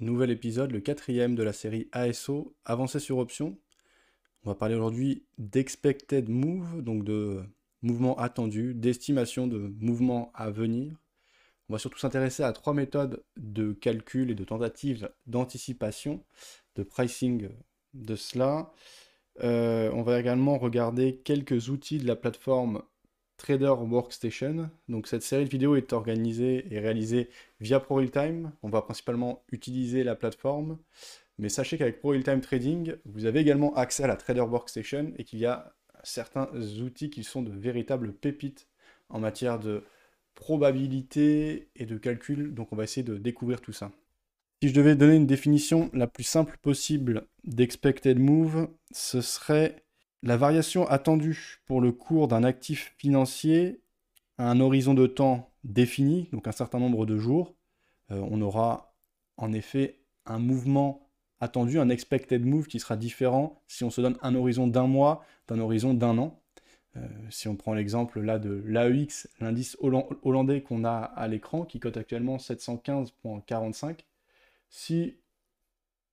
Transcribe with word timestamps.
nouvel 0.00 0.30
épisode, 0.30 0.72
le 0.72 0.80
quatrième 0.80 1.34
de 1.34 1.42
la 1.42 1.52
série 1.52 1.88
ASO, 1.92 2.54
avancé 2.64 2.98
sur 2.98 3.18
option. 3.18 3.58
On 4.44 4.50
va 4.50 4.54
parler 4.54 4.74
aujourd'hui 4.74 5.24
d'expected 5.38 6.28
move, 6.28 6.82
donc 6.82 7.04
de 7.04 7.42
mouvement 7.82 8.18
attendu, 8.18 8.74
d'estimation 8.74 9.46
de 9.46 9.72
mouvement 9.78 10.30
à 10.34 10.50
venir. 10.50 10.96
On 11.68 11.74
va 11.74 11.78
surtout 11.78 11.98
s'intéresser 11.98 12.42
à 12.42 12.52
trois 12.52 12.74
méthodes 12.74 13.22
de 13.36 13.72
calcul 13.72 14.30
et 14.30 14.34
de 14.34 14.44
tentatives 14.44 15.10
d'anticipation, 15.26 16.24
de 16.76 16.82
pricing 16.82 17.48
de 17.94 18.16
cela. 18.16 18.72
Euh, 19.42 19.90
on 19.92 20.02
va 20.02 20.18
également 20.18 20.58
regarder 20.58 21.16
quelques 21.18 21.68
outils 21.68 21.98
de 21.98 22.06
la 22.06 22.16
plateforme 22.16 22.82
Trader 23.40 23.74
Workstation. 23.80 24.70
Donc 24.88 25.06
cette 25.06 25.22
série 25.22 25.46
de 25.46 25.50
vidéos 25.50 25.74
est 25.74 25.94
organisée 25.94 26.66
et 26.70 26.78
réalisée 26.78 27.30
via 27.60 27.80
ProRealTime. 27.80 28.52
On 28.62 28.68
va 28.68 28.82
principalement 28.82 29.42
utiliser 29.50 30.04
la 30.04 30.14
plateforme. 30.14 30.78
Mais 31.38 31.48
sachez 31.48 31.78
qu'avec 31.78 32.00
ProRealTime 32.00 32.42
Trading, 32.42 32.96
vous 33.06 33.24
avez 33.24 33.40
également 33.40 33.74
accès 33.74 34.04
à 34.04 34.06
la 34.06 34.16
Trader 34.16 34.42
Workstation 34.42 35.12
et 35.16 35.24
qu'il 35.24 35.38
y 35.38 35.46
a 35.46 35.74
certains 36.04 36.50
outils 36.82 37.08
qui 37.08 37.24
sont 37.24 37.40
de 37.40 37.50
véritables 37.50 38.12
pépites 38.12 38.68
en 39.08 39.20
matière 39.20 39.58
de 39.58 39.84
probabilité 40.34 41.70
et 41.76 41.86
de 41.86 41.96
calcul. 41.96 42.52
Donc 42.52 42.72
on 42.72 42.76
va 42.76 42.84
essayer 42.84 43.02
de 43.02 43.16
découvrir 43.16 43.62
tout 43.62 43.72
ça. 43.72 43.90
Si 44.62 44.68
je 44.68 44.74
devais 44.74 44.96
donner 44.96 45.16
une 45.16 45.26
définition 45.26 45.90
la 45.94 46.06
plus 46.06 46.24
simple 46.24 46.58
possible 46.60 47.26
d'expected 47.44 48.18
move, 48.18 48.68
ce 48.92 49.22
serait 49.22 49.82
la 50.22 50.36
variation 50.36 50.86
attendue 50.88 51.60
pour 51.66 51.80
le 51.80 51.92
cours 51.92 52.28
d'un 52.28 52.44
actif 52.44 52.94
financier 52.98 53.80
à 54.38 54.50
un 54.50 54.60
horizon 54.60 54.94
de 54.94 55.06
temps 55.06 55.50
défini, 55.64 56.28
donc 56.32 56.46
un 56.46 56.52
certain 56.52 56.78
nombre 56.78 57.06
de 57.06 57.18
jours, 57.18 57.54
euh, 58.10 58.20
on 58.30 58.40
aura 58.40 58.94
en 59.36 59.52
effet 59.52 60.00
un 60.26 60.38
mouvement 60.38 61.08
attendu, 61.40 61.78
un 61.78 61.88
expected 61.88 62.44
move 62.44 62.66
qui 62.66 62.80
sera 62.80 62.96
différent 62.96 63.62
si 63.66 63.84
on 63.84 63.90
se 63.90 64.00
donne 64.00 64.18
un 64.22 64.34
horizon 64.34 64.66
d'un 64.66 64.86
mois, 64.86 65.24
d'un 65.48 65.58
horizon 65.58 65.94
d'un 65.94 66.18
an. 66.18 66.40
Euh, 66.96 67.06
si 67.30 67.48
on 67.48 67.56
prend 67.56 67.72
l'exemple 67.72 68.20
là 68.20 68.38
de 68.38 68.62
l'AEX, 68.66 69.28
l'indice 69.40 69.76
hollandais 69.80 70.62
qu'on 70.62 70.84
a 70.84 70.98
à 70.98 71.28
l'écran, 71.28 71.64
qui 71.64 71.78
cote 71.78 71.96
actuellement 71.96 72.36
715.45, 72.36 74.00
si 74.68 75.16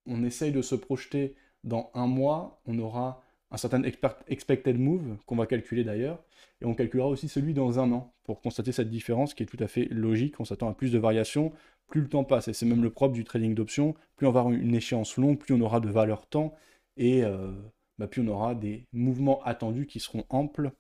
on 0.06 0.24
essaye 0.24 0.52
de 0.52 0.62
se 0.62 0.76
projeter 0.76 1.36
dans 1.64 1.92
un 1.94 2.08
mois, 2.08 2.62
on 2.66 2.78
aura 2.80 3.24
un 3.50 3.58
certain 3.58 3.84
expected 3.84 4.78
move, 4.78 5.18
qu'on 5.26 5.36
va 5.36 5.48
calculer 5.48 5.84
d'ailleurs, 5.84 6.24
et 6.62 6.66
on 6.66 6.74
calculera 6.74 7.08
aussi 7.08 7.30
celui 7.30 7.54
dans 7.54 7.80
un 7.80 7.92
an, 7.92 8.14
pour 8.24 8.42
constater 8.42 8.72
cette 8.72 8.90
différence 8.90 9.34
qui 9.34 9.44
est 9.44 9.46
tout 9.46 9.62
à 9.62 9.68
fait 9.68 9.86
logique, 9.86 10.40
on 10.40 10.46
s'attend 10.46 10.70
à 10.70 10.74
plus 10.74 10.92
de 10.92 11.00
variations, 11.00 11.54
plus 11.88 12.02
le 12.02 12.10
temps 12.10 12.26
passe, 12.26 12.50
et 12.50 12.54
c'est 12.54 12.66
même 12.66 12.84
le 12.84 12.90
propre 12.90 13.14
du 13.14 13.24
trading 13.24 13.56
d'options, 13.56 13.96
plus 14.18 14.28
on 14.28 14.32
va 14.32 14.42
avoir 14.42 14.54
une 14.54 14.76
échéance 14.76 15.16
longue, 15.18 15.38
plus 15.38 15.54
on 15.54 15.62
aura 15.62 15.80
de 15.80 15.90
valeur 15.90 16.28
temps, 16.28 16.54
et 16.98 17.24
euh, 17.24 17.52
bah, 17.98 18.08
plus 18.08 18.22
on 18.22 18.28
aura 18.28 18.54
des 18.54 18.86
mouvements 18.92 19.42
attendus 19.44 19.88
qui 19.88 20.00
seront 20.00 20.26
amples. 20.30 20.72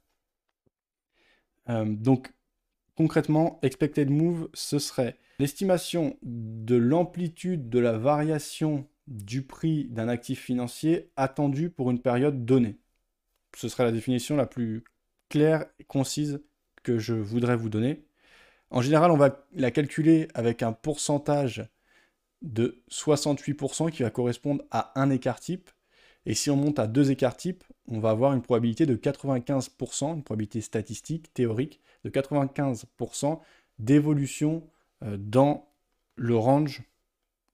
Euh, 1.69 1.85
donc 1.85 2.33
concrètement, 2.95 3.59
expected 3.61 4.09
move, 4.09 4.49
ce 4.53 4.79
serait 4.79 5.15
l'estimation 5.39 6.17
de 6.23 6.75
l'amplitude 6.75 7.69
de 7.69 7.79
la 7.79 7.97
variation 7.97 8.87
du 9.07 9.41
prix 9.41 9.85
d'un 9.85 10.09
actif 10.09 10.41
financier 10.41 11.11
attendu 11.15 11.69
pour 11.69 11.91
une 11.91 12.01
période 12.01 12.45
donnée. 12.45 12.77
Ce 13.55 13.69
serait 13.69 13.85
la 13.85 13.91
définition 13.91 14.35
la 14.35 14.45
plus 14.45 14.83
claire 15.29 15.65
et 15.79 15.83
concise 15.83 16.41
que 16.83 16.99
je 16.99 17.13
voudrais 17.13 17.55
vous 17.55 17.69
donner. 17.69 18.05
En 18.69 18.81
général, 18.81 19.11
on 19.11 19.17
va 19.17 19.45
la 19.53 19.71
calculer 19.71 20.27
avec 20.33 20.61
un 20.61 20.73
pourcentage 20.73 21.69
de 22.41 22.83
68% 22.91 23.91
qui 23.91 24.03
va 24.03 24.09
correspondre 24.09 24.63
à 24.71 24.99
un 24.99 25.09
écart 25.09 25.39
type. 25.39 25.69
Et 26.25 26.33
si 26.33 26.49
on 26.49 26.57
monte 26.57 26.77
à 26.77 26.87
deux 26.87 27.09
écarts 27.09 27.37
types, 27.37 27.63
on 27.87 27.99
va 27.99 28.09
avoir 28.09 28.33
une 28.33 28.41
probabilité 28.41 28.85
de 28.85 28.95
95%, 28.95 30.15
une 30.15 30.23
probabilité 30.23 30.59
statistique, 30.59 31.33
théorique, 31.33 31.79
de 32.03 32.09
95% 32.09 33.39
d'évolution 33.79 34.69
euh, 35.03 35.17
dans 35.17 35.69
le 36.15 36.35
range 36.35 36.83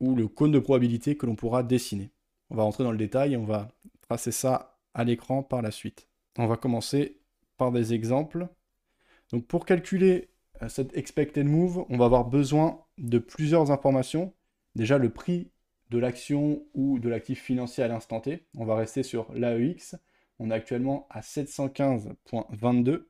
ou 0.04 0.16
le 0.16 0.28
cône 0.28 0.52
de 0.52 0.60
probabilité 0.60 1.16
que 1.16 1.26
l'on 1.26 1.36
pourra 1.36 1.64
dessiner. 1.64 2.12
On 2.50 2.56
va 2.56 2.64
rentrer 2.64 2.84
dans 2.84 2.92
le 2.92 2.98
détail 2.98 3.34
et 3.34 3.38
on 3.38 3.46
va 3.46 3.70
tracer 4.02 4.34
ça 4.34 4.78
à 4.94 5.06
l'écran 5.06 5.44
par 5.44 5.62
la 5.62 5.72
suite. 5.72 6.10
On 6.38 6.46
va 6.46 6.58
commencer 6.58 7.22
par 7.58 7.72
des 7.72 7.94
exemples. 7.94 8.50
Donc 9.32 9.48
pour 9.48 9.66
calculer 9.66 10.30
euh, 10.62 10.68
cette 10.68 10.96
expected 10.98 11.48
move, 11.48 11.86
on 11.90 11.98
va 11.98 12.06
avoir 12.06 12.26
besoin 12.26 12.82
de 12.98 13.18
plusieurs 13.18 13.72
informations. 13.72 14.34
Déjà 14.76 14.98
le 14.98 15.10
prix 15.10 15.52
de 15.90 16.00
l'action 16.00 16.64
ou 16.74 17.00
de 17.00 17.08
l'actif 17.08 17.42
financier 17.42 17.84
à 17.84 17.88
l'instant 17.88 18.20
T. 18.20 18.46
On 18.58 18.66
va 18.66 18.76
rester 18.76 19.04
sur 19.04 19.32
l'AEX. 19.34 19.96
On 20.38 20.52
est 20.52 20.54
actuellement 20.54 21.08
à 21.12 21.22
715.22. 21.22 23.06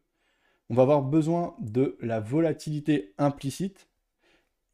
On 0.70 0.76
va 0.76 0.84
avoir 0.84 1.02
besoin 1.02 1.56
de 1.60 1.98
la 2.02 2.20
volatilité 2.20 3.16
implicite 3.18 3.90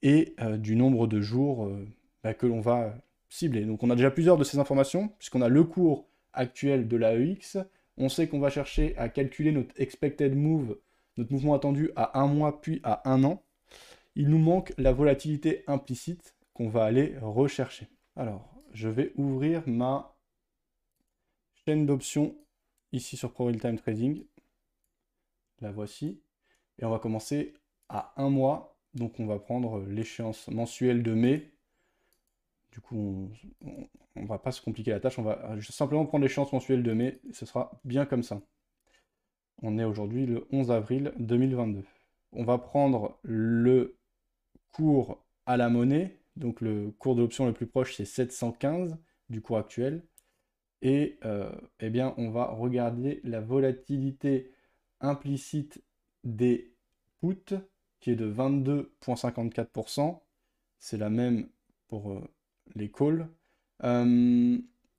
et 0.02 0.36
euh, 0.42 0.58
du 0.58 0.76
nombre 0.76 1.08
de 1.08 1.22
jours 1.22 1.66
euh, 1.66 1.88
bah, 2.24 2.34
que 2.34 2.46
l'on 2.46 2.62
va 2.62 2.96
cibler. 3.30 3.66
Donc 3.66 3.84
on 3.84 3.90
a 3.90 3.96
déjà 3.96 4.12
plusieurs 4.12 4.38
de 4.38 4.44
ces 4.44 4.60
informations, 4.60 5.10
puisqu'on 5.20 5.42
a 5.42 5.50
le 5.50 5.64
cours 5.64 6.08
actuel 6.34 6.88
de 6.88 6.98
l'AEX, 6.98 7.58
on 7.98 8.10
sait 8.10 8.28
qu'on 8.28 8.40
va 8.40 8.50
chercher 8.50 8.98
à 8.98 9.10
calculer 9.10 9.52
notre 9.52 9.80
expected 9.80 10.36
move, 10.36 10.78
notre 11.18 11.34
mouvement 11.34 11.54
attendu 11.54 11.92
à 11.96 12.20
un 12.20 12.28
mois 12.28 12.62
puis 12.62 12.80
à 12.84 13.10
un 13.10 13.24
an. 13.24 13.44
Il 14.16 14.30
nous 14.30 14.38
manque 14.38 14.74
la 14.78 14.94
volatilité 14.94 15.64
implicite 15.68 16.36
qu'on 16.54 16.70
va 16.70 16.86
aller 16.86 17.16
rechercher. 17.22 17.88
Alors, 18.16 18.50
je 18.74 18.90
vais 18.90 19.12
ouvrir 19.16 19.64
ma 19.68 20.16
chaîne 21.66 21.86
d'options 21.86 22.36
ici 22.92 23.18
sur 23.18 23.32
Pro 23.32 23.46
Real 23.46 23.60
Time 23.60 23.78
Trading. 23.78 24.26
La 25.62 25.72
voici. 25.72 26.22
Et 26.80 26.86
on 26.86 26.90
va 26.90 27.00
commencer 27.00 27.54
à 27.90 28.14
un 28.18 28.30
mois. 28.30 28.78
Donc 28.94 29.20
on 29.20 29.26
va 29.26 29.40
prendre 29.40 29.82
l'échéance 29.82 30.48
mensuelle 30.48 31.04
de 31.04 31.14
mai 31.14 31.52
du 32.72 32.82
coup, 32.82 33.32
on 34.16 34.22
ne 34.22 34.28
va 34.28 34.38
pas 34.38 34.52
se 34.52 34.62
compliquer 34.62 34.92
la 34.92 35.00
tâche, 35.00 35.18
on 35.20 35.24
va 35.24 35.56
simplement 35.62 36.06
prendre 36.06 36.24
l'échéance 36.24 36.54
mensuelle 36.54 36.84
de 36.84 36.94
mai, 36.94 37.20
ce 37.32 37.46
sera 37.46 37.72
bien 37.84 38.06
comme 38.06 38.24
ça. 38.24 38.42
On 39.62 39.78
est 39.78 39.84
aujourd'hui 39.84 40.26
le 40.26 40.48
11 40.52 40.72
avril 40.72 41.14
2022. 41.20 41.84
On 42.32 42.44
va 42.44 42.58
prendre 42.58 43.20
le 43.24 43.98
cours 44.72 45.26
à 45.46 45.58
la 45.58 45.70
monnaie, 45.70 46.20
donc 46.36 46.62
le 46.62 46.92
cours 46.92 47.16
de 47.16 47.22
l'option 47.22 47.46
le 47.46 47.54
plus 47.54 47.68
proche 47.68 47.96
c'est 47.96 48.06
715 48.06 48.98
du 49.30 49.42
cours 49.42 49.58
actuel, 49.58 50.04
et 50.82 51.18
euh, 51.26 51.52
eh 51.80 51.90
bien 51.90 52.14
on 52.18 52.30
va 52.30 52.46
regarder 52.46 53.20
la 53.24 53.42
volatilité 53.42 54.52
implicite 55.02 55.84
des 56.24 56.74
puts 57.20 57.56
qui 58.00 58.12
est 58.12 58.16
de 58.16 58.32
22,54%. 58.32 60.22
C'est 60.78 60.98
la 60.98 61.10
même 61.10 61.50
pour 61.88 62.12
euh, 62.12 62.22
les 62.76 62.90
calls. 62.90 63.28
Euh, 63.84 64.58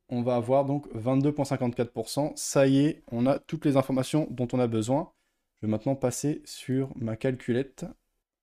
on 0.08 0.22
va 0.22 0.36
avoir 0.36 0.64
donc 0.64 0.88
22,54%. 0.94 2.32
Ça 2.36 2.66
y 2.66 2.81
est, 2.81 3.03
on 3.12 3.26
a 3.26 3.38
toutes 3.38 3.64
les 3.64 3.76
informations 3.76 4.26
dont 4.31 4.48
on 4.53 4.58
a 4.58 4.66
besoin. 4.66 5.12
Je 5.60 5.66
vais 5.66 5.70
maintenant 5.70 5.94
passer 5.94 6.42
sur 6.44 6.91
ma 6.97 7.16
calculette. 7.16 7.86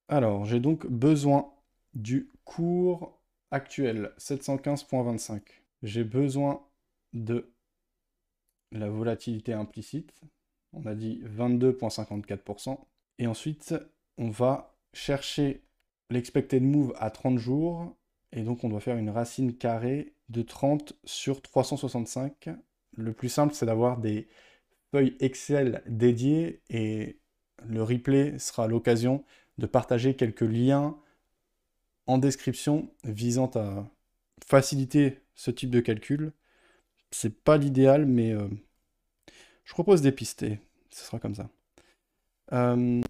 Alors, 0.08 0.46
j'ai 0.46 0.60
donc 0.60 0.88
besoin 0.88 1.52
du 1.94 2.30
cours 2.46 3.20
actuel, 3.52 4.14
715.25. 4.18 5.42
J'ai 5.84 6.04
besoin 6.04 6.66
de 7.14 7.52
la 8.72 8.90
volatilité 8.90 9.54
implicite. 9.54 10.22
On 10.74 10.86
a 10.86 10.96
dit 10.96 11.22
22,54%. 11.26 12.78
Et 13.20 13.28
ensuite, 13.28 13.76
on 14.18 14.30
va 14.30 14.78
chercher 14.94 15.64
l'expected 16.10 16.64
move 16.64 16.94
à 16.98 17.10
30 17.10 17.38
jours 17.38 17.97
et 18.32 18.44
donc 18.44 18.64
on 18.64 18.70
doit 18.70 18.80
faire 18.80 18.98
une 18.98 19.10
racine 19.10 19.56
carrée 19.56 20.14
de 20.30 20.42
30 20.42 20.94
sur 21.06 21.42
365. 21.42 22.50
Le 22.96 23.14
plus 23.14 23.30
simple, 23.30 23.54
c'est 23.54 23.66
d'avoir 23.66 23.98
des 23.98 24.28
feuilles 24.92 25.16
Excel 25.20 25.84
dédiées 25.88 26.62
et 26.70 27.20
le 27.66 27.84
replay 27.84 28.38
sera 28.40 28.68
l'occasion 28.68 29.24
de 29.58 29.66
partager 29.66 30.16
quelques 30.16 30.42
liens 30.42 30.98
en 32.06 32.18
description 32.18 32.90
visant 33.04 33.52
à 33.56 33.90
faciliter 34.46 35.20
ce 35.36 35.52
type 35.52 35.70
de 35.70 35.80
calcul. 35.80 36.34
C'est 37.12 37.44
pas 37.44 37.58
l'idéal, 37.58 38.06
mais 38.06 38.34
euh, 38.34 38.48
je 39.64 39.74
propose 39.74 40.02
des 40.02 40.12
pistes 40.12 40.44
et 40.44 40.60
ce 40.90 41.06
sera 41.06 41.20
comme 41.20 41.36
ça. 41.36 41.50
Euh, 42.54 43.02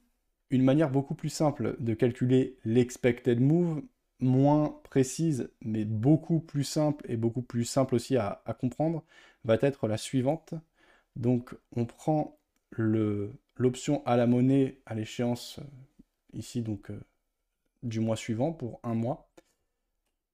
une 0.49 0.63
manière 0.63 0.89
beaucoup 0.89 1.15
plus 1.15 1.29
simple 1.29 1.75
de 1.79 1.93
calculer 1.93 2.57
l'expected 2.63 3.39
move, 3.39 3.81
moins 4.19 4.79
précise, 4.83 5.49
mais 5.61 5.85
beaucoup 5.85 6.39
plus 6.39 6.63
simple 6.63 7.05
et 7.09 7.17
beaucoup 7.17 7.41
plus 7.41 7.65
simple 7.65 7.95
aussi 7.95 8.17
à, 8.17 8.41
comprendre, 8.59 9.03
va 9.45 9.57
être 9.61 9.87
la 9.87 9.97
suivante. 9.97 10.53
Donc 11.15 11.55
on 11.75 11.85
prend 11.85 12.37
l'option 13.57 14.03
à 14.05 14.17
la 14.17 14.27
monnaie 14.27 14.79
à 14.85 14.93
l'échéance 14.95 15.59
euh, 15.59 15.63
ici 16.33 16.61
donc 16.61 16.91
euh, 16.91 16.99
du 17.83 17.99
mois 17.99 18.15
suivant 18.15 18.51
pour 18.51 18.79
un 18.83 18.93
mois. 18.93 19.29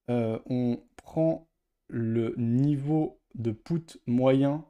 on 0.09 0.79
prend 0.97 1.47
le 1.88 2.33
niveau 2.38 3.19
de 3.36 3.51
put 3.51 3.97
moyen 4.07 4.65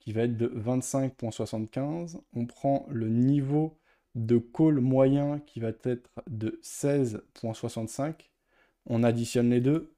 qui 0.00 0.12
va 0.12 0.22
être 0.22 0.36
de 0.36 0.48
25.75. 0.48 2.20
On 2.34 2.46
prend 2.46 2.86
le 2.90 3.08
niveau 3.08 3.78
de 4.14 4.38
call 4.38 4.80
moyen 4.80 5.38
qui 5.40 5.60
va 5.60 5.68
être 5.68 6.10
de 6.28 6.58
16.65. 6.62 8.14
On 8.88 9.02
additionne 9.04 9.50
les 9.50 9.60
deux. 9.60 9.94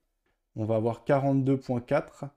On 0.56 0.64
va 0.64 0.76
avoir 0.76 1.04
42.4 1.04 2.28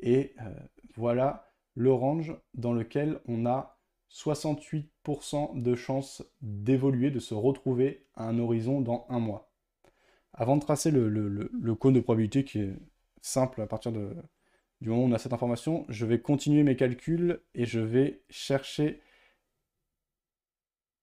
Et 0.00 0.34
euh, 0.40 0.54
voilà 0.96 1.49
le 1.74 1.92
range 1.92 2.34
dans 2.54 2.72
lequel 2.72 3.20
on 3.26 3.46
a 3.46 3.78
68% 4.10 5.62
de 5.62 5.74
chances 5.74 6.22
d'évoluer, 6.42 7.10
de 7.10 7.20
se 7.20 7.34
retrouver 7.34 8.06
à 8.14 8.28
un 8.28 8.38
horizon 8.38 8.80
dans 8.80 9.06
un 9.08 9.20
mois. 9.20 9.52
Avant 10.32 10.56
de 10.56 10.62
tracer 10.62 10.90
le, 10.90 11.74
cône 11.74 11.94
de 11.94 12.00
probabilité 12.00 12.44
qui 12.44 12.60
est 12.60 12.76
simple 13.20 13.60
à 13.60 13.66
partir 13.66 13.92
du 13.92 14.88
moment 14.88 15.02
où 15.02 15.06
on 15.06 15.12
a 15.12 15.18
cette 15.18 15.32
information, 15.32 15.84
je 15.88 16.06
vais 16.06 16.20
continuer 16.20 16.62
mes 16.62 16.76
calculs 16.76 17.40
et 17.54 17.66
je 17.66 17.80
vais 17.80 18.22
chercher 18.30 19.00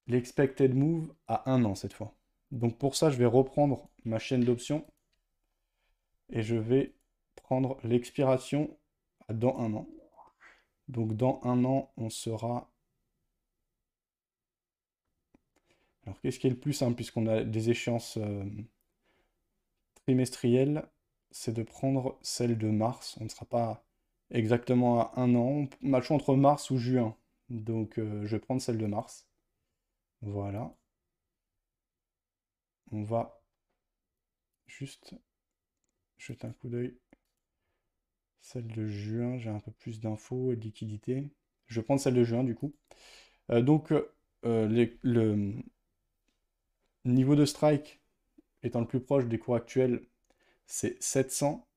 l'expected 0.07 0.73
move 0.73 1.13
à 1.27 1.49
un 1.51 1.63
an 1.65 1.75
cette 1.75 1.93
fois. 1.93 2.13
Donc 2.51 2.77
pour 2.77 2.95
ça, 2.95 3.09
je 3.09 3.17
vais 3.17 3.25
reprendre 3.25 3.89
ma 4.05 4.19
chaîne 4.19 4.43
d'options 4.43 4.85
et 6.29 6.41
je 6.41 6.55
vais 6.55 6.93
prendre 7.35 7.77
l'expiration 7.83 8.77
dans 9.29 9.57
un 9.59 9.73
an. 9.73 9.87
Donc 10.87 11.15
dans 11.15 11.39
un 11.43 11.65
an, 11.65 11.91
on 11.97 12.09
sera... 12.09 12.71
Alors 16.05 16.19
qu'est-ce 16.21 16.39
qui 16.39 16.47
est 16.47 16.51
le 16.51 16.59
plus 16.59 16.73
simple 16.73 16.95
puisqu'on 16.95 17.27
a 17.27 17.43
des 17.43 17.69
échéances 17.69 18.17
euh, 18.17 18.45
trimestrielles 19.95 20.87
C'est 21.31 21.53
de 21.53 21.63
prendre 21.63 22.17
celle 22.21 22.57
de 22.57 22.69
mars. 22.69 23.17
On 23.19 23.25
ne 23.25 23.29
sera 23.29 23.45
pas 23.45 23.83
exactement 24.31 25.01
à 25.01 25.21
un 25.21 25.35
an. 25.35 25.67
On 25.83 25.93
a 25.93 25.97
le 25.99 26.03
choix 26.03 26.15
entre 26.15 26.35
mars 26.35 26.71
ou 26.71 26.77
juin. 26.77 27.15
Donc 27.49 27.99
euh, 27.99 28.25
je 28.25 28.35
vais 28.37 28.39
prendre 28.39 28.61
celle 28.61 28.77
de 28.77 28.85
mars. 28.85 29.27
Voilà. 30.21 30.73
On 32.91 33.03
va 33.03 33.41
juste 34.65 35.15
jeter 36.17 36.47
un 36.47 36.51
coup 36.53 36.69
d'œil. 36.69 36.97
Celle 38.41 38.67
de 38.67 38.87
juin, 38.87 39.37
j'ai 39.37 39.49
un 39.49 39.59
peu 39.59 39.71
plus 39.71 39.99
d'infos 39.99 40.51
et 40.53 40.55
de 40.55 40.61
liquidité. 40.61 41.29
Je 41.67 41.79
vais 41.79 41.83
prendre 41.83 41.99
celle 42.01 42.15
de 42.15 42.23
juin 42.23 42.43
du 42.43 42.55
coup. 42.55 42.73
Euh, 43.51 43.61
donc 43.61 43.91
euh, 43.91 44.87
le 45.03 45.53
niveau 47.05 47.35
de 47.35 47.45
strike 47.45 48.01
étant 48.63 48.81
le 48.81 48.87
plus 48.87 48.99
proche 49.01 49.25
des 49.27 49.39
cours 49.39 49.55
actuels, 49.55 50.01
c'est 50.65 51.01
700. 51.01 51.67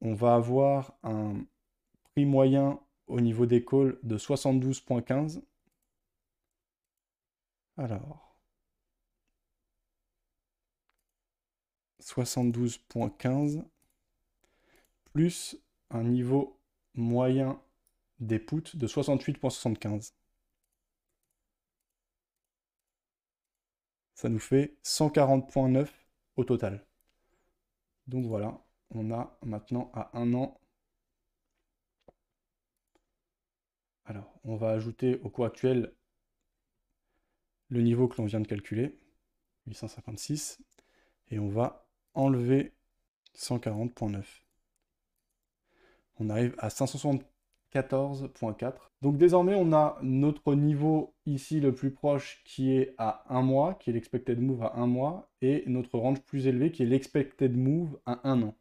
On 0.00 0.14
va 0.14 0.34
avoir 0.34 0.94
un 1.02 1.44
prix 2.04 2.24
moyen 2.24 2.80
au 3.06 3.20
niveau 3.20 3.46
des 3.46 3.64
calls 3.64 3.98
de 4.02 4.18
72.15. 4.18 5.42
Alors, 7.76 8.36
72.15 12.00 13.64
plus 15.12 15.56
un 15.90 16.04
niveau 16.04 16.58
moyen 16.94 17.60
des 18.20 18.38
puts 18.38 18.76
de 18.76 18.86
68.75. 18.86 20.12
Ça 24.14 24.28
nous 24.28 24.38
fait 24.38 24.76
140.9 24.84 25.88
au 26.36 26.44
total. 26.44 26.86
Donc 28.06 28.26
voilà, 28.26 28.64
on 28.90 29.10
a 29.10 29.36
maintenant 29.42 29.90
à 29.94 30.16
un 30.16 30.32
an. 30.34 30.60
Alors, 34.04 34.38
on 34.44 34.56
va 34.56 34.70
ajouter 34.70 35.20
au 35.20 35.30
cours 35.30 35.46
actuel 35.46 35.94
le 37.68 37.80
niveau 37.80 38.08
que 38.08 38.20
l'on 38.20 38.26
vient 38.26 38.40
de 38.40 38.46
calculer, 38.46 38.98
856, 39.66 40.60
et 41.30 41.38
on 41.38 41.48
va 41.48 41.88
enlever 42.14 42.74
140.9. 43.34 44.24
On 46.22 46.30
arrive 46.30 46.54
à 46.58 46.68
574.4. 46.68 48.74
Donc 49.02 49.16
désormais, 49.16 49.56
on 49.56 49.72
a 49.72 49.98
notre 50.02 50.54
niveau 50.54 51.14
ici 51.26 51.58
le 51.58 51.74
plus 51.74 51.90
proche 51.90 52.40
qui 52.44 52.72
est 52.72 52.94
à 52.98 53.24
1 53.28 53.42
mois, 53.42 53.74
qui 53.74 53.90
est 53.90 53.92
l'expected 53.92 54.40
move 54.40 54.62
à 54.62 54.78
1 54.78 54.86
mois, 54.86 55.28
et 55.40 55.64
notre 55.66 55.98
range 55.98 56.20
plus 56.20 56.46
élevé 56.46 56.70
qui 56.70 56.84
est 56.84 56.86
l'expected 56.86 57.56
move 57.56 57.98
à 58.06 58.20
1 58.28 58.42
an. 58.42 58.54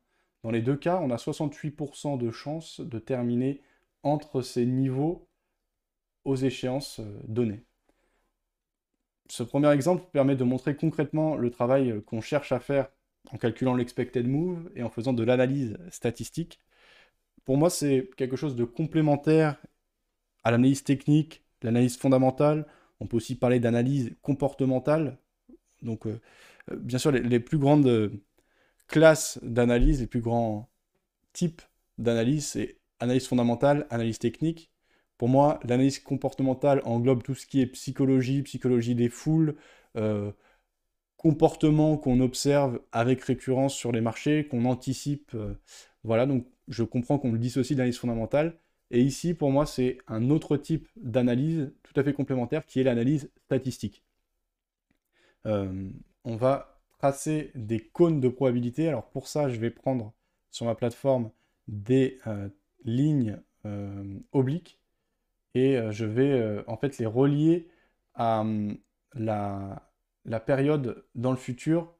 Dans 0.43 0.49
les 0.49 0.61
deux 0.61 0.75
cas, 0.75 0.99
on 1.03 1.11
a 1.11 1.17
68% 1.17 2.17
de 2.17 2.31
chance 2.31 2.81
de 2.81 2.97
terminer 2.97 3.61
entre 4.01 4.41
ces 4.41 4.65
niveaux 4.65 5.27
aux 6.25 6.35
échéances 6.35 6.99
euh, 6.99 7.19
données. 7.27 7.63
Ce 9.29 9.43
premier 9.43 9.71
exemple 9.71 10.03
permet 10.11 10.35
de 10.35 10.43
montrer 10.43 10.75
concrètement 10.75 11.35
le 11.35 11.51
travail 11.51 12.01
qu'on 12.05 12.21
cherche 12.21 12.51
à 12.51 12.59
faire 12.59 12.89
en 13.31 13.37
calculant 13.37 13.75
l'expected 13.75 14.27
move 14.27 14.71
et 14.75 14.81
en 14.81 14.89
faisant 14.89 15.13
de 15.13 15.23
l'analyse 15.23 15.77
statistique. 15.91 16.59
Pour 17.45 17.57
moi, 17.57 17.69
c'est 17.69 18.09
quelque 18.17 18.35
chose 18.35 18.55
de 18.55 18.63
complémentaire 18.63 19.57
à 20.43 20.51
l'analyse 20.51 20.83
technique, 20.83 21.43
l'analyse 21.61 21.97
fondamentale. 21.97 22.67
On 22.99 23.07
peut 23.07 23.17
aussi 23.17 23.35
parler 23.35 23.59
d'analyse 23.59 24.15
comportementale. 24.21 25.17
Donc, 25.81 26.05
euh, 26.07 26.19
euh, 26.71 26.75
bien 26.77 26.99
sûr, 26.99 27.11
les, 27.11 27.39
plus 27.39 27.57
grandes 27.57 27.87
euh, 27.87 28.09
classes 28.87 29.39
d'analyse, 29.43 30.01
les 30.01 30.07
plus 30.07 30.21
grands 30.21 30.69
types 31.33 31.61
d'analyse, 31.97 32.47
c'est 32.47 32.77
analyse 32.99 33.27
fondamentale, 33.27 33.87
analyse 33.89 34.19
technique. 34.19 34.71
Pour 35.17 35.29
moi, 35.29 35.59
l'analyse 35.63 35.99
comportementale 35.99 36.81
englobe 36.85 37.23
tout 37.23 37.35
ce 37.35 37.45
qui 37.45 37.61
est 37.61 37.67
psychologie, 37.67 38.41
psychologie 38.43 38.95
des 38.95 39.09
foules, 39.09 39.55
euh, 39.97 40.31
comportement 41.17 41.97
qu'on 41.97 42.19
observe 42.21 42.81
avec 42.91 43.23
récurrence 43.23 43.75
sur 43.75 43.91
les 43.91 44.01
marchés, 44.01 44.47
qu'on 44.47 44.65
anticipe. 44.65 45.35
Voilà, 46.03 46.25
donc 46.25 46.47
je 46.71 46.83
comprends 46.83 47.19
qu'on 47.19 47.31
le 47.31 47.37
dissocie 47.37 47.75
de 47.75 47.81
l'analyse 47.81 47.99
fondamentale. 47.99 48.57
Et 48.89 49.01
ici, 49.01 49.33
pour 49.33 49.51
moi, 49.51 49.65
c'est 49.65 49.99
un 50.07 50.29
autre 50.31 50.57
type 50.57 50.87
d'analyse 50.97 51.71
tout 51.83 51.97
à 51.99 52.03
fait 52.03 52.13
complémentaire 52.13 52.65
qui 52.65 52.79
est 52.79 52.83
l'analyse 52.83 53.29
statistique. 53.45 54.03
Euh, 55.45 55.89
on 56.23 56.35
va 56.35 56.81
tracer 56.97 57.51
des 57.55 57.79
cônes 57.79 58.19
de 58.19 58.27
probabilité. 58.27 58.87
Alors 58.87 59.09
pour 59.09 59.27
ça, 59.27 59.49
je 59.49 59.59
vais 59.59 59.69
prendre 59.69 60.13
sur 60.49 60.65
ma 60.65 60.75
plateforme 60.75 61.31
des 61.67 62.19
lignes 62.83 63.39
obliques 64.33 64.81
et 65.53 65.77
euh, 65.77 65.91
je 65.91 66.05
vais 66.05 66.31
euh, 66.31 66.63
en 66.67 66.77
fait 66.77 66.97
les 66.97 67.05
relier 67.05 67.67
à 68.13 68.41
hum, 68.41 68.77
la 69.15 70.39
période 70.45 71.03
dans 71.15 71.31
le 71.31 71.37
futur 71.37 71.93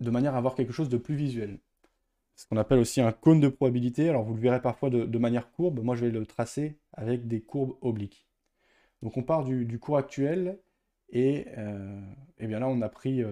de 0.00 0.10
manière 0.10 0.34
à 0.34 0.38
avoir 0.38 0.54
quelque 0.54 0.72
chose 0.72 0.88
de 0.88 0.96
plus 0.96 1.14
visuel. 1.14 1.58
Ce 2.40 2.46
qu'on 2.46 2.56
appelle 2.56 2.78
aussi 2.78 3.02
un 3.02 3.12
cône 3.12 3.38
de 3.38 3.48
probabilité. 3.48 4.08
Alors 4.08 4.24
vous 4.24 4.32
le 4.32 4.40
verrez 4.40 4.62
parfois 4.62 4.88
de, 4.88 5.18
manière 5.18 5.52
courbe. 5.52 5.80
Moi 5.84 5.94
je 5.94 6.06
vais 6.06 6.10
le 6.10 6.24
tracer 6.24 6.78
avec 6.94 7.28
des 7.28 7.42
courbes 7.42 7.76
obliques. 7.82 8.26
Donc 9.02 9.18
on 9.18 9.22
part 9.22 9.44
du, 9.44 9.78
cours 9.78 9.98
actuel 9.98 10.58
et, 11.10 11.48
euh, 11.58 12.00
et, 12.38 12.46
bien 12.46 12.60
là 12.60 12.68
on 12.68 12.80
a 12.80 12.88
pris 12.88 13.22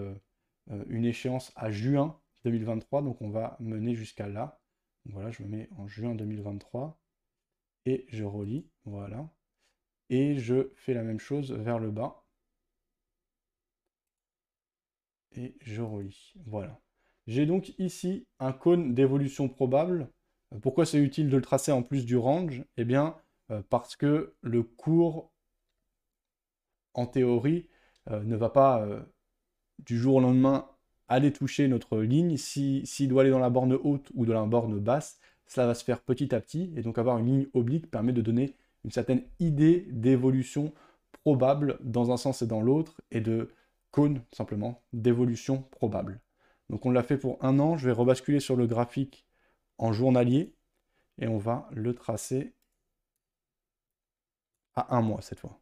une 0.88 1.07
échéance 1.07 1.53
à 1.57 1.71
juin 1.71 2.21
2023. 2.45 3.00
Donc 3.00 3.23
on 3.23 3.31
va 3.31 3.57
mener 3.61 3.95
jusqu'à 3.95 4.29
là. 4.29 4.61
voilà, 5.07 5.31
je 5.31 5.43
me 5.43 5.49
mets 5.49 5.71
en 5.79 5.87
juin 5.88 6.15
2023. 6.15 7.00
et 7.87 8.05
je 8.11 8.25
relis, 8.25 8.69
voilà. 8.85 9.31
Et 10.11 10.37
je 10.37 10.71
fais 10.77 10.93
la 10.93 11.03
même 11.03 11.21
chose 11.21 11.53
vers 11.53 11.79
le 11.79 11.91
bas. 11.91 12.27
Et 15.33 15.57
je 15.62 15.81
relis, 15.81 16.35
voilà. 16.45 16.79
J'ai 17.28 17.44
donc 17.44 17.75
ici 17.78 18.26
un 18.40 18.54
cône 18.54 18.94
d'évolution 18.94 19.50
probable. 19.50 20.08
Pourquoi 20.62 20.87
c'est 20.87 20.99
utile 20.99 21.28
de 21.28 21.37
le 21.37 21.42
tracer 21.42 21.70
en 21.73 21.82
plus 21.82 22.06
du 22.06 22.16
range? 22.16 22.64
Eh 22.78 22.87
bien, 22.87 23.16
euh, 23.50 23.61
parce 23.68 23.97
que 23.97 24.35
le 24.40 24.62
cours, 24.62 25.30
en 26.94 27.06
théorie, 27.06 27.68
euh, 28.11 28.25
ne 28.25 28.35
va 28.35 28.49
pas 28.49 28.80
euh, 28.80 29.02
du 29.80 29.99
jour 29.99 30.16
au 30.16 30.20
lendemain 30.20 30.70
aller 31.06 31.30
toucher 31.30 31.68
notre 31.68 31.99
ligne. 31.99 32.38
S'il 32.38 33.08
doit 33.08 33.20
aller 33.20 33.30
dans 33.30 33.38
la 33.38 33.50
borne 33.50 33.75
haute 33.75 34.11
ou 34.14 34.25
dans 34.25 34.32
la 34.32 34.47
borne 34.47 34.78
basse, 34.80 35.20
ça 35.44 35.66
va 35.66 35.75
se 35.75 35.85
faire 35.85 36.00
petit 36.00 36.35
à 36.35 36.40
petit. 36.40 36.73
Et 36.76 36.82
donc 36.82 36.97
avoir 36.97 37.18
une 37.18 37.26
ligne 37.26 37.47
oblique 37.52 37.90
permet 37.90 38.14
de 38.14 38.23
donner 38.23 38.56
une 38.85 38.90
certaine 38.90 39.23
idée 39.38 39.87
d'évolution 39.90 40.73
probable 41.12 41.78
dans 41.82 42.11
un 42.11 42.16
sens 42.16 42.40
et 42.40 42.47
dans 42.47 42.62
l'autre, 42.62 43.02
et 43.11 43.20
de 43.20 43.50
cône 43.90 44.23
simplement 44.32 44.82
d'évolution 44.94 45.61
probable. 45.70 46.23
Donc 46.71 46.87
on 46.87 46.91
l'a 46.91 47.03
fait 47.03 47.19
pour 47.19 47.43
un 47.45 47.59
an, 47.59 47.77
je 47.77 47.87
vais 47.87 47.93
rebasculer 47.93 48.41
sur 48.41 48.57
le 48.57 48.67
graphique 48.67 49.27
en 49.79 49.93
journalier, 49.93 50.55
et 51.19 51.29
on 51.29 51.39
va 51.39 51.69
le 51.73 51.95
tracer 51.95 52.55
à 54.77 54.97
un 54.97 55.03
mois 55.03 55.23
cette 55.23 55.41
fois. 55.41 55.59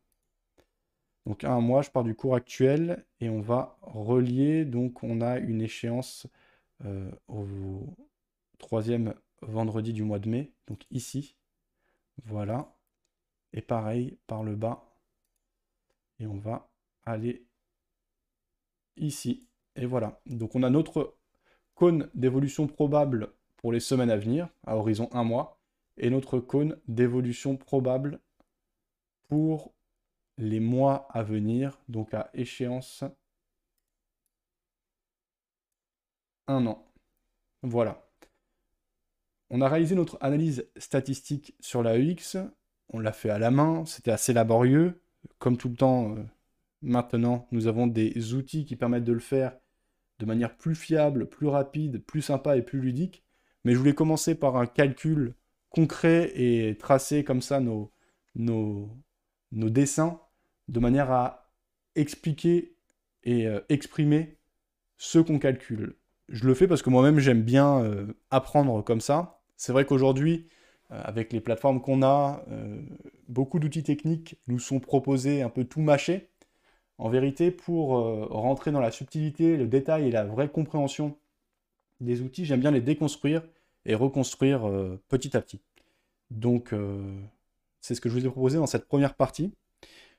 Donc 1.26 1.42
à 1.42 1.52
un 1.52 1.60
mois, 1.60 1.82
je 1.82 1.90
pars 1.90 2.04
du 2.04 2.14
cours 2.14 2.36
actuel 2.36 3.04
et 3.20 3.28
on 3.28 3.40
va 3.40 3.78
relier. 3.82 4.64
Donc 4.64 5.02
on 5.02 5.20
a 5.20 5.38
une 5.38 5.60
échéance 5.60 6.26
euh, 6.84 7.10
au 7.28 7.86
troisième 8.58 9.14
vendredi 9.42 9.92
du 9.92 10.04
mois 10.04 10.20
de 10.20 10.28
mai. 10.28 10.52
Donc 10.68 10.84
ici, 10.90 11.36
voilà. 12.24 12.72
Et 13.52 13.60
pareil 13.60 14.18
par 14.26 14.44
le 14.44 14.54
bas. 14.54 14.84
Et 16.20 16.26
on 16.26 16.38
va 16.38 16.70
aller 17.04 17.44
ici. 18.96 19.45
Et 19.76 19.86
voilà. 19.86 20.20
Donc 20.26 20.54
on 20.54 20.62
a 20.62 20.70
notre 20.70 21.16
cône 21.74 22.10
d'évolution 22.14 22.66
probable 22.66 23.28
pour 23.56 23.72
les 23.72 23.80
semaines 23.80 24.10
à 24.10 24.16
venir, 24.16 24.48
à 24.66 24.76
horizon 24.76 25.08
un 25.12 25.24
mois, 25.24 25.58
et 25.98 26.10
notre 26.10 26.40
cône 26.40 26.78
d'évolution 26.88 27.56
probable 27.56 28.20
pour 29.28 29.74
les 30.38 30.60
mois 30.60 31.08
à 31.10 31.22
venir, 31.22 31.78
donc 31.88 32.14
à 32.14 32.30
échéance 32.34 33.04
un 36.46 36.66
an. 36.66 36.86
Voilà. 37.62 38.02
On 39.50 39.60
a 39.60 39.68
réalisé 39.68 39.94
notre 39.94 40.18
analyse 40.20 40.68
statistique 40.76 41.54
sur 41.60 41.82
la 41.82 41.98
EX. 41.98 42.36
On 42.90 42.98
l'a 42.98 43.12
fait 43.12 43.30
à 43.30 43.38
la 43.38 43.50
main, 43.50 43.84
c'était 43.86 44.10
assez 44.10 44.32
laborieux. 44.32 45.00
Comme 45.38 45.56
tout 45.56 45.68
le 45.68 45.76
temps, 45.76 46.14
euh, 46.14 46.22
maintenant, 46.82 47.48
nous 47.50 47.66
avons 47.66 47.86
des 47.86 48.34
outils 48.34 48.64
qui 48.64 48.76
permettent 48.76 49.04
de 49.04 49.12
le 49.12 49.20
faire 49.20 49.56
de 50.18 50.26
manière 50.26 50.56
plus 50.56 50.74
fiable, 50.74 51.28
plus 51.28 51.46
rapide, 51.46 52.02
plus 52.04 52.22
sympa 52.22 52.56
et 52.56 52.62
plus 52.62 52.80
ludique. 52.80 53.24
Mais 53.64 53.72
je 53.72 53.78
voulais 53.78 53.94
commencer 53.94 54.34
par 54.34 54.56
un 54.56 54.66
calcul 54.66 55.34
concret 55.70 56.32
et 56.34 56.76
tracer 56.78 57.24
comme 57.24 57.42
ça 57.42 57.60
nos, 57.60 57.92
nos, 58.34 58.90
dessins 59.52 60.20
de 60.68 60.80
manière 60.80 61.10
à 61.10 61.50
expliquer 61.94 62.74
et 63.24 63.46
euh, 63.46 63.60
exprimer 63.68 64.38
ce 64.96 65.18
qu'on 65.18 65.38
calcule. 65.38 65.96
Je 66.28 66.46
le 66.46 66.54
fais 66.54 66.66
parce 66.66 66.82
que 66.82 66.90
moi-même 66.90 67.18
j'aime 67.18 67.42
bien 67.42 67.82
euh, 67.82 68.06
apprendre 68.30 68.82
comme 68.82 69.00
ça. 69.00 69.40
C'est 69.56 69.72
vrai 69.72 69.84
qu'aujourd'hui, 69.84 70.48
euh, 70.90 71.00
avec 71.04 71.32
les 71.32 71.40
plateformes 71.40 71.80
qu'on 71.80 72.02
a, 72.02 72.44
beaucoup 73.28 73.58
d'outils 73.58 73.82
techniques 73.82 74.40
nous 74.46 74.58
sont 74.58 74.80
proposés 74.80 75.42
un 75.42 75.50
peu 75.50 75.64
tout 75.64 75.80
mâché. 75.80 76.30
En 76.98 77.08
vérité, 77.10 77.50
pour 77.50 77.88
rentrer 78.30 78.72
dans 78.72 78.80
la 78.80 78.90
subtilité, 78.90 79.56
le 79.56 79.66
détail 79.66 80.08
et 80.08 80.10
la 80.10 80.24
vraie 80.24 80.48
compréhension 80.48 81.16
des 82.00 82.22
outils, 82.22 82.44
j'aime 82.44 82.60
bien 82.60 82.70
les 82.70 82.80
déconstruire 82.80 83.42
et 83.84 83.94
reconstruire 83.94 84.62
petit 85.08 85.36
à 85.36 85.42
petit. 85.42 85.60
Donc, 86.30 86.72
c'est 87.80 87.94
ce 87.94 88.00
que 88.00 88.08
je 88.08 88.14
vous 88.14 88.26
ai 88.26 88.30
proposé 88.30 88.56
dans 88.56 88.66
cette 88.66 88.86
première 88.86 89.14
partie. 89.14 89.52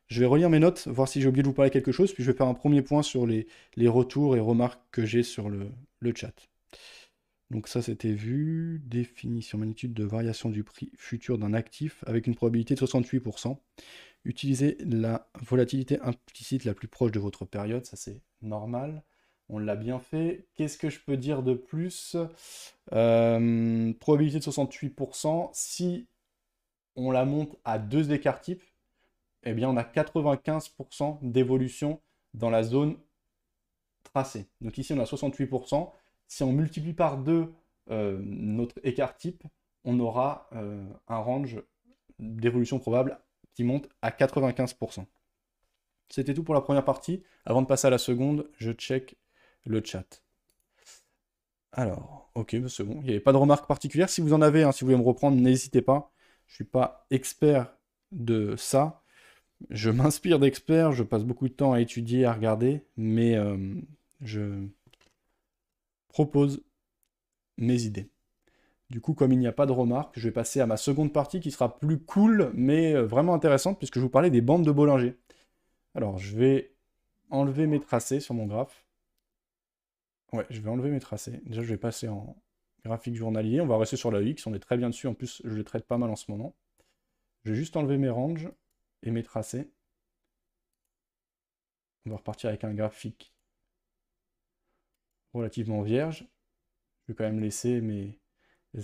Je 0.07 0.21
vais 0.21 0.25
relire 0.25 0.49
mes 0.49 0.59
notes, 0.59 0.87
voir 0.87 1.07
si 1.07 1.21
j'ai 1.21 1.27
oublié 1.27 1.43
de 1.43 1.47
vous 1.47 1.53
parler 1.53 1.69
quelque 1.69 1.91
chose, 1.91 2.13
puis 2.13 2.23
je 2.23 2.31
vais 2.31 2.37
faire 2.37 2.47
un 2.47 2.53
premier 2.53 2.81
point 2.81 3.03
sur 3.03 3.27
les, 3.27 3.45
retours 3.87 4.37
et 4.37 4.39
remarques 4.39 4.81
que 4.91 5.05
j'ai 5.05 5.21
sur 5.21 5.49
le, 5.49 5.69
chat. 6.15 6.33
Donc 7.51 7.67
ça, 7.67 7.81
c'était 7.81 8.13
vu. 8.13 8.81
Définition 8.85 9.57
magnitude 9.57 9.93
de 9.93 10.05
variation 10.05 10.49
du 10.49 10.63
prix 10.63 10.91
futur 10.95 11.37
d'un 11.37 11.53
actif 11.53 12.03
avec 12.07 12.27
une 12.27 12.35
probabilité 12.35 12.73
de 12.73 12.79
68%. 12.79 13.57
Utilisez 14.25 14.77
la 14.79 15.29
volatilité 15.41 15.99
implicite 16.01 16.65
la 16.65 16.73
plus 16.73 16.87
proche 16.87 17.11
de 17.11 17.19
votre 17.19 17.45
période, 17.45 17.85
ça 17.85 17.95
c'est 17.95 18.21
normal. 18.41 19.03
On 19.49 19.59
l'a 19.59 19.77
bien 19.77 19.99
fait. 19.99 20.47
Qu'est-ce 20.55 20.77
que 20.77 20.89
je 20.89 20.99
peux 20.99 21.15
dire 21.15 21.41
de 21.41 21.53
plus? 21.53 22.17
Euh, 22.91 23.93
Probabilité 23.99 24.39
de 24.39 24.43
68%. 24.43 25.49
Si 25.53 26.07
on 26.97 27.11
la 27.11 27.23
monte 27.23 27.55
à 27.63 27.79
deux 27.79 28.11
écarts 28.11 28.41
types, 28.41 28.63
eh 29.43 29.53
bien, 29.53 29.69
on 29.69 29.77
a 29.77 29.83
95% 29.83 31.19
d'évolution 31.21 32.01
dans 32.33 32.49
la 32.49 32.63
zone 32.63 32.97
tracée. 34.03 34.47
Donc 34.59 34.77
ici, 34.77 34.93
on 34.93 34.99
a 34.99 35.05
68%. 35.05 35.91
Si 36.27 36.43
on 36.43 36.51
multiplie 36.51 36.93
par 36.93 37.17
deux 37.17 37.53
euh, 37.89 38.19
notre 38.21 38.75
écart 38.83 39.15
type, 39.15 39.43
on 39.85 39.99
aura 39.99 40.49
euh, 40.53 40.85
un 41.07 41.19
range 41.19 41.61
d'évolution 42.19 42.79
probable 42.79 43.17
qui 43.57 43.63
monte 43.63 43.89
à 44.03 44.11
95%. 44.11 45.07
C'était 46.09 46.35
tout 46.35 46.43
pour 46.43 46.53
la 46.53 46.61
première 46.61 46.85
partie. 46.85 47.23
Avant 47.43 47.63
de 47.63 47.67
passer 47.67 47.87
à 47.87 47.89
la 47.89 47.97
seconde, 47.97 48.47
je 48.59 48.71
check 48.71 49.17
le 49.65 49.81
chat. 49.83 50.21
Alors, 51.71 52.29
ok, 52.35 52.55
c'est 52.69 52.83
bon. 52.83 52.99
Il 52.99 53.05
n'y 53.05 53.09
avait 53.09 53.19
pas 53.19 53.31
de 53.31 53.37
remarques 53.37 53.67
particulières. 53.67 54.11
Si 54.11 54.21
vous 54.21 54.33
en 54.33 54.43
avez, 54.43 54.61
hein, 54.61 54.71
si 54.71 54.81
vous 54.81 54.91
voulez 54.91 55.01
me 55.01 55.07
reprendre, 55.07 55.37
n'hésitez 55.41 55.81
pas. 55.81 56.11
Je 56.45 56.51
ne 56.51 56.55
suis 56.57 56.63
pas 56.65 57.07
expert 57.09 57.75
de 58.11 58.55
ça. 58.57 59.01
Je 59.71 59.89
m'inspire 59.89 60.37
d'experts, 60.37 60.91
je 60.91 61.01
passe 61.01 61.23
beaucoup 61.23 61.49
de 61.49 61.53
temps 61.53 61.73
à 61.73 61.81
étudier, 61.81 62.25
à 62.25 62.33
regarder, 62.33 62.85
mais 62.95 63.35
euh, 63.37 63.57
je 64.21 64.67
propose 66.09 66.61
mes 67.57 67.81
idées. 67.85 68.11
Du 68.89 69.01
coup, 69.01 69.13
comme 69.13 69.33
il 69.33 69.39
n'y 69.39 69.47
a 69.47 69.51
pas 69.51 69.65
de 69.65 69.73
remarques, 69.73 70.17
je 70.17 70.27
vais 70.27 70.31
passer 70.31 70.61
à 70.61 70.65
ma 70.65 70.77
seconde 70.77 71.11
partie 71.11 71.41
qui 71.41 71.51
sera 71.51 71.77
plus 71.77 71.99
cool, 71.99 72.51
mais 72.53 72.95
euh, 72.95 73.05
vraiment 73.05 73.33
intéressante, 73.33 73.77
puisque 73.77 73.95
je 73.95 74.01
vous 74.01 74.09
parlais 74.09 74.29
des 74.29 74.41
bandes 74.41 74.65
de 74.65 74.71
Bollinger. 74.71 75.17
Alors, 75.95 76.17
je 76.17 76.37
vais 76.37 76.73
enlever 77.29 77.67
mes 77.67 77.79
tracés 77.81 78.19
sur 78.21 78.33
mon 78.33 78.45
graphe. 78.45 78.85
Ouais, 80.31 80.45
je 80.49 80.61
vais 80.61 80.69
enlever 80.69 80.89
mes 80.89 80.99
tracés. 80.99 81.41
Déjà, 81.45 81.61
je 81.61 81.67
vais 81.67 81.77
passer 81.77 82.07
en 82.07 82.35
graphique 82.85 83.15
journalier. 83.15 83.59
On 83.61 83.67
va 83.67 83.77
rester 83.77 83.97
sur 83.97 84.11
la 84.11 84.21
X, 84.21 84.47
on 84.47 84.53
est 84.53 84.59
très 84.59 84.77
bien 84.77 84.89
dessus. 84.89 85.07
En 85.07 85.13
plus, 85.13 85.41
je 85.43 85.55
le 85.55 85.63
traite 85.63 85.85
pas 85.85 85.97
mal 85.97 86.09
en 86.09 86.15
ce 86.15 86.31
moment. 86.31 86.55
Je 87.43 87.51
vais 87.51 87.57
juste 87.57 87.75
enlever 87.77 87.97
mes 87.97 88.09
ranges 88.09 88.49
et 89.03 89.11
mes 89.11 89.23
tracés. 89.23 89.69
On 92.05 92.11
va 92.11 92.17
repartir 92.17 92.49
avec 92.49 92.63
un 92.63 92.73
graphique 92.73 93.33
relativement 95.33 95.81
vierge. 95.81 96.25
Je 97.03 97.11
vais 97.11 97.15
quand 97.15 97.25
même 97.25 97.41
laisser 97.41 97.81
mes 97.81 98.17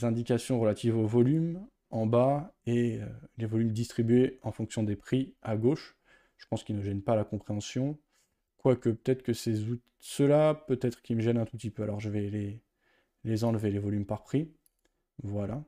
indications 0.01 0.59
relatives 0.59 0.97
au 0.97 1.05
volume 1.05 1.65
en 1.91 2.05
bas 2.07 2.53
et 2.65 2.99
euh, 3.01 3.05
les 3.37 3.45
volumes 3.45 3.71
distribués 3.71 4.39
en 4.41 4.51
fonction 4.51 4.83
des 4.83 4.95
prix 4.95 5.35
à 5.41 5.55
gauche. 5.55 5.95
Je 6.37 6.45
pense 6.47 6.63
qu'ils 6.63 6.75
ne 6.75 6.81
gênent 6.81 7.03
pas 7.03 7.15
la 7.15 7.23
compréhension. 7.23 7.97
Quoique 8.57 8.89
peut-être 8.89 9.23
que 9.23 9.33
ces 9.33 9.63
ceux-là, 9.99 10.55
peut-être 10.55 11.01
qu'ils 11.01 11.15
me 11.15 11.21
gênent 11.21 11.37
un 11.37 11.45
tout 11.45 11.55
petit 11.57 11.69
peu. 11.69 11.83
Alors 11.83 11.99
je 11.99 12.09
vais 12.09 12.29
les, 12.29 12.61
les 13.23 13.43
enlever, 13.43 13.71
les 13.71 13.79
volumes 13.79 14.05
par 14.05 14.23
prix. 14.23 14.51
Voilà. 15.23 15.63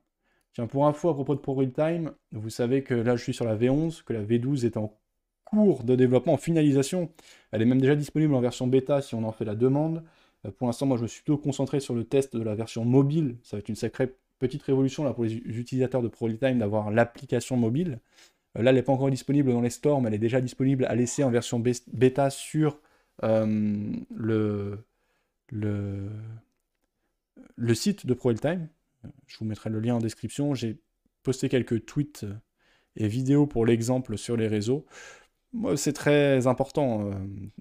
Tiens, 0.53 0.67
pour 0.67 0.87
info 0.87 1.09
à 1.09 1.13
propos 1.13 1.35
de 1.35 1.39
ProRealTime, 1.39 2.11
vous 2.31 2.49
savez 2.49 2.83
que 2.83 2.93
là 2.93 3.15
je 3.15 3.23
suis 3.23 3.33
sur 3.33 3.45
la 3.45 3.55
V11, 3.55 4.03
que 4.03 4.13
la 4.13 4.23
V12 4.23 4.65
est 4.65 4.77
en 4.77 4.97
cours 5.45 5.83
de 5.83 5.95
développement, 5.95 6.33
en 6.33 6.37
finalisation. 6.37 7.11
Elle 7.51 7.61
est 7.61 7.65
même 7.65 7.81
déjà 7.81 7.95
disponible 7.95 8.33
en 8.33 8.41
version 8.41 8.67
bêta 8.67 9.01
si 9.01 9.15
on 9.15 9.23
en 9.23 9.31
fait 9.31 9.45
la 9.45 9.55
demande. 9.55 10.03
Euh, 10.45 10.51
pour 10.51 10.67
l'instant, 10.67 10.85
moi 10.85 10.97
je 10.97 11.03
me 11.03 11.07
suis 11.07 11.21
plutôt 11.21 11.37
concentré 11.37 11.79
sur 11.79 11.93
le 11.93 12.03
test 12.03 12.35
de 12.35 12.43
la 12.43 12.55
version 12.55 12.85
mobile. 12.85 13.37
Ça 13.43 13.57
va 13.57 13.59
être 13.59 13.69
une 13.69 13.75
sacrée 13.75 14.15
petite 14.39 14.63
révolution 14.63 15.03
là, 15.03 15.13
pour 15.13 15.23
les 15.23 15.33
utilisateurs 15.33 16.01
de 16.01 16.07
ProRealTime 16.07 16.59
d'avoir 16.59 16.91
l'application 16.91 17.57
mobile. 17.57 17.99
Euh, 18.57 18.63
là, 18.63 18.71
elle 18.71 18.75
n'est 18.75 18.83
pas 18.83 18.93
encore 18.93 19.09
disponible 19.09 19.51
dans 19.51 19.61
les 19.61 19.69
stores, 19.69 20.01
mais 20.01 20.09
elle 20.09 20.15
est 20.15 20.19
déjà 20.19 20.41
disponible 20.41 20.85
à 20.85 20.95
laisser 20.95 21.23
en 21.23 21.31
version 21.31 21.61
bêta 21.87 22.29
sur 22.29 22.79
euh, 23.23 23.93
le, 24.15 24.77
site 27.73 28.05
de 28.05 28.13
ProRealTime. 28.13 28.67
Je 29.27 29.37
vous 29.37 29.45
mettrai 29.45 29.69
le 29.69 29.79
lien 29.79 29.95
en 29.95 29.99
description. 29.99 30.53
J'ai 30.53 30.79
posté 31.23 31.49
quelques 31.49 31.85
tweets 31.85 32.25
et 32.97 33.07
vidéos 33.07 33.45
pour 33.45 33.65
l'exemple 33.65 34.17
sur 34.17 34.37
les 34.37 34.47
réseaux. 34.47 34.85
C'est 35.75 35.93
très 35.93 36.47
important. 36.47 37.11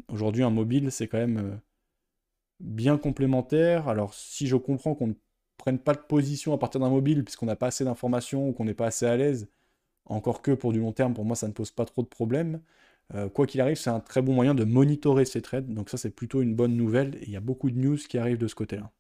Aujourd'hui, 0.09 0.43
un 0.43 0.51
mobile, 0.51 0.91
c'est 0.91 1.07
quand 1.07 1.19
même 1.19 1.61
bien 2.61 2.99
complémentaire. 2.99 3.89
Alors, 3.89 4.15
si 4.15 4.47
je 4.47 4.57
comprends 4.57 4.95
qu'on 4.95 5.09
ne 5.09 5.15
prenne 5.59 5.79
pas 5.79 5.95
de 5.95 6.01
position 6.01 6.53
à 6.55 6.59
partir 6.59 6.81
d'un 6.81 6.91
mobile, 6.91 7.25
puisqu'on 7.25 7.47
n'a 7.47 7.57
pas 7.57 7.69
assez 7.69 7.85
d'informations 7.85 8.49
ou 8.49 8.53
qu'on 8.53 8.65
n'est 8.65 8.75
pas 8.75 8.87
assez 8.87 9.07
à 9.07 9.17
l'aise, 9.17 9.49
Encore 10.07 10.43
que 10.43 10.53
pour 10.53 10.73
du 10.73 10.81
long 10.81 10.93
terme, 10.93 11.15
pour 11.15 11.25
moi, 11.25 11.37
ça 11.37 11.49
ne 11.49 11.53
pose 11.55 11.71
pas 11.73 11.87
trop 11.87 12.03
de 12.03 12.09
problèmes. 12.09 12.61
Euh, 13.15 13.29
quoi 13.29 13.47
qu'il 13.47 13.61
arrive, 13.61 13.77
c'est 13.77 13.91
un 13.91 14.01
très 14.01 14.23
bon 14.23 14.35
moyen 14.35 14.55
de 14.55 14.65
monitorer 14.65 15.25
ces 15.25 15.43
trades. 15.43 15.73
Donc 15.75 15.91
ça, 15.91 15.99
c'est 15.99 16.11
plutôt 16.11 16.43
une 16.43 16.55
bonne 16.55 16.77
nouvelle. 16.77 17.19
Il 17.23 17.31
y 17.31 17.37
a 17.37 17.41
beaucoup 17.41 17.71
de 17.71 17.79
news 17.79 17.97
qui 17.97 18.19
arrivent 18.19 18.39
de 18.39 18.49
ce 18.49 18.55
côté-là. 18.55 18.93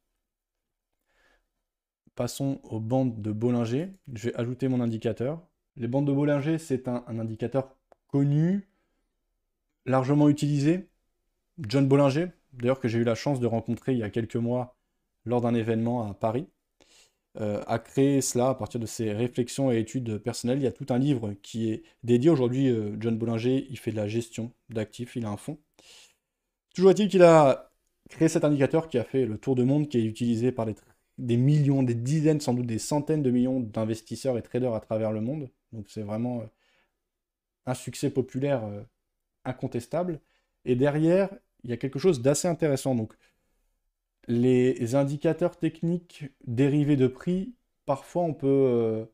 Passons 2.14 2.60
aux 2.64 2.80
bandes 2.80 3.20
de 3.22 3.32
Bollinger. 3.32 3.90
Je 4.14 4.28
vais 4.28 4.36
ajouter 4.36 4.68
mon 4.68 4.80
indicateur. 4.80 5.46
Les 5.76 5.88
bandes 5.88 6.06
de 6.06 6.12
Bollinger, 6.12 6.58
c'est 6.58 6.86
un, 6.88 7.04
indicateur 7.08 7.76
connu, 8.08 8.68
largement 9.86 10.28
utilisé. 10.28 10.88
John 11.58 11.88
Bollinger, 11.88 12.28
d'ailleurs 12.58 12.80
que 12.80 12.88
j'ai 12.88 12.98
eu 12.98 13.04
la 13.04 13.14
chance 13.14 13.40
de 13.40 13.46
rencontrer 13.46 13.92
il 13.92 13.98
y 13.98 14.02
a 14.02 14.10
quelques 14.10 14.36
mois 14.36 14.76
lors 15.24 15.40
d'un 15.40 15.54
événement 15.54 16.08
à 16.08 16.14
Paris, 16.14 16.46
euh, 17.40 17.60
a 17.66 17.80
créé 17.80 18.20
cela 18.20 18.50
à 18.50 18.54
partir 18.54 18.78
de 18.78 18.86
ses 18.86 19.12
réflexions 19.12 19.72
et 19.72 19.78
études 19.78 20.18
personnelles. 20.18 20.58
Il 20.58 20.64
y 20.64 20.68
a 20.68 20.72
tout 20.72 20.86
un 20.90 20.98
livre 20.98 21.34
qui 21.42 21.70
est 21.70 21.82
dédié 22.04 22.30
aujourd'hui. 22.30 22.68
Euh, 22.68 22.96
John 23.00 23.18
Bollinger, 23.18 23.66
il 23.68 23.78
fait 23.78 23.90
de 23.90 23.96
la 23.96 24.06
gestion 24.06 24.52
d'actifs, 24.68 25.16
il 25.16 25.24
a 25.24 25.30
un 25.30 25.36
fonds. 25.36 25.58
Toujours 26.74 26.92
est-il 26.92 27.08
qu'il 27.08 27.22
a 27.22 27.72
créé 28.08 28.28
cet 28.28 28.44
indicateur 28.44 28.88
qui 28.88 28.98
a 28.98 29.04
fait 29.04 29.26
le 29.26 29.38
tour 29.38 29.56
du 29.56 29.64
monde, 29.64 29.88
qui 29.88 29.98
est 29.98 30.04
utilisé 30.04 30.52
par 30.52 30.66
des 31.18 31.36
millions, 31.36 31.82
des 31.82 31.94
dizaines, 31.94 32.40
sans 32.40 32.54
doute 32.54 32.66
des 32.66 32.78
centaines 32.78 33.22
de 33.22 33.30
millions 33.30 33.60
d'investisseurs 33.60 34.38
et 34.38 34.42
traders 34.42 34.74
à 34.74 34.80
travers 34.80 35.12
le 35.12 35.20
monde. 35.20 35.50
Donc 35.72 35.86
c'est 35.88 36.02
vraiment 36.02 36.40
euh, 36.42 36.46
un 37.66 37.74
succès 37.74 38.10
populaire 38.10 38.62
incontestable. 39.44 40.20
Et 40.64 40.76
derrière, 40.76 41.30
il 41.64 41.70
y 41.70 41.72
a 41.72 41.76
quelque 41.76 41.98
chose 41.98 42.22
d'assez 42.22 42.48
intéressant. 42.48 42.94
Donc 42.94 43.14
les 44.28 44.94
indicateurs 44.94 45.58
techniques 45.58 46.26
dérivés 46.46 46.96
de 46.96 47.06
prix, 47.06 47.54
parfois 47.86 48.22
on 48.22 48.34
peut, 48.34 48.46
euh, 48.46 49.04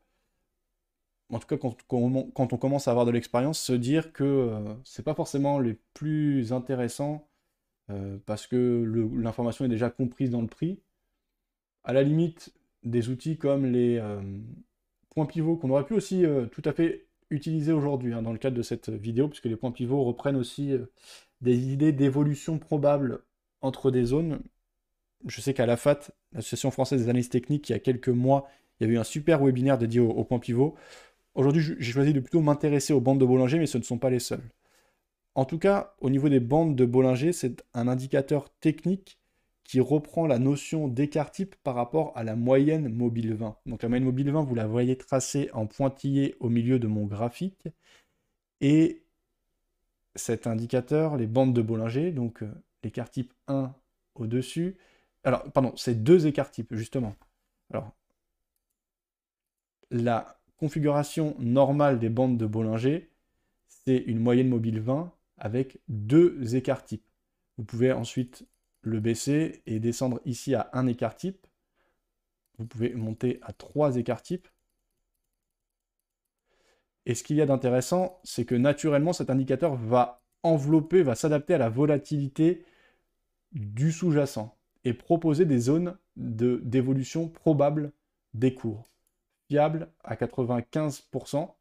en 1.30 1.38
tout 1.38 1.46
cas 1.46 1.56
quand, 1.56 2.52
on 2.52 2.56
commence 2.58 2.88
à 2.88 2.90
avoir 2.90 3.06
de 3.06 3.10
l'expérience, 3.10 3.58
se 3.60 3.72
dire 3.72 4.12
que 4.12 4.24
euh, 4.24 4.74
c'est 4.84 5.04
pas 5.04 5.14
forcément 5.14 5.58
les 5.58 5.74
plus 5.94 6.52
intéressants 6.52 7.28
euh, 7.90 8.18
parce 8.26 8.46
que 8.46 9.10
l'information 9.16 9.64
est 9.64 9.68
déjà 9.68 9.90
comprise 9.90 10.30
dans 10.30 10.42
le 10.42 10.48
prix. 10.48 10.80
À 11.84 11.92
la 11.92 12.02
limite, 12.02 12.52
des 12.84 13.08
outils 13.08 13.36
comme 13.38 13.66
les 13.66 14.02
points 15.10 15.26
pivots 15.26 15.56
qu'on 15.56 15.70
aurait 15.70 15.84
pu 15.84 15.94
aussi 15.94 16.24
tout 16.52 16.62
à 16.64 16.72
fait 16.72 17.06
utiliser 17.30 17.72
aujourd'hui 17.72 18.12
hein, 18.12 18.22
dans 18.22 18.32
le 18.32 18.38
cadre 18.38 18.56
de 18.56 18.62
cette 18.62 18.90
vidéo, 18.90 19.28
puisque 19.28 19.46
les 19.46 19.56
points 19.56 19.72
pivots 19.72 20.04
reprennent 20.04 20.36
aussi 20.36 20.74
des 21.40 21.72
idées 21.72 21.92
d'évolution 21.92 22.58
probable 22.58 23.22
entre 23.62 23.90
des 23.90 24.04
zones 24.04 24.40
je 25.26 25.40
sais 25.40 25.54
qu'à 25.54 25.66
la 25.66 25.76
FAT, 25.76 26.00
l'Association 26.32 26.70
française 26.70 27.02
des 27.02 27.08
analyses 27.08 27.28
techniques, 27.28 27.68
il 27.68 27.72
y 27.72 27.76
a 27.76 27.78
quelques 27.78 28.08
mois, 28.08 28.48
il 28.78 28.84
y 28.84 28.86
avait 28.86 28.94
eu 28.94 28.98
un 28.98 29.04
super 29.04 29.42
webinaire 29.42 29.78
dédié 29.78 30.00
au, 30.00 30.24
point 30.24 30.38
pivot. 30.38 30.74
Aujourd'hui, 31.34 31.62
j'ai 31.78 31.92
choisi 31.92 32.12
de 32.12 32.20
plutôt 32.20 32.40
m'intéresser 32.40 32.92
aux 32.92 33.00
bandes 33.00 33.20
de 33.20 33.26
Bollinger, 33.26 33.58
mais 33.58 33.66
ce 33.66 33.78
ne 33.78 33.82
sont 33.82 33.98
pas 33.98 34.10
les 34.10 34.18
seules. 34.18 34.42
En 35.34 35.44
tout 35.44 35.58
cas, 35.58 35.94
au 36.00 36.10
niveau 36.10 36.28
des 36.28 36.40
bandes 36.40 36.74
de 36.74 36.84
Bollinger, 36.84 37.32
c'est 37.32 37.64
un 37.74 37.88
indicateur 37.88 38.50
technique 38.60 39.18
qui 39.62 39.78
reprend 39.78 40.26
la 40.26 40.40
notion 40.40 40.88
d'écart 40.88 41.30
type 41.30 41.54
par 41.62 41.76
rapport 41.76 42.12
à 42.16 42.24
la 42.24 42.34
moyenne 42.34 42.88
mobile 42.88 43.34
20. 43.34 43.56
Donc 43.66 43.82
la 43.82 43.88
moyenne 43.88 44.04
mobile 44.04 44.30
20, 44.32 44.42
vous 44.42 44.54
la 44.56 44.66
voyez 44.66 44.96
tracée 44.96 45.48
en 45.52 45.66
pointillé 45.66 46.34
au 46.40 46.48
milieu 46.48 46.80
de 46.80 46.88
mon 46.88 47.04
graphique. 47.04 47.68
Et 48.60 48.99
cet 50.14 50.46
indicateur, 50.46 51.16
les 51.16 51.26
bandes 51.26 51.54
de 51.54 51.62
Bollinger, 51.62 52.12
donc 52.12 52.42
euh, 52.42 52.52
l'écart 52.82 53.10
type 53.10 53.32
1 53.48 53.74
au-dessus, 54.14 54.76
alors, 55.24 55.50
pardon, 55.52 55.74
c'est 55.76 56.02
deux 56.02 56.26
écarts 56.26 56.50
types, 56.50 56.74
justement. 56.74 57.14
Alors, 57.72 57.92
la 59.90 60.40
configuration 60.56 61.36
normale 61.38 61.98
des 61.98 62.08
bandes 62.08 62.38
de 62.38 62.46
Bollinger, 62.46 63.10
c'est 63.68 63.98
une 63.98 64.18
moyenne 64.18 64.48
mobile 64.48 64.80
20 64.80 65.12
avec 65.38 65.78
deux 65.88 66.54
écarts 66.54 66.84
types. 66.84 67.04
Vous 67.58 67.64
pouvez 67.64 67.92
ensuite 67.92 68.46
le 68.82 69.00
baisser 69.00 69.62
et 69.66 69.78
descendre 69.78 70.20
ici 70.24 70.54
à 70.54 70.70
un 70.72 70.86
écart 70.86 71.16
type. 71.16 71.46
Vous 72.58 72.66
pouvez 72.66 72.94
monter 72.94 73.38
à 73.42 73.52
trois 73.52 73.96
écarts 73.96 74.22
types. 74.22 74.48
Et 77.10 77.14
ce 77.16 77.24
qu'il 77.24 77.34
y 77.34 77.42
a 77.42 77.46
d'intéressant, 77.46 78.20
c'est 78.22 78.44
que 78.44 78.54
naturellement, 78.54 79.12
cet 79.12 79.30
indicateur 79.30 79.74
va 79.74 80.22
envelopper, 80.44 81.02
va 81.02 81.16
s'adapter 81.16 81.54
à 81.54 81.58
la 81.58 81.68
volatilité 81.68 82.64
du 83.50 83.90
sous-jacent 83.90 84.56
et 84.84 84.94
proposer 84.94 85.44
des 85.44 85.58
zones 85.58 85.98
d'évolution 86.14 87.28
probable 87.28 87.90
des 88.32 88.54
cours, 88.54 88.88
fiables 89.48 89.90
à 90.04 90.14
95%, 90.14 91.52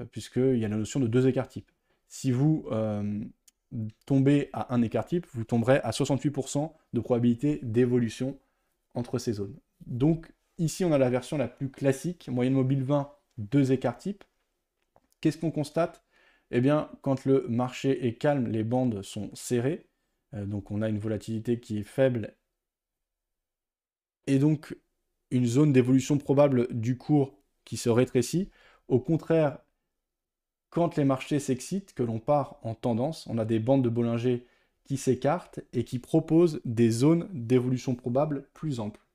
euh, 0.00 0.04
puisqu'il 0.04 0.58
y 0.58 0.64
a 0.64 0.68
la 0.68 0.76
notion 0.76 0.98
de 0.98 1.06
deux 1.06 1.28
écarts 1.28 1.48
types. 1.48 1.70
Si 2.08 2.32
vous 2.32 2.66
euh, 2.72 3.22
tombez 4.04 4.50
à 4.52 4.74
un 4.74 4.82
écart 4.82 5.06
type, 5.06 5.28
vous 5.32 5.44
tomberez 5.44 5.76
à 5.84 5.90
68% 5.90 6.72
de 6.92 7.00
probabilité 7.00 7.60
d'évolution 7.62 8.36
entre 8.94 9.18
ces 9.18 9.34
zones. 9.34 9.54
Donc 9.86 10.32
ici, 10.58 10.84
on 10.84 10.90
a 10.90 10.98
la 10.98 11.08
version 11.08 11.38
la 11.38 11.46
plus 11.46 11.70
classique, 11.70 12.28
moyenne 12.28 12.54
mobile 12.54 12.82
20, 12.82 13.12
deux 13.36 13.70
écarts 13.70 13.96
types. 13.96 14.24
Qu'est-ce 15.20 15.38
qu'on 15.38 15.50
constate? 15.50 16.02
Eh 16.50 16.60
bien, 16.60 16.90
quand 17.02 17.24
le 17.24 17.46
marché 17.48 18.06
est 18.06 18.14
calme, 18.14 18.48
les 18.48 18.64
bandes 18.64 19.02
sont 19.02 19.30
serrées, 19.34 19.86
euh, 20.34 20.46
donc 20.46 20.70
on 20.70 20.82
a 20.82 20.88
une 20.88 20.98
volatilité 20.98 21.60
qui 21.60 21.78
est 21.78 21.84
faible 21.84 22.34
et 24.26 24.38
donc 24.38 24.76
une 25.30 25.46
zone 25.46 25.72
d'évolution 25.72 26.18
probable 26.18 26.68
du 26.70 26.96
cours 26.96 27.38
qui 27.64 27.76
se 27.76 27.88
rétrécit. 27.88 28.50
Au 28.88 29.00
contraire, 29.00 29.58
quand 30.70 30.96
les 30.96 31.04
marchés 31.04 31.40
s'excitent, 31.40 31.94
que 31.94 32.02
l'on 32.02 32.18
part 32.20 32.58
en 32.62 32.74
tendance, 32.74 33.26
on 33.26 33.38
a 33.38 33.44
des 33.44 33.58
bandes 33.58 33.84
de 33.84 33.88
Bollinger 33.88 34.46
qui 34.84 34.96
s'écartent 34.96 35.60
et 35.72 35.84
qui 35.84 35.98
proposent 35.98 36.60
des 36.64 36.90
zones 36.90 37.28
d'évolution 37.32 37.94
probable 37.94 38.48
plus 38.54 38.80
amples. 38.80 39.07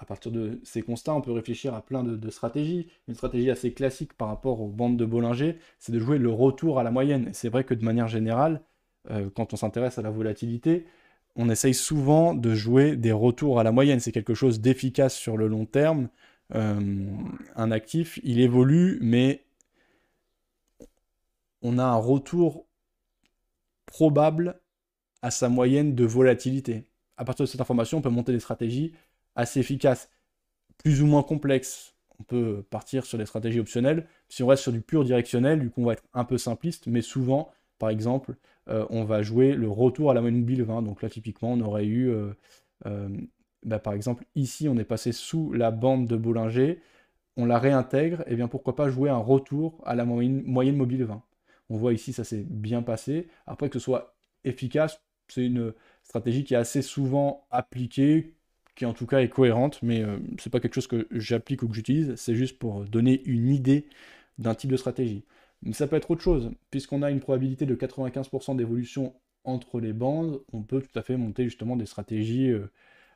À 0.00 0.06
partir 0.06 0.32
de 0.32 0.58
ces 0.64 0.80
constats, 0.80 1.14
on 1.14 1.20
peut 1.20 1.30
réfléchir 1.30 1.74
à 1.74 1.82
plein 1.82 2.02
de, 2.02 2.30
stratégies. 2.30 2.88
Une 3.06 3.14
stratégie 3.14 3.50
assez 3.50 3.74
classique 3.74 4.14
par 4.14 4.28
rapport 4.28 4.62
aux 4.62 4.68
bandes 4.68 4.96
de 4.96 5.04
Bollinger, 5.04 5.58
c'est 5.78 5.92
de 5.92 5.98
jouer 5.98 6.16
le 6.16 6.30
retour 6.30 6.78
à 6.78 6.82
la 6.82 6.90
moyenne. 6.90 7.28
C'est 7.34 7.50
vrai 7.50 7.64
que 7.64 7.74
de 7.74 7.84
manière 7.84 8.08
générale, 8.08 8.62
euh, 9.10 9.28
quand 9.34 9.52
on 9.52 9.56
s'intéresse 9.56 9.98
à 9.98 10.02
la 10.02 10.08
volatilité, 10.08 10.86
on 11.36 11.50
essaye 11.50 11.74
souvent 11.74 12.32
de 12.32 12.54
jouer 12.54 12.96
des 12.96 13.12
retours 13.12 13.60
à 13.60 13.62
la 13.62 13.72
moyenne. 13.72 14.00
C'est 14.00 14.10
quelque 14.10 14.32
chose 14.32 14.62
d'efficace 14.62 15.14
sur 15.14 15.36
le 15.36 15.48
long 15.48 15.66
terme. 15.66 16.08
Euh, 16.54 17.04
un 17.54 17.70
actif, 17.70 18.18
il 18.22 18.40
évolue, 18.40 18.98
mais 19.02 19.44
on 21.60 21.76
a 21.76 21.84
un 21.84 21.96
retour 21.96 22.64
probable 23.84 24.62
à 25.20 25.30
sa 25.30 25.50
moyenne 25.50 25.94
de 25.94 26.04
volatilité. 26.06 26.86
À 27.18 27.26
partir 27.26 27.44
de 27.44 27.50
cette 27.50 27.60
information, 27.60 27.98
on 27.98 28.00
peut 28.00 28.08
monter 28.08 28.32
des 28.32 28.40
stratégies 28.40 28.94
assez 29.36 29.60
efficaces, 29.60 30.10
plus 30.78 31.02
ou 31.02 31.06
moins 31.06 31.22
complexes. 31.22 31.94
On 32.18 32.22
peut 32.22 32.64
partir 32.70 33.06
sur 33.06 33.18
des 33.18 33.26
stratégies 33.26 33.60
optionnelles. 33.60 34.06
Si 34.28 34.42
on 34.42 34.46
reste 34.46 34.62
sur 34.62 34.72
du 34.72 34.82
pur 34.82 35.04
directionnel, 35.04 35.60
du 35.60 35.70
coup, 35.70 35.82
on 35.82 35.86
va 35.86 35.94
être 35.94 36.04
un 36.12 36.24
peu 36.24 36.38
simpliste, 36.38 36.86
mais 36.86 37.00
souvent, 37.02 37.50
par 37.78 37.88
exemple, 37.90 38.36
euh, 38.68 38.86
on 38.90 39.04
va 39.04 39.22
jouer 39.22 39.54
le 39.54 39.68
retour 39.68 40.10
à 40.10 40.14
la 40.14 40.20
moyenne 40.20 40.40
mobile 40.40 40.62
20. 40.62 40.82
Donc 40.82 41.02
là, 41.02 41.08
typiquement, 41.08 41.52
on 41.52 41.60
aurait 41.60 41.86
eu, 41.86 42.10
euh, 42.10 42.32
euh, 42.86 43.08
bah, 43.64 43.78
par 43.78 43.94
exemple, 43.94 44.24
ici, 44.34 44.68
on 44.68 44.76
est 44.76 44.84
passé 44.84 45.12
sous 45.12 45.52
la 45.52 45.70
bande 45.70 46.06
de 46.06 46.16
Bollinger, 46.16 46.80
on 47.36 47.46
la 47.46 47.58
réintègre, 47.58 48.22
et 48.26 48.36
bien 48.36 48.48
pourquoi 48.48 48.76
pas 48.76 48.90
jouer 48.90 49.10
un 49.10 49.16
retour 49.18 49.82
à 49.86 49.94
la 49.94 50.04
moyenne, 50.04 50.42
moyenne 50.44 50.76
mobile 50.76 51.04
20. 51.04 51.22
On 51.70 51.76
voit 51.76 51.92
ici, 51.94 52.12
ça 52.12 52.24
s'est 52.24 52.44
bien 52.48 52.82
passé. 52.82 53.28
Après, 53.46 53.68
que 53.70 53.78
ce 53.78 53.84
soit 53.84 54.14
efficace, 54.44 55.00
c'est 55.28 55.46
une 55.46 55.72
stratégie 56.02 56.44
qui 56.44 56.54
est 56.54 56.58
assez 56.58 56.82
souvent 56.82 57.46
appliquée, 57.50 58.34
qui 58.74 58.86
en 58.86 58.94
tout 58.94 59.06
cas 59.06 59.20
est 59.20 59.28
cohérente, 59.28 59.82
mais 59.82 60.02
ce 60.38 60.48
n'est 60.48 60.50
pas 60.50 60.60
quelque 60.60 60.74
chose 60.74 60.86
que 60.86 61.06
j'applique 61.10 61.62
ou 61.62 61.68
que 61.68 61.74
j'utilise, 61.74 62.14
c'est 62.16 62.34
juste 62.34 62.58
pour 62.58 62.84
donner 62.84 63.22
une 63.24 63.48
idée 63.48 63.86
d'un 64.38 64.54
type 64.54 64.70
de 64.70 64.76
stratégie. 64.76 65.24
Mais 65.62 65.72
ça 65.72 65.86
peut 65.86 65.96
être 65.96 66.10
autre 66.10 66.22
chose. 66.22 66.50
Puisqu'on 66.70 67.02
a 67.02 67.10
une 67.10 67.20
probabilité 67.20 67.66
de 67.66 67.74
95% 67.74 68.56
d'évolution 68.56 69.14
entre 69.44 69.80
les 69.80 69.92
bandes, 69.92 70.42
on 70.52 70.62
peut 70.62 70.82
tout 70.82 70.98
à 70.98 71.02
fait 71.02 71.16
monter 71.16 71.44
justement 71.44 71.76
des 71.76 71.86
stratégies 71.86 72.50
euh, 72.50 72.70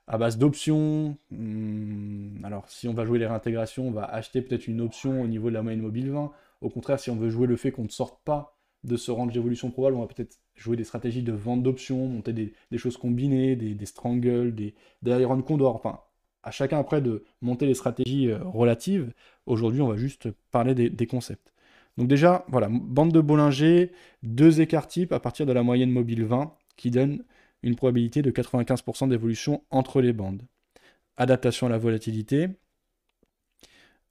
à 0.07 0.19
base 0.19 0.39
d'options. 0.39 1.17
Hmm, 1.31 2.45
alors 2.45 2.69
si 2.69 2.89
on 2.89 2.95
va 2.95 3.05
jouer 3.05 3.19
les 3.19 3.27
réintégrations, 3.27 3.89
on 3.89 3.91
va 3.93 4.05
acheter 4.05 4.43
peut-être 4.43 4.69
une 4.69 4.81
option 4.81 5.23
au 5.23 5.27
niveau 5.27 5.49
de 5.49 5.55
la 5.55 5.63
moyenne 5.63 5.83
mobile 5.83 6.11
20. 6.11 6.33
Au 6.61 6.71
contraire, 6.71 6.99
si 7.01 7.11
on 7.11 7.17
veut 7.17 7.31
jouer 7.31 7.47
le 7.47 7.57
fait 7.57 7.73
qu'on 7.73 7.85
ne 7.85 7.89
sorte 7.89 8.23
pas 8.25 8.54
de 8.85 8.97
ce 8.97 9.11
range 9.11 9.33
d'évolution 9.33 9.71
probable, 9.71 9.97
on 9.97 10.01
va 10.01 10.07
peut-être 10.07 10.39
jouer 10.55 10.77
des 10.77 10.85
stratégies 10.85 11.23
de 11.23 11.33
vente 11.33 11.63
d'options, 11.63 12.07
monter 12.07 12.33
des, 12.33 12.79
choses 12.79 12.97
combinées, 12.97 13.57
des, 13.57 13.87
strangles, 13.87 14.55
des, 14.55 14.75
iron 15.05 15.43
condor. 15.43 15.75
Enfin, 15.75 16.01
à 16.43 16.51
chacun 16.51 16.79
après 16.79 17.01
de 17.01 17.25
monter 17.41 17.67
les 17.67 17.75
stratégies 17.75 18.31
euh, 18.31 18.39
relatives. 18.45 19.13
Aujourd'hui, 19.47 19.81
on 19.81 19.89
va 19.89 19.97
juste 19.97 20.29
parler 20.51 20.75
des 20.75 21.07
concepts. 21.07 21.55
Donc 21.97 22.09
déjà, 22.09 22.45
voilà, 22.49 22.69
bande 22.71 23.13
de 23.13 23.21
Bollinger, 23.21 23.93
deux 24.23 24.61
écarts 24.61 24.89
types 24.89 25.13
à 25.13 25.21
partir 25.21 25.47
de 25.47 25.53
la 25.53 25.63
moyenne 25.63 25.91
mobile 25.91 26.25
20, 26.25 26.53
qui 26.77 26.91
donne 26.91 27.25
une 27.63 27.77
probabilité 27.77 28.23
de 28.23 28.31
95% 28.31 29.09
d'évolution 29.09 29.63
entre 29.71 30.01
les 30.01 30.13
bandes. 30.13 30.43
Adaptation 31.17 31.67
à 31.67 31.71
la 31.71 31.79
volatilité. 31.79 32.49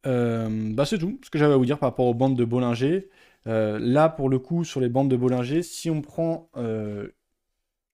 Euh, 0.05 0.73
bah 0.73 0.85
c'est 0.85 0.97
tout 0.97 1.19
ce 1.23 1.29
que 1.29 1.39
j'avais 1.39 1.53
à 1.53 1.57
vous 1.57 1.65
dire 1.65 1.79
par 1.79 1.89
rapport 1.89 2.07
aux 2.07 2.13
bandes 2.13 2.37
de 2.37 2.45
Bollinger. 2.45 3.09
Euh, 3.47 3.77
là, 3.79 4.09
pour 4.09 4.29
le 4.29 4.39
coup, 4.39 4.63
sur 4.63 4.79
les 4.79 4.89
bandes 4.89 5.09
de 5.09 5.17
Bollinger, 5.17 5.63
si 5.63 5.89
on 5.89 6.01
prend 6.01 6.49
euh, 6.55 7.09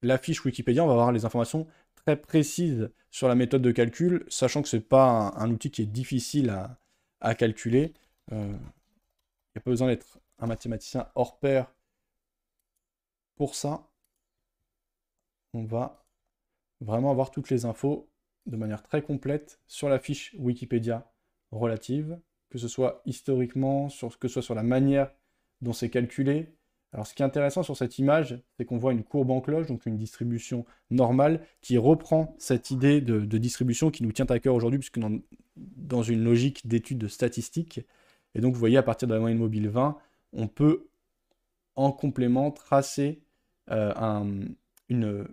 la 0.02 0.18
fiche 0.18 0.44
Wikipédia, 0.46 0.84
on 0.84 0.88
va 0.88 0.94
avoir 0.94 1.12
les 1.12 1.26
informations 1.26 1.68
très 1.96 2.16
précises 2.16 2.92
sur 3.12 3.28
la 3.28 3.36
méthode 3.36 3.62
de 3.62 3.72
calcul, 3.72 4.26
sachant 4.30 4.62
que 4.62 4.70
ce 4.70 4.78
n'est 4.78 4.82
pas 4.82 5.34
un, 5.36 5.50
outil 5.52 5.72
qui 5.72 5.82
est 5.82 5.86
difficile 5.86 6.50
à, 7.22 7.36
calculer. 7.36 7.94
Il 8.32 8.38
n'y 8.38 8.54
a 9.56 9.62
pas 9.62 9.72
besoin 9.72 9.88
d'être 9.88 10.20
un 10.38 10.48
mathématicien 10.48 11.10
hors 11.16 11.40
pair 11.40 11.74
pour 13.36 13.56
ça. 13.56 13.88
On 15.54 15.64
va 15.64 16.06
vraiment 16.82 17.12
avoir 17.12 17.32
toutes 17.32 17.50
les 17.50 17.66
infos 17.66 18.10
de 18.46 18.56
manière 18.56 18.84
très 18.84 19.02
complète 19.02 19.60
sur 19.68 19.90
la 19.90 20.00
fiche 20.00 20.36
Wikipédia 20.38 21.12
relative, 21.52 22.20
que 22.50 22.58
ce 22.58 22.68
soit 22.68 23.02
historiquement, 23.06 23.90
sur, 23.90 24.18
que 24.20 24.28
ce 24.28 24.36
soit 24.36 24.42
sur 24.42 24.56
la 24.56 24.64
manière 24.64 25.12
dont 25.62 25.74
c'est 25.74 25.90
calculé. 25.90 26.54
Alors 26.92 27.06
ce 27.06 27.14
qui 27.14 27.22
est 27.22 27.26
intéressant 27.26 27.62
sur 27.62 27.78
cette 27.78 28.00
image, 28.00 28.42
c'est 28.58 28.66
qu'on 28.66 28.78
voit 28.78 28.94
une 28.94 29.04
courbe 29.04 29.30
en 29.30 29.42
cloche, 29.42 29.68
donc 29.68 29.86
une 29.86 29.98
distribution 29.98 30.66
normale, 30.90 31.46
qui 31.62 31.78
reprend 31.78 32.36
cette 32.40 32.72
idée 32.72 33.00
de, 33.02 33.38
distribution 33.38 33.92
qui 33.92 34.04
nous 34.04 34.12
tient 34.12 34.26
à 34.26 34.40
cœur 34.40 34.56
aujourd'hui, 34.56 34.80
puisque 34.80 35.00
dans, 35.56 36.04
une 36.04 36.24
logique 36.24 36.68
d'étude 36.68 37.08
statistique, 37.08 37.82
et 38.34 38.42
donc 38.42 38.54
vous 38.54 38.60
voyez 38.60 38.78
à 38.78 38.84
partir 38.84 39.08
de 39.08 39.14
la 39.14 39.20
moyenne 39.20 39.38
mobile 39.38 39.70
20, 39.70 39.98
on 40.34 40.48
peut 40.48 40.88
en 41.76 41.92
complément 41.92 42.52
tracer 42.52 43.22
euh, 43.70 43.94
un, 43.96 44.28
une 44.90 45.28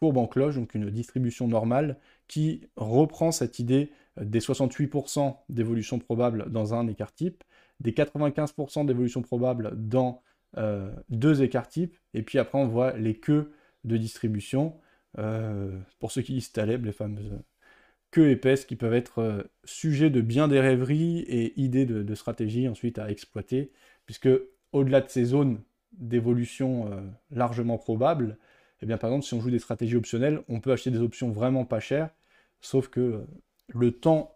courbe 0.00 0.18
en 0.18 0.26
cloche, 0.26 0.56
donc 0.56 0.74
une 0.74 0.90
distribution 0.90 1.46
normale, 1.46 1.98
qui 2.26 2.66
reprend 2.76 3.30
cette 3.30 3.58
idée 3.58 3.90
des 4.20 4.40
68% 4.40 5.36
d'évolution 5.48 5.98
probable 5.98 6.50
dans 6.50 6.74
un 6.74 6.86
écart 6.88 7.12
type, 7.12 7.44
des 7.80 7.92
95% 7.92 8.86
d'évolution 8.86 9.22
probable 9.22 9.72
dans 9.76 10.22
euh, 10.56 10.92
deux 11.08 11.42
écarts 11.42 11.68
types, 11.68 11.96
et 12.12 12.22
puis 12.22 12.38
après 12.38 12.58
on 12.58 12.66
voit 12.68 12.96
les 12.96 13.18
queues 13.18 13.52
de 13.84 13.96
distribution, 13.96 14.78
euh, 15.18 15.76
pour 15.98 16.12
ceux 16.12 16.22
qui 16.22 16.32
lisent 16.32 16.52
Taleb, 16.52 16.84
les 16.84 16.92
fameuses 16.92 17.32
queues 18.10 18.30
épaisses 18.30 18.64
qui 18.64 18.76
peuvent 18.76 18.94
être 18.94 19.18
euh, 19.18 19.42
sujets 19.64 20.10
de 20.10 20.20
bien 20.20 20.46
des 20.46 20.60
rêveries 20.60 21.20
et 21.20 21.60
idées 21.60 21.86
de, 21.86 22.02
de 22.02 22.14
stratégie 22.14 22.68
ensuite 22.68 22.98
à 22.98 23.10
exploiter, 23.10 23.72
puisque 24.06 24.28
au-delà 24.72 25.00
de 25.00 25.08
ces 25.08 25.24
zones 25.24 25.60
d'évolution 25.92 26.90
largement 27.30 27.78
probables, 27.78 28.36
eh 28.82 28.86
bien 28.86 28.98
par 28.98 29.10
exemple 29.10 29.24
si 29.24 29.34
on 29.34 29.40
joue 29.40 29.50
des 29.50 29.60
stratégies 29.60 29.96
optionnelles, 29.96 30.42
on 30.48 30.60
peut 30.60 30.72
acheter 30.72 30.90
des 30.90 30.98
options 30.98 31.30
vraiment 31.30 31.64
pas 31.64 31.78
chères, 31.78 32.10
sauf 32.60 32.88
que 32.88 33.24
le 33.68 33.92
temps 33.92 34.33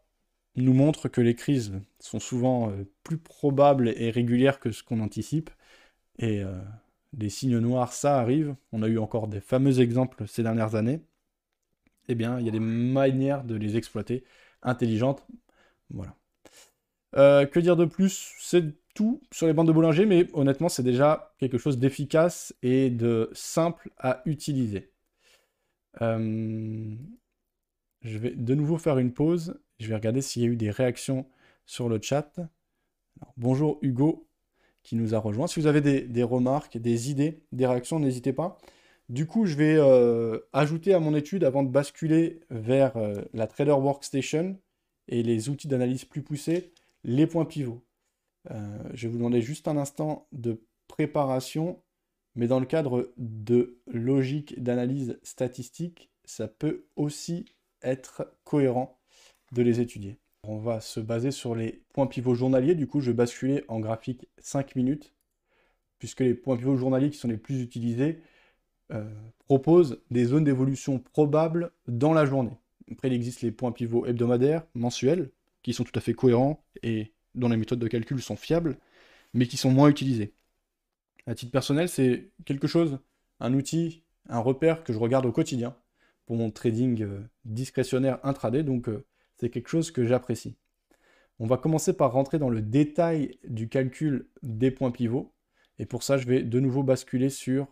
nous 0.64 0.74
montre 0.74 1.08
que 1.08 1.20
les 1.20 1.34
crises 1.34 1.72
sont 2.00 2.20
souvent 2.20 2.70
euh, 2.70 2.84
plus 3.02 3.18
probables 3.18 3.88
et 3.96 4.10
régulières 4.10 4.60
que 4.60 4.70
ce 4.70 4.82
qu'on 4.82 5.00
anticipe. 5.00 5.50
Et 6.18 6.42
euh, 6.42 6.52
des 7.12 7.28
signes 7.28 7.58
noirs, 7.58 7.92
ça 7.92 8.18
arrive. 8.18 8.54
On 8.72 8.82
a 8.82 8.88
eu 8.88 8.98
encore 8.98 9.28
des 9.28 9.40
fameux 9.40 9.80
exemples 9.80 10.26
ces 10.26 10.42
dernières 10.42 10.74
années. 10.74 11.00
Eh 12.08 12.14
bien, 12.14 12.40
il 12.40 12.46
y 12.46 12.48
a 12.48 12.52
des 12.52 12.60
manières 12.60 13.44
de 13.44 13.54
les 13.54 13.76
exploiter 13.76 14.24
intelligentes. 14.62 15.26
Voilà. 15.90 16.14
Euh, 17.16 17.46
que 17.46 17.60
dire 17.60 17.76
de 17.76 17.84
plus? 17.84 18.34
C'est 18.40 18.74
tout 18.94 19.22
sur 19.32 19.46
les 19.46 19.52
bandes 19.52 19.68
de 19.68 19.72
Bollinger, 19.72 20.06
mais 20.06 20.28
honnêtement, 20.32 20.68
c'est 20.68 20.82
déjà 20.82 21.34
quelque 21.38 21.58
chose 21.58 21.78
d'efficace 21.78 22.54
et 22.62 22.90
de 22.90 23.30
simple 23.32 23.90
à 23.98 24.22
utiliser. 24.26 24.90
Je 28.02 28.18
vais 28.18 28.30
de 28.30 28.54
nouveau 28.54 28.78
faire 28.78 28.98
une 28.98 29.12
pause. 29.12 29.60
Je 29.78 29.86
vais 29.86 29.94
regarder 29.94 30.22
s'il 30.22 30.42
y 30.42 30.44
a 30.44 30.48
eu 30.48 30.56
des 30.56 30.70
réactions 30.70 31.24
sur 31.64 31.88
le 31.88 32.00
chat. 32.02 32.32
bonjour 33.36 33.78
Hugo 33.82 34.26
qui 34.82 34.96
nous 34.96 35.14
a 35.14 35.18
rejoint. 35.18 35.46
Si 35.46 35.60
vous 35.60 35.66
avez 35.66 35.80
des, 35.80 36.22
remarques, 36.24 36.78
des 36.78 37.10
idées, 37.10 37.42
des 37.52 37.66
réactions, 37.66 38.00
n'hésitez 38.00 38.32
pas. 38.32 38.58
Du 39.08 39.26
coup, 39.26 39.46
je 39.46 39.54
vais 39.54 39.76
euh, 39.76 40.40
ajouter 40.52 40.94
à 40.94 41.00
mon 41.00 41.14
étude, 41.14 41.44
avant 41.44 41.62
de 41.62 41.68
basculer 41.68 42.40
vers 42.50 42.96
euh, 42.96 43.22
la 43.34 43.46
Trader 43.46 43.72
Workstation 43.72 44.58
et 45.06 45.22
les 45.22 45.48
outils 45.48 45.68
d'analyse 45.68 46.04
plus 46.04 46.22
poussés, 46.22 46.72
les 47.04 47.26
points 47.26 47.44
pivots. 47.44 47.84
Euh, 48.50 48.78
je 48.94 49.06
vais 49.06 49.12
vous 49.12 49.18
demander 49.18 49.42
juste 49.42 49.68
un 49.68 49.76
instant 49.76 50.26
de 50.32 50.60
préparation, 50.88 51.80
mais 52.34 52.48
dans 52.48 52.60
le 52.60 52.66
cadre 52.66 53.12
de 53.16 53.78
logique 53.86 54.60
d'analyse 54.60 55.18
statistique, 55.22 56.10
ça 56.24 56.48
peut 56.48 56.86
aussi 56.96 57.44
être 57.82 58.34
cohérent 58.44 58.97
de 59.52 59.62
les 59.62 59.80
étudier. 59.80 60.18
On 60.44 60.58
va 60.58 60.80
se 60.80 61.00
baser 61.00 61.30
sur 61.30 61.54
les 61.54 61.82
points 61.92 62.06
pivots 62.06 62.34
journaliers. 62.34 62.74
Du 62.74 62.86
coup, 62.86 63.00
je 63.00 63.10
vais 63.10 63.16
basculer 63.16 63.64
en 63.68 63.80
graphique 63.80 64.28
5 64.38 64.76
minutes, 64.76 65.14
puisque 65.98 66.20
les 66.20 66.34
points 66.34 66.56
pivots 66.56 66.76
journaliers 66.76 67.10
qui 67.10 67.18
sont 67.18 67.28
les 67.28 67.36
plus 67.36 67.60
utilisés 67.60 68.20
euh, 68.92 69.04
proposent 69.46 70.00
des 70.10 70.24
zones 70.24 70.44
d'évolution 70.44 70.98
probables 70.98 71.72
dans 71.86 72.12
la 72.12 72.24
journée. 72.24 72.56
Après, 72.90 73.08
il 73.08 73.14
existe 73.14 73.42
les 73.42 73.50
points 73.50 73.72
pivots 73.72 74.06
hebdomadaires, 74.06 74.64
mensuels, 74.74 75.30
qui 75.62 75.72
sont 75.72 75.84
tout 75.84 75.96
à 75.96 76.00
fait 76.00 76.14
cohérents 76.14 76.64
et 76.82 77.12
dont 77.34 77.48
les 77.48 77.56
méthodes 77.56 77.78
de 77.78 77.88
calcul 77.88 78.22
sont 78.22 78.36
fiables, 78.36 78.78
mais 79.34 79.46
qui 79.46 79.56
sont 79.56 79.70
moins 79.70 79.88
utilisés. 79.88 80.32
À 81.26 81.34
titre 81.34 81.52
personnel, 81.52 81.88
c'est 81.88 82.30
quelque 82.46 82.66
chose, 82.66 82.98
un 83.40 83.52
outil, 83.52 84.02
un 84.28 84.38
repère 84.38 84.84
que 84.84 84.92
je 84.92 84.98
regarde 84.98 85.26
au 85.26 85.32
quotidien 85.32 85.76
pour 86.24 86.36
mon 86.36 86.50
trading 86.50 87.02
euh, 87.02 87.20
discrétionnaire 87.44 88.18
intraday, 88.22 88.62
donc 88.62 88.88
euh, 88.88 89.04
c'est 89.38 89.50
quelque 89.50 89.68
chose 89.68 89.90
que 89.90 90.04
j'apprécie. 90.04 90.56
On 91.38 91.46
va 91.46 91.56
commencer 91.56 91.92
par 91.92 92.12
rentrer 92.12 92.38
dans 92.38 92.50
le 92.50 92.60
détail 92.60 93.38
du 93.44 93.68
calcul 93.68 94.28
des 94.42 94.70
points 94.70 94.90
pivots, 94.90 95.32
et 95.78 95.86
pour 95.86 96.02
ça 96.02 96.18
je 96.18 96.26
vais 96.26 96.42
de 96.42 96.60
nouveau 96.60 96.82
basculer 96.82 97.30
sur 97.30 97.68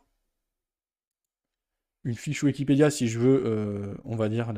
une 2.04 2.14
fiche 2.14 2.44
Wikipédia 2.44 2.90
si 2.90 3.08
je 3.08 3.18
veux, 3.18 3.42
euh, 3.44 3.94
on 4.04 4.14
va 4.14 4.28
dire, 4.28 4.52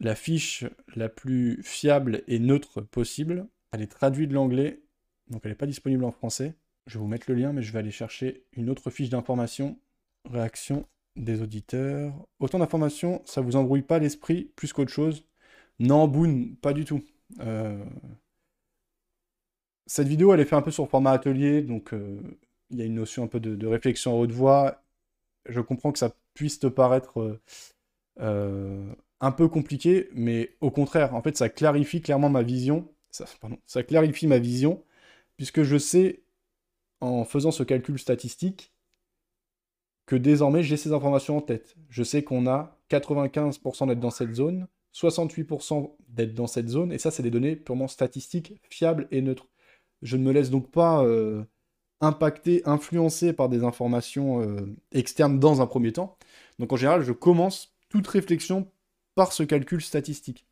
la, 0.00 0.14
fiche 0.16 0.64
la 0.96 1.08
plus 1.08 1.62
fiable 1.62 2.24
et 2.26 2.40
neutre 2.40 2.80
possible. 2.80 3.46
Elle 3.70 3.82
est 3.82 3.86
traduite 3.86 4.30
de 4.30 4.34
l'anglais, 4.34 4.82
donc 5.28 5.42
elle 5.44 5.52
n'est 5.52 5.56
pas 5.56 5.66
disponible 5.66 6.04
en 6.04 6.10
français. 6.10 6.56
Je 6.86 6.98
vais 6.98 7.02
vous 7.02 7.08
mettre 7.08 7.30
le 7.30 7.36
lien, 7.36 7.52
mais 7.52 7.62
je 7.62 7.72
vais 7.72 7.78
aller 7.78 7.92
chercher 7.92 8.44
une 8.52 8.68
autre 8.70 8.90
fiche 8.90 9.08
d'information. 9.08 9.78
Réaction 10.24 10.86
des 11.14 11.42
auditeurs. 11.42 12.26
Autant 12.40 12.58
d'informations, 12.58 13.22
ça 13.24 13.40
vous 13.40 13.54
embrouille 13.54 13.82
pas 13.82 14.00
l'esprit 14.00 14.50
plus 14.56 14.72
qu'autre 14.72 14.90
chose 14.90 15.24
Non, 15.78 16.08
Boone, 16.08 16.56
pas 16.56 16.72
du 16.72 16.84
tout. 16.84 17.02
Euh, 17.40 17.84
cette 19.86 20.08
vidéo, 20.08 20.32
elle 20.32 20.40
est 20.40 20.44
faite 20.44 20.54
un 20.54 20.62
peu 20.62 20.70
sur 20.70 20.88
format 20.88 21.12
atelier, 21.12 21.62
donc 21.62 21.92
euh, 21.92 22.20
il 22.70 22.78
y 22.78 22.82
a 22.82 22.84
une 22.84 22.94
notion 22.94 23.24
un 23.24 23.26
peu 23.26 23.40
de, 23.40 23.66
réflexion 23.66 24.12
à 24.12 24.14
haute 24.16 24.32
voix. 24.32 24.82
Je 25.48 25.60
comprends 25.60 25.92
que 25.92 25.98
ça 25.98 26.14
puisse 26.34 26.58
te 26.58 26.66
paraître 26.66 27.40
euh, 28.20 28.94
un 29.20 29.32
peu 29.32 29.48
compliqué, 29.48 30.08
mais 30.14 30.56
au 30.60 30.70
contraire, 30.70 31.14
en 31.14 31.22
fait, 31.22 31.36
ça 31.36 31.48
clarifie 31.48 32.00
clairement 32.00 32.30
ma 32.30 32.42
vision. 32.42 32.88
Ça 33.66 33.82
clarifie 33.84 34.26
ma 34.26 34.38
vision, 34.38 34.82
puisque 35.36 35.62
je 35.62 35.78
sais, 35.78 36.24
en 37.00 37.24
faisant 37.24 37.52
ce 37.52 37.62
calcul 37.62 37.98
statistique, 37.98 38.72
que 40.06 40.16
désormais 40.16 40.62
j'ai 40.62 40.76
ces 40.76 40.92
informations 40.92 41.38
en 41.38 41.40
tête. 41.40 41.76
Je 41.90 42.02
sais 42.02 42.24
qu'on 42.24 42.46
a 42.46 42.78
95% 42.90 43.88
d'être 43.88 44.00
dans 44.00 44.10
cette 44.10 44.34
zone, 44.34 44.66
68% 44.94 45.90
d'être 46.08 46.34
dans 46.34 46.46
cette 46.46 46.68
zone, 46.68 46.92
et 46.92 46.98
ça 46.98 47.10
c'est 47.10 47.22
des 47.22 47.30
données 47.30 47.56
purement 47.56 47.88
statistiques, 47.88 48.60
fiables 48.70 49.08
et 49.10 49.22
neutres. 49.22 49.48
Je 50.02 50.16
ne 50.16 50.22
me 50.22 50.32
laisse 50.32 50.50
donc 50.50 50.70
pas 50.70 51.04
euh, 51.04 51.42
impacter, 52.00 52.62
influencer 52.66 53.32
par 53.32 53.48
des 53.48 53.64
informations 53.64 54.42
euh, 54.42 54.74
externes 54.92 55.40
dans 55.40 55.60
un 55.60 55.66
premier 55.66 55.92
temps. 55.92 56.16
Donc 56.58 56.72
en 56.72 56.76
général, 56.76 57.02
je 57.02 57.12
commence 57.12 57.74
toute 57.88 58.06
réflexion 58.06 58.70
par 59.14 59.32
ce 59.32 59.42
calcul 59.42 59.80
statistique. 59.80 60.46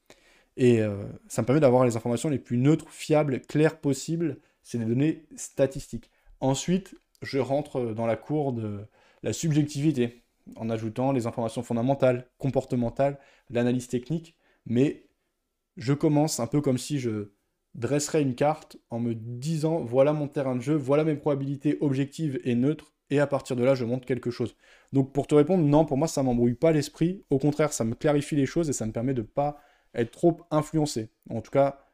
Et 0.57 0.81
euh, 0.81 1.05
ça 1.29 1.43
me 1.43 1.47
permet 1.47 1.61
d'avoir 1.61 1.85
les 1.85 1.97
informations 1.97 2.29
les 2.29 2.39
plus 2.39 2.59
neutres, 2.59 2.89
fiables, 2.91 3.41
claires 3.41 3.81
possibles. 3.81 4.39
C'est 4.63 4.79
des 4.79 4.85
données 4.85 5.25
statistiques. 5.37 6.11
Ensuite, 6.41 6.95
je 7.23 7.39
rentre 7.39 7.95
dans 7.95 8.07
la 8.07 8.17
cour 8.17 8.53
de, 8.53 8.81
la 9.23 9.33
subjectivité, 9.33 10.22
en 10.57 10.71
ajoutant 10.71 11.13
les 11.13 11.27
informations 11.27 11.63
fondamentales, 11.63 12.27
comportementales, 12.39 13.19
l'analyse 13.51 13.89
technique, 13.89 14.37
mais 14.67 15.09
je 15.77 15.93
commence 15.93 16.41
un 16.41 16.47
peu 16.47 16.61
comme 16.61 16.79
si 16.79 16.99
je 16.99 17.33
dresserais 17.75 18.23
une 18.23 18.35
carte 18.35 18.77
en 18.91 19.01
me 19.01 19.15
disant 19.15 19.81
voilà 19.81 20.13
mon 20.13 20.29
terrain 20.29 20.57
de 20.57 20.61
jeu, 20.61 20.75
voilà 20.75 21.05
mes 21.05 21.17
probabilités 21.17 21.79
objectives 21.81 22.41
et 22.45 22.55
neutres, 22.55 22.93
et 23.11 23.21
à 23.21 23.27
partir 23.27 23.57
de 23.57 23.65
là, 23.65 23.75
je 23.75 23.85
montre 23.85 24.07
quelque 24.07 24.31
chose. 24.31 24.57
Donc 24.93 25.13
pour 25.13 25.27
te 25.27 25.35
répondre, 25.35 25.65
non, 25.65 25.85
pour 25.85 25.99
moi, 25.99 26.09
ça 26.09 26.23
m'embrouille 26.23 26.55
pas 26.55 26.73
l'esprit, 26.73 27.25
au 27.31 27.39
contraire, 27.39 27.73
ça 27.73 27.85
me 27.85 27.95
clarifie 27.95 28.37
les 28.37 28.47
choses 28.47 28.71
et 28.71 28.73
ça 28.73 28.87
me 28.87 28.93
permet 28.93 29.15
de 29.15 29.23
ne 29.23 29.27
pas 29.27 29.61
être 29.95 30.11
trop 30.11 30.41
influencé, 30.51 31.11
en 31.29 31.41
tout 31.43 31.51
cas 31.51 31.87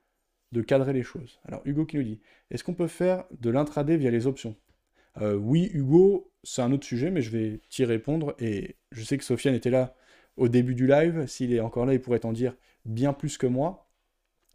de 0.53 0.63
cadrer 0.63 0.93
les 0.93 1.03
choses. 1.03 1.41
Alors 1.45 1.61
Hugo 1.65 1.85
qui 1.85 1.97
nous 1.97 2.05
dit, 2.05 2.21
est-ce 2.51 2.65
qu'on 2.65 2.75
peut 2.75 2.87
faire 2.87 3.25
de 3.33 3.51
l'intraday 3.51 3.97
via 3.97 4.11
les 4.11 4.27
options? 4.27 4.57
Euh, 5.21 5.35
Oui 5.35 5.71
Hugo, 5.73 6.31
c'est 6.43 6.63
un 6.63 6.73
autre 6.73 6.87
sujet, 6.87 7.11
mais 7.11 7.23
je 7.23 7.31
vais 7.31 7.61
t'y 7.69 7.85
répondre. 7.85 8.35
Et 8.39 8.77
je 8.93 9.03
sais 9.03 9.19
que 9.19 9.25
Sofiane 9.25 9.55
était 9.55 9.71
là 9.71 9.95
au 10.37 10.49
début 10.49 10.75
du 10.75 10.87
live. 10.87 11.27
S'il 11.27 11.53
est 11.53 11.61
encore 11.61 11.87
là, 11.87 11.95
il 11.95 12.01
pourrait 12.01 12.21
t'en 12.21 12.33
dire 12.33 12.55
bien 12.85 13.13
plus 13.13 13.39
que 13.39 13.47
moi. 13.47 13.89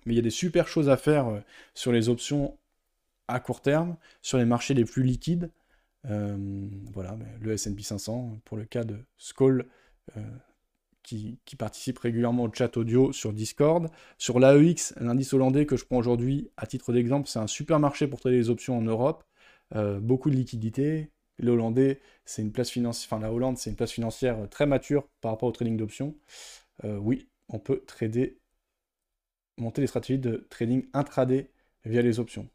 Mais 0.05 0.13
il 0.13 0.15
y 0.15 0.19
a 0.19 0.23
des 0.23 0.29
super 0.29 0.67
choses 0.67 0.89
à 0.89 0.97
faire 0.97 1.27
euh, 1.27 1.39
sur 1.73 1.91
les 1.91 2.09
options 2.09 2.57
à 3.27 3.39
court 3.39 3.61
terme, 3.61 3.95
sur 4.21 4.37
les 4.37 4.45
marchés 4.45 4.73
les 4.73 4.85
plus 4.85 5.03
liquides. 5.03 5.49
Euh, 6.09 6.67
voilà, 6.93 7.17
le 7.39 7.53
S&P 7.53 7.81
500, 7.81 8.39
pour 8.43 8.57
le 8.57 8.65
cas 8.65 8.83
de 8.83 8.97
Skoll, 9.17 9.65
qui, 11.03 11.55
participe 11.57 11.99
régulièrement 11.99 12.43
au 12.43 12.53
chat 12.53 12.75
audio 12.77 13.11
sur 13.11 13.33
Discord. 13.33 13.89
Sur 14.17 14.39
l'AEX, 14.39 14.93
l'indice 14.99 15.33
hollandais 15.33 15.65
que 15.65 15.77
je 15.77 15.85
prends 15.85 15.97
aujourd'hui, 15.97 16.49
à 16.57 16.65
titre 16.65 16.91
d'exemple, 16.93 17.27
c'est 17.29 17.39
un 17.39 17.47
super 17.47 17.79
marché 17.79 18.07
pour 18.07 18.19
trader 18.19 18.37
les 18.37 18.49
options 18.49 18.77
en 18.77 18.81
Europe. 18.81 19.23
Euh, 19.75 19.99
beaucoup 19.99 20.29
de 20.29 20.35
liquidités. 20.35 21.09
Le 21.37 21.51
Hollandais, 21.51 21.99
c'est 22.25 22.43
une 22.43 22.51
place 22.51 22.69
financière, 22.69 23.07
enfin 23.11 23.19
la 23.19 23.33
Hollande, 23.33 23.57
c'est 23.57 23.71
une 23.71 23.75
place 23.75 23.91
financière 23.91 24.47
très 24.49 24.67
mature 24.67 25.07
par 25.19 25.31
rapport 25.31 25.49
au 25.49 25.51
trading 25.51 25.77
d'options. 25.77 26.15
Euh, 26.83 26.97
oui, 26.97 27.27
on 27.49 27.59
peut 27.59 27.83
trader, 27.87 28.37
monter 29.57 29.81
des 29.81 29.87
stratégies 29.87 30.19
de 30.19 30.45
trading 30.49 30.85
intraday 30.93 31.49
via 31.85 32.03
les 32.03 32.19
options. 32.19 32.47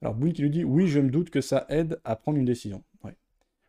Alors 0.00 0.14
Bouygues 0.14 0.36
qui 0.36 0.42
lui 0.42 0.50
dit 0.50 0.64
oui, 0.64 0.88
je 0.88 1.00
me 1.00 1.10
doute 1.10 1.30
que 1.30 1.42
ça 1.42 1.66
aide 1.68 2.00
à 2.04 2.16
prendre 2.16 2.38
une 2.38 2.46
décision. 2.46 2.82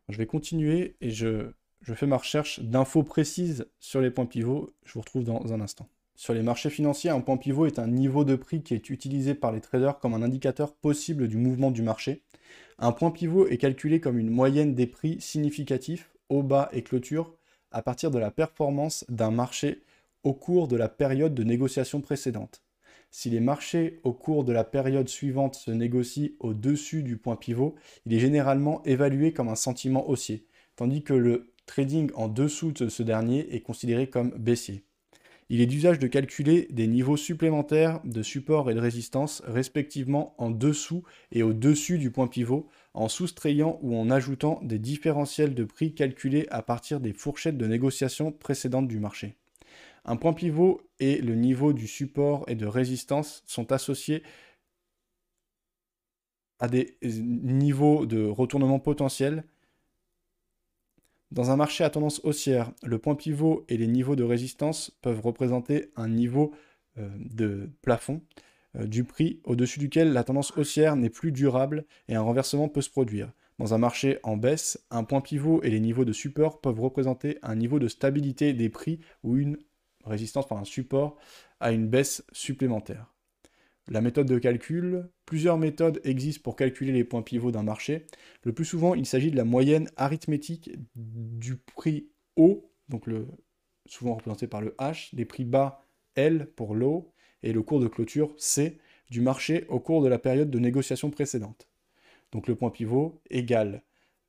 Je 0.10 0.18
vais 0.18 0.26
continuer 0.26 0.96
et 1.02 1.12
je, 1.12 1.52
je 1.82 1.94
fais 1.94 2.08
ma 2.08 2.18
recherche 2.18 2.60
d'infos 2.60 3.04
précises 3.04 3.68
sur 3.80 4.02
les 4.02 4.12
points 4.12 4.26
pivots. 4.26 4.74
Je 4.86 4.94
vous 4.94 5.02
retrouve 5.02 5.24
dans 5.24 5.54
un 5.54 5.62
instant. 5.62 5.88
Sur 6.16 6.34
les 6.34 6.44
marchés 6.44 6.70
financiers, 6.70 7.10
un 7.10 7.22
point 7.22 7.38
pivot 7.38 7.66
est 7.66 7.80
un 7.80 7.88
niveau 7.88 8.24
de 8.24 8.36
prix 8.36 8.62
qui 8.62 8.76
est 8.76 8.90
utilisé 8.90 9.34
par 9.34 9.52
les 9.52 9.62
traders 9.62 10.00
comme 10.00 10.14
un 10.14 10.22
indicateur 10.22 10.74
possible 10.74 11.28
du 11.28 11.38
mouvement 11.38 11.72
du 11.72 11.82
marché. 11.82 12.22
Un 12.78 12.92
point 12.92 13.12
pivot 13.12 13.48
est 13.48 13.58
calculé 13.58 14.00
comme 14.00 14.20
une 14.20 14.30
moyenne 14.30 14.76
des 14.76 14.88
prix 14.88 15.20
significatifs, 15.20 16.12
haut, 16.30 16.44
bas 16.44 16.70
et 16.72 16.84
clôture, 16.84 17.36
à 17.72 17.82
partir 17.82 18.12
de 18.12 18.20
la 18.20 18.32
performance 18.32 19.06
d'un 19.10 19.32
marché 19.32 19.84
au 20.24 20.34
cours 20.34 20.68
de 20.68 20.78
la 20.78 20.88
période 20.88 21.34
de 21.34 21.44
négociation 21.44 22.00
précédente. 22.00 22.64
Si 23.10 23.30
les 23.30 23.40
marchés 23.40 24.00
au 24.04 24.14
cours 24.14 24.44
de 24.44 24.54
la 24.54 24.64
période 24.64 25.10
suivante 25.10 25.56
se 25.56 25.72
négocient 25.72 26.30
au-dessus 26.40 27.04
du 27.04 27.18
point 27.18 27.36
pivot, 27.36 27.76
il 28.06 28.14
est 28.14 28.20
généralement 28.20 28.84
évalué 28.86 29.34
comme 29.34 29.50
un 29.50 29.56
sentiment 29.56 30.10
haussier, 30.10 30.46
tandis 30.76 31.04
que 31.04 31.14
le 31.14 31.54
trading 31.66 32.12
en 32.16 32.28
dessous 32.28 32.72
de 32.72 32.90
ce 32.90 33.04
dernier 33.04 33.54
est 33.54 33.62
considéré 33.62 34.10
comme 34.10 34.32
baissier. 34.32 34.84
Il 35.54 35.62
est 35.62 35.68
d'usage 35.68 36.00
de 36.00 36.08
calculer 36.08 36.68
des 36.72 36.88
niveaux 36.88 37.16
supplémentaires 37.16 38.00
de 38.06 38.24
support 38.24 38.72
et 38.72 38.74
de 38.74 38.80
résistance 38.80 39.44
respectivement 39.46 40.34
en 40.40 40.50
dessous 40.50 41.04
et 41.32 41.44
au-dessus 41.44 42.00
du 42.00 42.10
point 42.10 42.26
pivot 42.26 42.68
en 42.96 43.08
soustrayant 43.08 43.78
ou 43.84 43.96
en 43.96 44.10
ajoutant 44.10 44.60
des 44.64 44.80
différentiels 44.80 45.54
de 45.54 45.64
prix 45.64 45.94
calculés 45.94 46.48
à 46.50 46.64
partir 46.64 47.00
des 47.00 47.14
fourchettes 47.14 47.60
de 47.60 47.68
négociation 47.68 48.32
précédentes 48.32 48.88
du 48.88 48.98
marché. 48.98 49.36
Un 50.06 50.16
point 50.16 50.34
pivot 50.34 50.82
et 51.00 51.22
le 51.22 51.36
niveau 51.36 51.72
du 51.72 51.86
support 51.86 52.46
et 52.48 52.56
de 52.56 52.66
résistance 52.66 53.44
sont 53.46 53.72
associés 53.72 54.24
à 56.58 56.68
des 56.68 56.98
niveaux 57.04 58.08
de 58.08 58.26
retournement 58.26 58.80
potentiel 58.80 59.44
dans 61.34 61.50
un 61.50 61.56
marché 61.56 61.84
à 61.84 61.90
tendance 61.90 62.22
haussière, 62.24 62.72
le 62.84 63.00
point 63.00 63.16
pivot 63.16 63.66
et 63.68 63.78
les 63.78 63.88
niveaux 63.88 64.16
de 64.16 64.24
résistance 64.24 64.92
peuvent 65.02 65.20
représenter 65.20 65.90
un 65.96 66.08
niveau 66.08 66.54
euh, 67.00 67.10
de 67.18 67.72
plafond 67.82 68.22
euh, 68.76 68.86
du 68.86 69.04
prix 69.04 69.42
au-dessus 69.44 69.80
duquel 69.80 70.14
la 70.14 70.24
tendance 70.24 70.56
haussière 70.56 70.96
n'est 70.96 71.10
plus 71.10 71.32
durable 71.32 71.86
et 72.08 72.14
un 72.14 72.22
renversement 72.22 72.70
peut 72.70 72.82
se 72.82 72.92
produire. 72.92 73.32
Dans 73.58 73.74
un 73.74 73.80
marché 73.80 74.20
en 74.22 74.38
baisse, 74.38 74.80
un 74.92 75.04
point 75.04 75.22
pivot 75.22 75.64
et 75.64 75.72
les 75.72 75.80
niveaux 75.80 76.06
de 76.06 76.14
support 76.14 76.62
peuvent 76.62 76.80
représenter 76.80 77.40
un 77.42 77.56
niveau 77.56 77.80
de 77.80 77.88
stabilité 77.88 78.54
des 78.54 78.70
prix 78.70 79.00
ou 79.24 79.36
une 79.36 79.58
résistance 80.06 80.48
par 80.48 80.60
un 80.60 80.66
support 80.66 81.18
à 81.60 81.72
une 81.72 81.88
baisse 81.88 82.24
supplémentaire. 82.32 83.13
La 83.90 84.02
méthode 84.02 84.28
de 84.28 84.40
calcul, 84.40 85.10
plusieurs 85.26 85.58
méthodes 85.58 86.00
existent 86.04 86.42
pour 86.44 86.56
calculer 86.56 86.94
les 86.94 87.04
points 87.04 87.22
pivots 87.22 87.52
d'un 87.52 87.64
marché. 87.64 88.06
Le 88.44 88.54
plus 88.54 88.66
souvent, 88.66 88.96
il 88.96 89.06
s'agit 89.06 89.30
de 89.30 89.36
la 89.36 89.44
moyenne 89.44 89.90
arithmétique 89.98 90.72
du 90.96 91.58
prix 91.58 92.08
haut, 92.38 92.72
donc 92.88 93.08
le, 93.08 93.28
souvent 93.86 94.16
représenté 94.16 94.48
par 94.48 94.62
le 94.62 94.72
H, 94.80 95.14
des 95.14 95.26
prix 95.26 95.44
bas 95.44 95.86
L 96.16 96.48
pour 96.56 96.76
low, 96.76 97.12
et 97.44 97.52
le 97.52 97.62
cours 97.62 97.82
de 97.82 97.88
clôture 97.88 98.34
C 98.38 98.80
du 99.10 99.22
marché 99.22 99.66
au 99.68 99.80
cours 99.80 100.02
de 100.02 100.08
la 100.08 100.18
période 100.18 100.50
de 100.50 100.60
négociation 100.60 101.12
précédente. 101.12 101.68
Donc 102.32 102.48
le 102.48 102.56
point 102.56 102.70
pivot 102.70 103.22
égale 103.30 103.84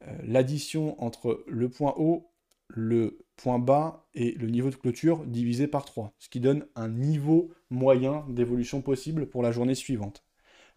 euh, 0.06 0.18
l'addition 0.24 1.02
entre 1.02 1.44
le 1.46 1.68
point 1.68 1.94
haut, 1.96 2.30
le 2.68 3.18
point 3.36 3.58
bas 3.58 4.06
et 4.14 4.32
le 4.32 4.48
niveau 4.48 4.70
de 4.70 4.76
clôture 4.76 5.24
divisé 5.26 5.66
par 5.66 5.84
3, 5.84 6.14
ce 6.18 6.28
qui 6.28 6.40
donne 6.40 6.66
un 6.76 6.88
niveau 6.88 7.52
moyen 7.70 8.24
d'évolution 8.28 8.80
possible 8.80 9.26
pour 9.26 9.42
la 9.42 9.52
journée 9.52 9.74
suivante. 9.74 10.24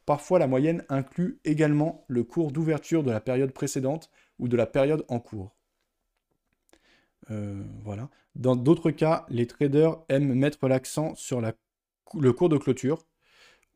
Parfois, 0.05 0.39
la 0.39 0.47
moyenne 0.47 0.85
inclut 0.89 1.39
également 1.43 2.05
le 2.07 2.23
cours 2.23 2.51
d'ouverture 2.51 3.03
de 3.03 3.11
la 3.11 3.19
période 3.19 3.51
précédente 3.51 4.09
ou 4.39 4.47
de 4.47 4.55
la 4.55 4.65
période 4.65 5.05
en 5.09 5.19
cours. 5.19 5.55
Euh, 7.29 7.61
voilà. 7.83 8.09
Dans 8.35 8.55
d'autres 8.55 8.91
cas, 8.91 9.25
les 9.29 9.47
traders 9.47 9.97
aiment 10.09 10.33
mettre 10.33 10.67
l'accent 10.67 11.13
sur 11.15 11.41
le 11.41 12.33
cours 12.33 12.49
de 12.49 12.57
clôture 12.57 13.05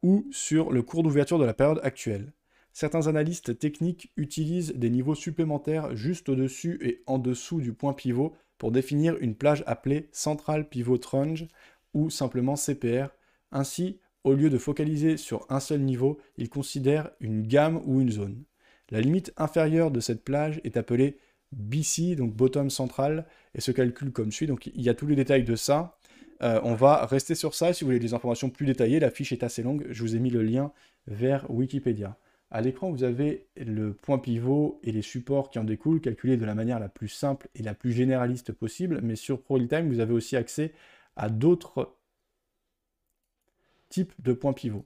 ou 0.03 0.25
sur 0.31 0.71
le 0.71 0.81
cours 0.81 1.03
d'ouverture 1.03 1.39
de 1.39 1.45
la 1.45 1.53
période 1.53 1.81
actuelle. 1.83 2.31
Certains 2.73 3.07
analystes 3.07 3.59
techniques 3.59 4.11
utilisent 4.15 4.73
des 4.75 4.89
niveaux 4.89 5.15
supplémentaires 5.15 5.95
juste 5.95 6.29
au-dessus 6.29 6.79
et 6.81 7.03
en 7.05 7.19
dessous 7.19 7.59
du 7.59 7.73
point 7.73 7.93
pivot 7.93 8.33
pour 8.57 8.71
définir 8.71 9.17
une 9.19 9.35
plage 9.35 9.63
appelée 9.67 10.07
Central 10.11 10.69
Pivot 10.69 10.99
Range 11.05 11.47
ou 11.93 12.09
simplement 12.09 12.55
CPR. 12.55 13.07
Ainsi, 13.51 13.99
au 14.23 14.33
lieu 14.33 14.49
de 14.49 14.57
focaliser 14.57 15.17
sur 15.17 15.45
un 15.49 15.59
seul 15.59 15.81
niveau, 15.81 16.19
ils 16.37 16.49
considèrent 16.49 17.09
une 17.19 17.41
gamme 17.41 17.81
ou 17.85 18.01
une 18.01 18.11
zone. 18.11 18.43
La 18.89 19.01
limite 19.01 19.33
inférieure 19.37 19.91
de 19.91 19.99
cette 19.99 20.23
plage 20.23 20.61
est 20.63 20.77
appelée 20.77 21.17
BC, 21.53 22.15
donc 22.15 22.33
bottom 22.33 22.69
central, 22.69 23.25
et 23.55 23.61
se 23.61 23.71
calcule 23.71 24.11
comme 24.11 24.31
suit. 24.31 24.47
Donc 24.47 24.67
il 24.67 24.81
y 24.81 24.89
a 24.89 24.93
tous 24.93 25.07
les 25.07 25.15
détails 25.15 25.43
de 25.43 25.55
ça. 25.55 25.97
Euh, 26.41 26.59
on 26.63 26.75
va 26.75 27.05
rester 27.05 27.35
sur 27.35 27.53
ça. 27.55 27.73
Si 27.73 27.83
vous 27.83 27.89
voulez 27.89 27.99
des 27.99 28.13
informations 28.13 28.49
plus 28.49 28.65
détaillées, 28.65 28.99
la 28.99 29.11
fiche 29.11 29.31
est 29.31 29.43
assez 29.43 29.63
longue. 29.63 29.85
Je 29.89 30.01
vous 30.03 30.15
ai 30.15 30.19
mis 30.19 30.29
le 30.29 30.43
lien 30.43 30.71
vers 31.07 31.49
Wikipédia. 31.49 32.17
À 32.53 32.59
l'écran, 32.59 32.91
vous 32.91 33.03
avez 33.03 33.47
le 33.55 33.93
point 33.93 34.19
pivot 34.19 34.81
et 34.83 34.91
les 34.91 35.01
supports 35.01 35.49
qui 35.49 35.57
en 35.57 35.63
découlent, 35.63 36.01
calculés 36.01 36.35
de 36.35 36.43
la 36.43 36.53
manière 36.53 36.79
la 36.79 36.89
plus 36.89 37.07
simple 37.07 37.47
et 37.55 37.63
la 37.63 37.73
plus 37.73 37.93
généraliste 37.93 38.51
possible. 38.51 38.99
Mais 39.01 39.15
sur 39.15 39.41
ProRealTime, 39.41 39.87
vous 39.87 40.01
avez 40.01 40.11
aussi 40.11 40.35
accès 40.35 40.73
à 41.15 41.29
d'autres 41.29 41.95
types 43.87 44.13
de 44.19 44.33
points 44.33 44.51
pivots. 44.51 44.85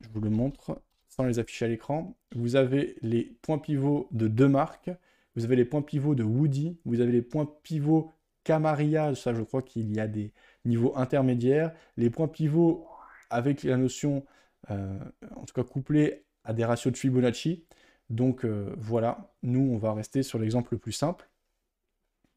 Je 0.00 0.08
vous 0.08 0.20
le 0.20 0.30
montre 0.30 0.82
sans 1.08 1.22
les 1.22 1.38
afficher 1.38 1.66
à 1.66 1.68
l'écran. 1.68 2.16
Vous 2.34 2.56
avez 2.56 2.96
les 3.02 3.36
points 3.40 3.58
pivots 3.58 4.08
de 4.10 4.26
deux 4.26 4.48
marques. 4.48 4.90
Vous 5.36 5.44
avez 5.44 5.54
les 5.54 5.64
points 5.64 5.82
pivots 5.82 6.16
de 6.16 6.24
Woody. 6.24 6.80
Vous 6.84 7.00
avez 7.00 7.12
les 7.12 7.22
points 7.22 7.48
pivots 7.62 8.10
Camaria. 8.42 9.14
Ça, 9.14 9.32
je 9.32 9.42
crois 9.42 9.62
qu'il 9.62 9.94
y 9.94 10.00
a 10.00 10.08
des 10.08 10.32
niveaux 10.64 10.96
intermédiaires. 10.96 11.72
Les 11.96 12.10
points 12.10 12.28
pivots 12.28 12.88
avec 13.30 13.62
la 13.62 13.76
notion, 13.76 14.24
euh, 14.70 14.98
en 15.36 15.44
tout 15.44 15.54
cas 15.54 15.62
couplée 15.62 16.24
à 16.48 16.54
des 16.54 16.64
ratios 16.64 16.92
de 16.92 16.98
Fibonacci. 16.98 17.64
Donc 18.10 18.44
euh, 18.44 18.74
voilà, 18.78 19.30
nous 19.42 19.60
on 19.60 19.76
va 19.76 19.92
rester 19.92 20.24
sur 20.24 20.38
l'exemple 20.38 20.70
le 20.72 20.78
plus 20.78 20.92
simple. 20.92 21.28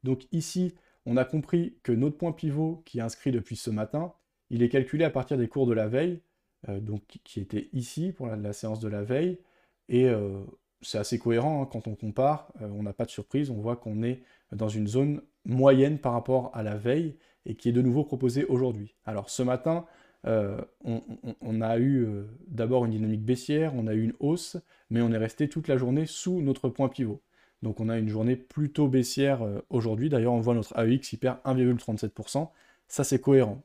Donc 0.03 0.27
ici, 0.31 0.75
on 1.05 1.17
a 1.17 1.25
compris 1.25 1.77
que 1.81 1.91
notre 1.91 2.17
point 2.17 2.33
pivot 2.33 2.83
qui 2.85 2.99
est 2.99 3.01
inscrit 3.01 3.31
depuis 3.31 3.55
ce 3.55 3.69
matin, 3.69 4.13
il 4.49 4.61
est 4.61 4.69
calculé 4.69 5.05
à 5.05 5.09
partir 5.09 5.37
des 5.37 5.47
cours 5.47 5.65
de 5.65 5.73
la 5.73 5.87
veille, 5.87 6.21
euh, 6.67 6.79
donc 6.79 7.01
qui 7.23 7.39
était 7.39 7.69
ici 7.71 8.11
pour 8.11 8.27
la, 8.27 8.53
séance 8.53 8.81
de 8.81 8.89
la 8.89 9.01
veille, 9.01 9.39
et 9.87 10.09
euh, 10.09 10.43
c'est 10.81 10.97
assez 10.97 11.17
cohérent 11.17 11.63
hein, 11.63 11.69
quand 11.71 11.87
on 11.87 11.95
compare, 11.95 12.51
on 12.59 12.83
n'a 12.83 12.93
pas 12.93 13.05
de 13.05 13.11
surprise, 13.11 13.49
on 13.49 13.61
voit 13.61 13.77
qu'on 13.77 14.03
est 14.03 14.23
dans 14.51 14.67
une 14.67 14.87
zone 14.87 15.21
moyenne 15.45 15.99
par 15.99 16.13
rapport 16.13 16.51
à 16.53 16.63
la 16.63 16.75
veille 16.75 17.15
et 17.45 17.55
qui 17.55 17.69
est 17.69 17.71
de 17.71 17.81
nouveau 17.81 18.03
proposée 18.03 18.45
aujourd'hui. 18.45 18.95
Alors 19.05 19.29
ce 19.29 19.43
matin, 19.43 19.85
euh, 20.27 20.61
on, 20.83 21.61
a 21.61 21.77
eu 21.77 22.05
euh, 22.05 22.23
d'abord 22.47 22.85
une 22.85 22.91
dynamique 22.91 23.23
baissière, 23.23 23.73
on 23.75 23.87
a 23.87 23.93
eu 23.93 24.03
une 24.03 24.13
hausse, 24.19 24.57
mais 24.89 25.01
on 25.01 25.11
est 25.11 25.17
resté 25.17 25.49
toute 25.49 25.67
la 25.67 25.77
journée 25.77 26.05
sous 26.05 26.41
notre 26.41 26.69
point 26.69 26.89
pivot. 26.89 27.21
Donc 27.63 27.79
on 27.79 27.89
a 27.89 27.97
une 27.97 28.09
journée 28.09 28.35
plutôt 28.35 28.87
baissière 28.87 29.41
euh, 29.41 29.59
aujourd'hui. 29.69 30.09
D'ailleurs, 30.09 30.33
on 30.33 30.39
voit 30.39 30.53
notre 30.53 30.77
AEX 30.77 31.09
qui 31.09 31.17
perd 31.17 31.37
1,37%. 31.45 32.49
Ça, 32.87 33.03
c'est 33.03 33.19
cohérent. 33.19 33.63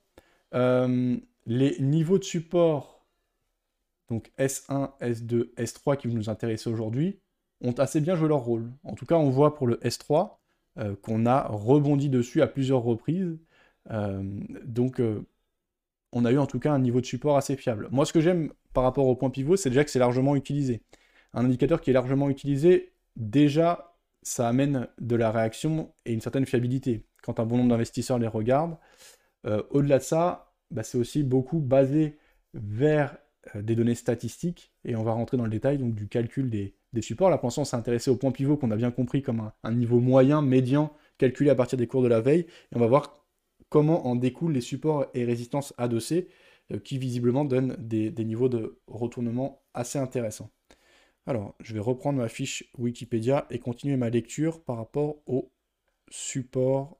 les 0.52 1.76
niveaux 1.80 2.18
de 2.18 2.24
support, 2.24 3.04
donc 4.08 4.30
S1, 4.38 4.90
S2, 5.00 5.52
S3 5.56 5.96
qui 5.96 6.08
nous 6.08 6.30
intéressent 6.30 6.72
aujourd'hui, 6.72 7.18
ont 7.60 7.72
assez 7.72 8.00
bien 8.00 8.14
joué 8.16 8.28
leur 8.28 8.40
rôle. 8.40 8.70
En 8.84 8.94
tout 8.94 9.06
cas, 9.06 9.16
on 9.16 9.30
voit 9.30 9.54
pour 9.54 9.66
le 9.66 9.76
S3 9.76 10.36
qu'on 11.02 11.26
a 11.26 11.48
rebondi 11.48 12.08
dessus 12.08 12.42
à 12.42 12.46
plusieurs 12.46 12.82
reprises. 12.82 13.38
donc 14.64 15.00
on 16.16 16.24
a 16.24 16.32
eu 16.32 16.38
en 16.38 16.46
tout 16.46 16.58
cas 16.58 16.72
un 16.72 16.78
niveau 16.78 17.00
de 17.00 17.06
support 17.06 17.36
assez 17.36 17.56
fiable. 17.56 17.88
Moi, 17.90 18.06
ce 18.06 18.12
que 18.12 18.20
j'aime 18.20 18.50
par 18.72 18.84
rapport 18.84 19.06
au 19.06 19.14
point 19.14 19.30
pivot, 19.30 19.56
c'est 19.56 19.68
déjà 19.68 19.84
que 19.84 19.90
c'est 19.90 19.98
largement 19.98 20.34
utilisé. 20.34 20.80
Un 21.34 21.44
indicateur 21.44 21.80
qui 21.80 21.90
est 21.90 21.92
largement 21.92 22.30
utilisé, 22.30 22.92
déjà, 23.16 23.94
ça 24.22 24.48
amène 24.48 24.88
de 24.98 25.14
la 25.14 25.30
réaction 25.30 25.92
et 26.06 26.14
une 26.14 26.22
certaine 26.22 26.46
fiabilité. 26.46 27.04
Quand 27.22 27.38
un 27.38 27.44
bon 27.44 27.58
nombre 27.58 27.68
d'investisseurs 27.68 28.18
les 28.18 28.26
regardent, 28.26 28.78
euh, 29.46 29.62
au-delà 29.70 29.98
de 29.98 30.02
ça, 30.02 30.54
bah, 30.70 30.82
c'est 30.82 30.96
aussi 30.96 31.22
beaucoup 31.22 31.58
basé 31.58 32.16
vers 32.54 33.18
euh, 33.54 33.62
des 33.62 33.74
données 33.76 33.94
statistiques, 33.94 34.72
et 34.84 34.96
on 34.96 35.02
va 35.02 35.12
rentrer 35.12 35.36
dans 35.36 35.44
le 35.44 35.50
détail 35.50 35.78
du 35.78 36.08
calcul 36.08 36.48
des, 36.48 36.74
supports. 37.02 37.28
L'instant, 37.28 37.60
on 37.60 37.64
s'est 37.66 37.76
intéressé 37.76 38.10
au 38.10 38.16
point 38.16 38.30
pivot 38.30 38.56
qu'on 38.56 38.70
a 38.70 38.76
bien 38.76 38.90
compris 38.90 39.20
comme 39.20 39.50
un, 39.62 39.72
niveau 39.72 40.00
moyen, 40.00 40.40
médian, 40.40 40.94
calculé 41.18 41.50
à 41.50 41.54
partir 41.54 41.76
des 41.76 41.86
cours 41.86 42.02
de 42.02 42.08
la 42.08 42.22
veille, 42.22 42.40
et 42.40 42.76
on 42.76 42.80
va 42.80 42.86
voir 42.86 43.25
comment 43.68 44.06
en 44.06 44.16
découlent 44.16 44.52
les 44.52 44.60
supports 44.60 45.06
et 45.14 45.24
résistances 45.24 45.74
adossés, 45.78 46.28
euh, 46.72 46.78
qui 46.78 46.98
visiblement 46.98 47.44
donnent 47.44 47.76
des, 47.78 48.10
des, 48.10 48.24
niveaux 48.24 48.48
de 48.48 48.80
retournement 48.86 49.62
assez 49.74 49.98
intéressants. 49.98 50.50
Alors, 51.26 51.54
je 51.60 51.74
vais 51.74 51.80
reprendre 51.80 52.18
ma 52.18 52.28
fiche 52.28 52.64
Wikipédia 52.78 53.46
et 53.50 53.58
continuer 53.58 53.96
ma 53.96 54.10
lecture 54.10 54.62
par 54.62 54.76
rapport 54.76 55.16
au 55.26 55.52
support 56.08 56.98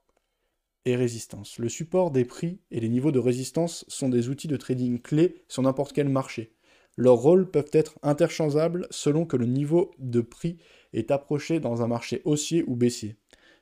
et 0.85 0.95
résistance. 0.95 1.59
Le 1.59 1.69
support 1.69 2.11
des 2.11 2.25
prix 2.25 2.61
et 2.71 2.79
les 2.79 2.89
niveaux 2.89 3.11
de 3.11 3.19
résistance 3.19 3.83
sont 3.87 4.09
des 4.09 4.29
outils 4.29 4.47
de 4.47 4.57
trading 4.57 5.01
clés 5.01 5.43
sur 5.47 5.61
n'importe 5.61 5.93
quel 5.93 6.09
marché. 6.09 6.53
Leurs 6.95 7.17
rôles 7.17 7.51
peuvent 7.51 7.69
être 7.73 7.99
interchangeables 8.03 8.87
selon 8.89 9.25
que 9.25 9.37
le 9.37 9.45
niveau 9.45 9.91
de 9.99 10.21
prix 10.21 10.57
est 10.93 11.11
approché 11.11 11.59
dans 11.59 11.81
un 11.81 11.87
marché 11.87 12.21
haussier 12.25 12.63
ou 12.67 12.75
baissier. 12.75 13.17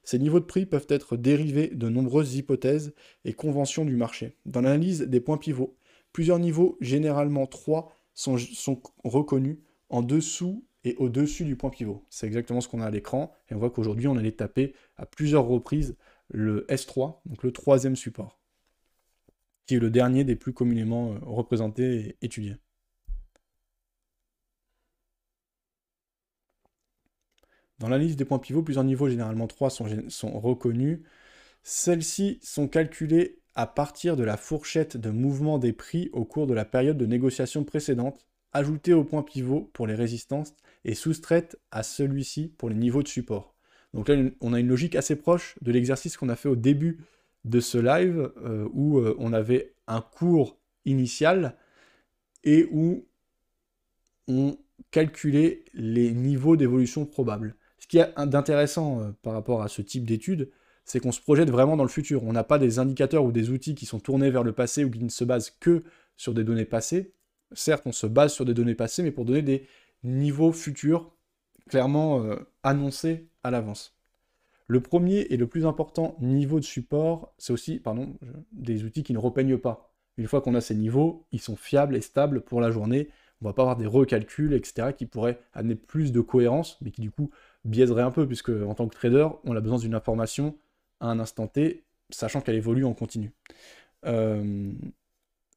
Ces 0.06 0.20
niveaux 0.20 0.40
de 0.40 0.46
prix 0.46 0.66
peuvent 0.66 0.86
être 0.88 1.18
dérivés 1.18 1.68
de 1.68 1.90
nombreuses 1.90 2.36
hypothèses 2.36 2.94
et 3.26 3.34
conventions 3.34 3.86
du 3.86 3.96
marché. 3.96 4.38
Dans 4.46 4.62
l'analyse 4.62 5.02
des 5.02 5.20
points 5.20 5.38
pivots, 5.38 5.76
plusieurs 6.14 6.40
niveaux, 6.40 6.78
généralement 6.80 7.48
trois, 7.48 7.92
sont, 8.14 8.38
reconnus 9.04 9.58
en 9.90 10.02
dessous 10.02 10.66
et 10.84 10.96
au-dessus 10.98 11.44
du 11.44 11.56
point 11.56 11.72
pivot. 11.72 12.06
C'est 12.10 12.28
exactement 12.28 12.62
ce 12.62 12.68
qu'on 12.68 12.82
a 12.82 12.86
à 12.86 12.92
l'écran, 12.92 13.34
et 13.50 13.56
on 13.56 13.58
voit 13.58 13.72
qu'aujourd'hui 13.72 14.08
on 14.08 14.16
allait 14.16 14.32
taper 14.32 14.76
à 14.96 15.06
plusieurs 15.06 15.46
reprises 15.46 15.98
le 16.30 16.66
S3, 16.70 17.20
donc 17.26 17.44
le 17.44 17.52
troisième 17.52 17.96
support, 17.96 18.40
qui 19.66 19.76
est 19.76 19.80
le 19.80 19.90
dernier 19.90 20.24
des 20.24 20.36
plus 20.36 20.54
communément 20.54 21.14
euh, 21.14 21.18
représentés 21.22 21.96
et 21.96 22.18
étudiés. 22.22 22.56
Dans 27.80 27.90
la 27.90 27.98
liste 27.98 28.18
des 28.18 28.26
points 28.26 28.40
pivots, 28.40 28.64
plusieurs 28.64 28.86
niveaux, 28.86 29.10
généralement 29.10 29.48
3, 29.48 29.70
sont, 29.70 30.40
reconnus. 30.40 31.00
Celles-ci 31.64 32.40
sont 32.42 32.68
calculées 32.68 33.40
à 33.56 33.68
partir 33.68 34.16
de 34.16 34.24
la 34.24 34.38
fourchette 34.38 34.98
de 34.98 35.10
mouvement 35.10 35.58
des 35.58 35.74
prix 35.74 36.10
au 36.14 36.26
cours 36.26 36.48
de 36.48 36.54
la 36.54 36.66
période 36.66 36.98
de 36.98 37.06
négociation 37.06 37.64
précédente, 37.64 38.26
ajoutée 38.54 38.94
au 38.94 39.04
point 39.04 39.24
pivot 39.24 39.70
pour 39.74 39.88
les 39.88 39.96
résistances 39.96 40.54
et 40.86 40.94
soustraites 40.94 41.60
à 41.72 41.84
celui-ci 41.84 42.54
pour 42.58 42.70
les 42.70 42.76
niveaux 42.76 43.04
de 43.04 43.08
support. 43.08 43.56
Donc 43.94 44.10
là, 44.10 44.16
on 44.42 44.54
a 44.54 44.60
une 44.60 44.68
logique 44.68 44.96
assez 44.96 45.16
proche 45.16 45.58
de 45.62 45.72
l'exercice 45.72 46.18
qu'on 46.18 46.30
a 46.30 46.36
fait 46.36 46.50
au 46.50 46.56
début 46.56 47.00
de 47.46 47.60
ce 47.60 47.78
live, 47.78 48.32
euh, 48.38 48.68
où 48.74 49.00
euh, 49.00 49.16
on 49.20 49.34
avait 49.34 49.74
un 49.88 50.02
cours 50.02 50.58
initial 50.86 51.58
et 52.44 52.68
où 52.72 53.08
on 54.28 54.58
calculait 54.92 55.64
les 55.74 56.14
niveaux 56.14 56.56
d'évolution 56.56 57.06
probables. 57.06 57.56
Ce 57.86 57.88
qui 57.88 58.00
est 58.00 58.12
d'intéressant 58.26 59.00
euh, 59.00 59.12
par 59.22 59.34
rapport 59.34 59.62
à 59.62 59.68
ce 59.68 59.84
type 59.84 60.08
d'étude, 60.08 60.50
c'est 60.86 61.00
qu'on 61.00 61.12
se 61.12 61.22
projette 61.22 61.52
vraiment 61.52 61.78
dans 61.78 61.84
le 61.84 61.90
futur. 61.90 62.24
On 62.24 62.34
n'a 62.34 62.44
pas 62.44 62.58
des 62.58 62.80
indicateurs 62.80 63.24
ou 63.24 63.32
des 63.32 63.52
outils 63.52 63.76
qui 63.76 63.86
sont 63.86 64.00
tournés 64.00 64.32
vers 64.32 64.42
le 64.42 64.54
passé 64.54 64.84
ou 64.84 64.90
qui 64.90 65.04
ne 65.04 65.10
se 65.10 65.24
basent 65.24 65.52
que 65.52 65.84
sur 66.18 66.34
des 66.34 66.44
données 66.44 66.66
passées. 66.66 67.14
Certes, 67.54 67.84
on 67.86 67.92
se 67.92 68.08
base 68.08 68.34
sur 68.34 68.44
des 68.44 68.56
données 68.56 68.74
passées, 68.74 69.04
mais 69.04 69.12
pour 69.12 69.24
donner 69.24 69.44
des 69.44 69.68
niveaux 70.04 70.52
futurs 70.52 71.16
clairement 71.70 72.26
annoncés 72.64 73.28
à 73.44 73.52
l'avance. 73.52 73.96
Le 74.66 74.80
premier 74.80 75.28
et 75.30 75.38
le 75.38 75.46
plus 75.46 75.68
important 75.68 76.18
niveau 76.22 76.60
de 76.60 76.66
support, 76.66 77.36
c'est 77.38 77.54
aussi 77.54 77.78
pardon, 77.78 78.18
des 78.52 78.84
outils 78.84 79.04
qui 79.04 79.14
ne 79.14 79.20
repeignent 79.20 79.60
pas. 79.60 79.94
Une 80.18 80.28
fois 80.28 80.42
qu'on 80.42 80.56
a 80.56 80.62
ces 80.62 80.74
niveaux, 80.74 81.28
ils 81.32 81.42
sont 81.42 81.56
fiables 81.56 81.96
et 81.96 82.02
stables 82.02 82.42
pour 82.42 82.62
la 82.62 82.72
journée. 82.72 83.10
On 83.42 83.46
ne 83.46 83.50
va 83.50 83.54
pas 83.54 83.62
avoir 83.62 83.78
des 83.78 83.86
recalculs, 83.86 84.54
etc., 84.54 84.90
qui 84.98 85.06
pourraient 85.06 85.40
amener 85.54 85.76
plus 85.76 86.12
de 86.12 86.22
cohérence, 86.22 86.80
mais 86.82 86.90
qui 86.90 87.02
du 87.02 87.12
coup 87.12 87.30
biaiseraient 87.66 88.04
un 88.04 88.12
peu, 88.12 88.28
puisque 88.28 88.50
en 88.50 88.74
tant 88.74 88.88
que 88.88 88.96
trader, 88.96 89.28
on 89.44 89.56
a 89.56 89.62
besoin 89.62 89.80
d'une 89.80 89.96
information 89.96 90.58
à 91.00 91.08
un 91.08 91.20
instant 91.20 91.48
T, 91.48 91.84
sachant 92.10 92.42
qu'elle 92.42 92.56
évolue 92.56 92.86
en 92.86 92.94
continu. 92.94 93.32
Euh, 94.06 94.72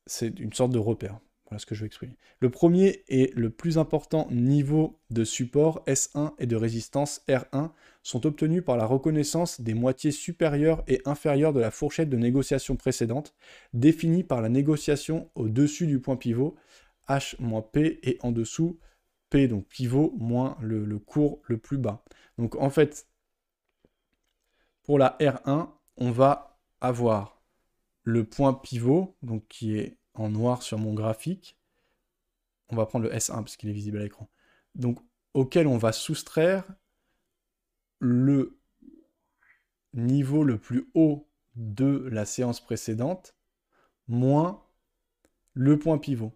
c'est 0.07 0.39
une 0.41 0.53
sorte 0.53 0.73
de 0.73 0.79
repère. 0.79 1.19
Voilà 1.49 1.61
ce 1.61 1.67
que 1.67 1.75
je 1.75 1.81
veux 1.81 1.87
exprimer. 1.87 2.15
Le 2.41 2.51
premier 2.51 3.05
et 3.09 3.33
le 3.35 3.49
plus 3.49 3.79
important 3.79 4.29
niveau 4.31 5.01
de 5.11 5.25
support 5.25 5.83
S1 5.87 6.33
et 6.39 6.47
de 6.47 6.57
résistance 6.57 7.23
R1 7.27 7.71
sont 8.03 8.27
obtenus 8.27 8.63
par 8.63 8.77
la 8.77 8.85
reconnaissance 8.85 9.63
des 9.63 9.73
moitiés 9.73 10.11
supérieures 10.11 10.83
et 10.89 11.01
inférieures 11.07 11.55
de 11.55 11.61
la 11.61 11.71
fourchette 11.71 12.11
de 12.11 12.19
négociation 12.19 12.77
précédente, 12.77 13.35
définie 13.73 14.25
par 14.25 14.43
la 14.43 14.51
négociation 14.51 15.31
au-dessus 15.35 15.87
du 15.87 16.01
point 16.01 16.17
pivot, 16.17 16.55
H 17.09 17.35
moins 17.39 17.63
P, 17.63 17.99
et 18.03 18.19
en 18.21 18.31
dessous, 18.31 18.79
P, 19.31 19.49
donc 19.49 19.67
pivot 19.67 20.15
moins 20.19 20.57
le, 20.61 20.85
le 20.85 20.99
cours 20.99 21.41
le 21.45 21.59
plus 21.59 21.79
bas. 21.79 22.05
Donc 22.39 22.55
en 22.57 22.71
fait, 22.71 23.07
pour 24.83 24.99
la 24.99 25.17
R1, 25.21 25.69
on 25.99 26.11
va 26.11 26.59
avoir 26.81 27.43
le 28.05 28.25
point 28.25 28.55
pivot, 28.55 29.17
donc 29.23 29.47
qui 29.49 29.77
est 29.77 29.99
en 30.15 30.31
noir 30.31 30.63
sur 30.63 30.79
mon 30.79 30.95
graphique. 30.95 31.59
On 32.71 32.77
va 32.77 32.87
prendre 32.87 33.05
le 33.05 33.13
S1 33.13 33.37
parce 33.37 33.57
qu'il 33.57 33.69
est 33.69 33.75
visible 33.75 33.99
à 33.99 34.03
l'écran. 34.03 34.31
Donc, 34.75 34.99
auquel 35.35 35.67
on 35.67 35.77
va 35.77 35.93
soustraire 35.93 36.65
le 37.99 38.59
niveau 39.93 40.45
le 40.45 40.59
plus 40.59 40.89
haut 40.95 41.29
de 41.57 42.09
la 42.11 42.25
séance 42.25 42.61
précédente 42.61 43.35
moins 44.07 44.65
le 45.55 45.79
point 45.79 45.99
pivot. 45.99 46.33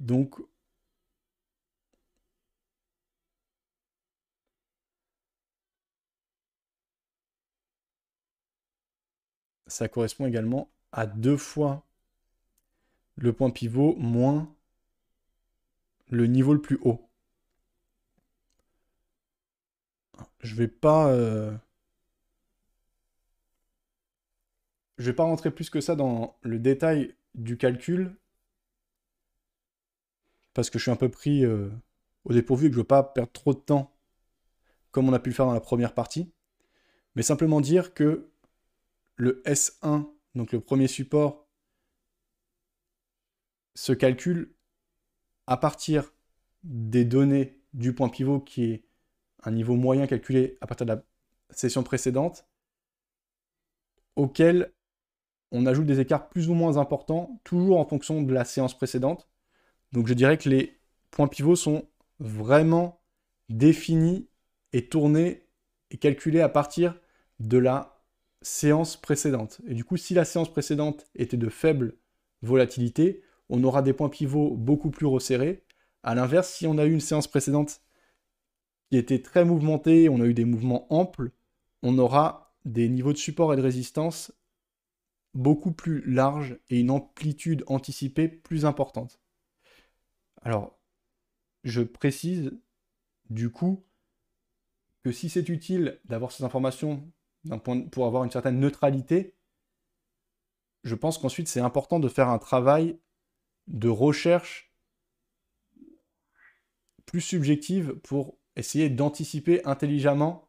Donc, 0.00 0.36
ça 9.78 9.88
correspond 9.88 10.26
également 10.26 10.68
à 10.90 11.06
deux 11.06 11.36
fois 11.36 11.86
le 13.14 13.32
point 13.32 13.50
pivot 13.50 13.94
moins 13.94 14.52
le 16.08 16.26
niveau 16.26 16.52
le 16.52 16.60
plus 16.60 16.80
haut. 16.82 17.08
Je 20.40 20.56
vais 20.56 20.66
pas... 20.66 21.12
Euh, 21.12 21.56
je 24.96 25.04
vais 25.04 25.12
pas 25.12 25.22
rentrer 25.22 25.52
plus 25.52 25.70
que 25.70 25.80
ça 25.80 25.94
dans 25.94 26.36
le 26.42 26.58
détail 26.58 27.14
du 27.36 27.56
calcul, 27.56 28.16
parce 30.54 30.70
que 30.70 30.78
je 30.80 30.84
suis 30.84 30.90
un 30.90 30.96
peu 30.96 31.08
pris 31.08 31.44
euh, 31.44 31.70
au 32.24 32.32
dépourvu 32.32 32.66
et 32.66 32.68
que 32.70 32.74
je 32.74 32.80
veux 32.80 32.84
pas 32.84 33.04
perdre 33.04 33.30
trop 33.30 33.54
de 33.54 33.60
temps, 33.60 33.94
comme 34.90 35.08
on 35.08 35.12
a 35.12 35.20
pu 35.20 35.30
le 35.30 35.36
faire 35.36 35.46
dans 35.46 35.52
la 35.52 35.60
première 35.60 35.94
partie, 35.94 36.32
mais 37.14 37.22
simplement 37.22 37.60
dire 37.60 37.94
que 37.94 38.28
le 39.18 39.42
S1, 39.44 40.08
donc 40.34 40.52
le 40.52 40.60
premier 40.60 40.86
support, 40.86 41.46
se 43.74 43.92
calcule 43.92 44.54
à 45.46 45.56
partir 45.56 46.12
des 46.62 47.04
données 47.04 47.60
du 47.74 47.94
point 47.94 48.08
pivot 48.08 48.40
qui 48.40 48.64
est 48.64 48.84
un 49.42 49.50
niveau 49.50 49.76
moyen 49.76 50.06
calculé 50.06 50.56
à 50.60 50.66
partir 50.66 50.86
de 50.86 50.92
la 50.92 51.04
session 51.50 51.82
précédente, 51.82 52.46
auquel 54.16 54.72
on 55.50 55.66
ajoute 55.66 55.86
des 55.86 56.00
écarts 56.00 56.28
plus 56.28 56.48
ou 56.48 56.54
moins 56.54 56.76
importants, 56.76 57.40
toujours 57.44 57.78
en 57.78 57.86
fonction 57.86 58.22
de 58.22 58.32
la 58.32 58.44
séance 58.44 58.76
précédente. 58.76 59.28
Donc 59.92 60.06
je 60.06 60.14
dirais 60.14 60.38
que 60.38 60.48
les 60.48 60.78
points 61.10 61.28
pivots 61.28 61.56
sont 61.56 61.88
vraiment 62.18 63.00
définis 63.48 64.28
et 64.72 64.88
tournés 64.88 65.48
et 65.90 65.96
calculés 65.96 66.40
à 66.40 66.48
partir 66.48 67.00
de 67.40 67.58
la 67.58 67.97
séance 68.42 68.96
précédente. 68.96 69.60
Et 69.66 69.74
du 69.74 69.84
coup, 69.84 69.96
si 69.96 70.14
la 70.14 70.24
séance 70.24 70.50
précédente 70.50 71.06
était 71.14 71.36
de 71.36 71.48
faible 71.48 71.96
volatilité, 72.42 73.22
on 73.48 73.64
aura 73.64 73.82
des 73.82 73.92
points 73.92 74.08
pivots 74.08 74.56
beaucoup 74.56 74.90
plus 74.90 75.06
resserrés. 75.06 75.64
A 76.02 76.14
l'inverse, 76.14 76.50
si 76.50 76.66
on 76.66 76.78
a 76.78 76.84
eu 76.84 76.92
une 76.92 77.00
séance 77.00 77.26
précédente 77.26 77.80
qui 78.90 78.96
était 78.96 79.22
très 79.22 79.44
mouvementée, 79.44 80.08
on 80.08 80.20
a 80.20 80.26
eu 80.26 80.34
des 80.34 80.44
mouvements 80.44 80.92
amples, 80.92 81.32
on 81.82 81.98
aura 81.98 82.54
des 82.64 82.88
niveaux 82.88 83.12
de 83.12 83.18
support 83.18 83.52
et 83.52 83.56
de 83.56 83.62
résistance 83.62 84.32
beaucoup 85.34 85.72
plus 85.72 86.02
larges 86.10 86.58
et 86.70 86.80
une 86.80 86.90
amplitude 86.90 87.64
anticipée 87.66 88.28
plus 88.28 88.64
importante. 88.64 89.20
Alors, 90.42 90.78
je 91.64 91.82
précise 91.82 92.58
du 93.30 93.50
coup 93.50 93.84
que 95.02 95.12
si 95.12 95.28
c'est 95.28 95.48
utile 95.48 96.00
d'avoir 96.04 96.32
ces 96.32 96.44
informations 96.44 97.10
pour 97.90 98.06
avoir 98.06 98.24
une 98.24 98.30
certaine 98.30 98.60
neutralité, 98.60 99.34
je 100.84 100.94
pense 100.94 101.18
qu'ensuite 101.18 101.48
c'est 101.48 101.60
important 101.60 102.00
de 102.00 102.08
faire 102.08 102.28
un 102.28 102.38
travail 102.38 102.98
de 103.66 103.88
recherche 103.88 104.72
plus 107.06 107.20
subjective 107.20 107.94
pour 108.02 108.36
essayer 108.56 108.90
d'anticiper 108.90 109.64
intelligemment 109.64 110.48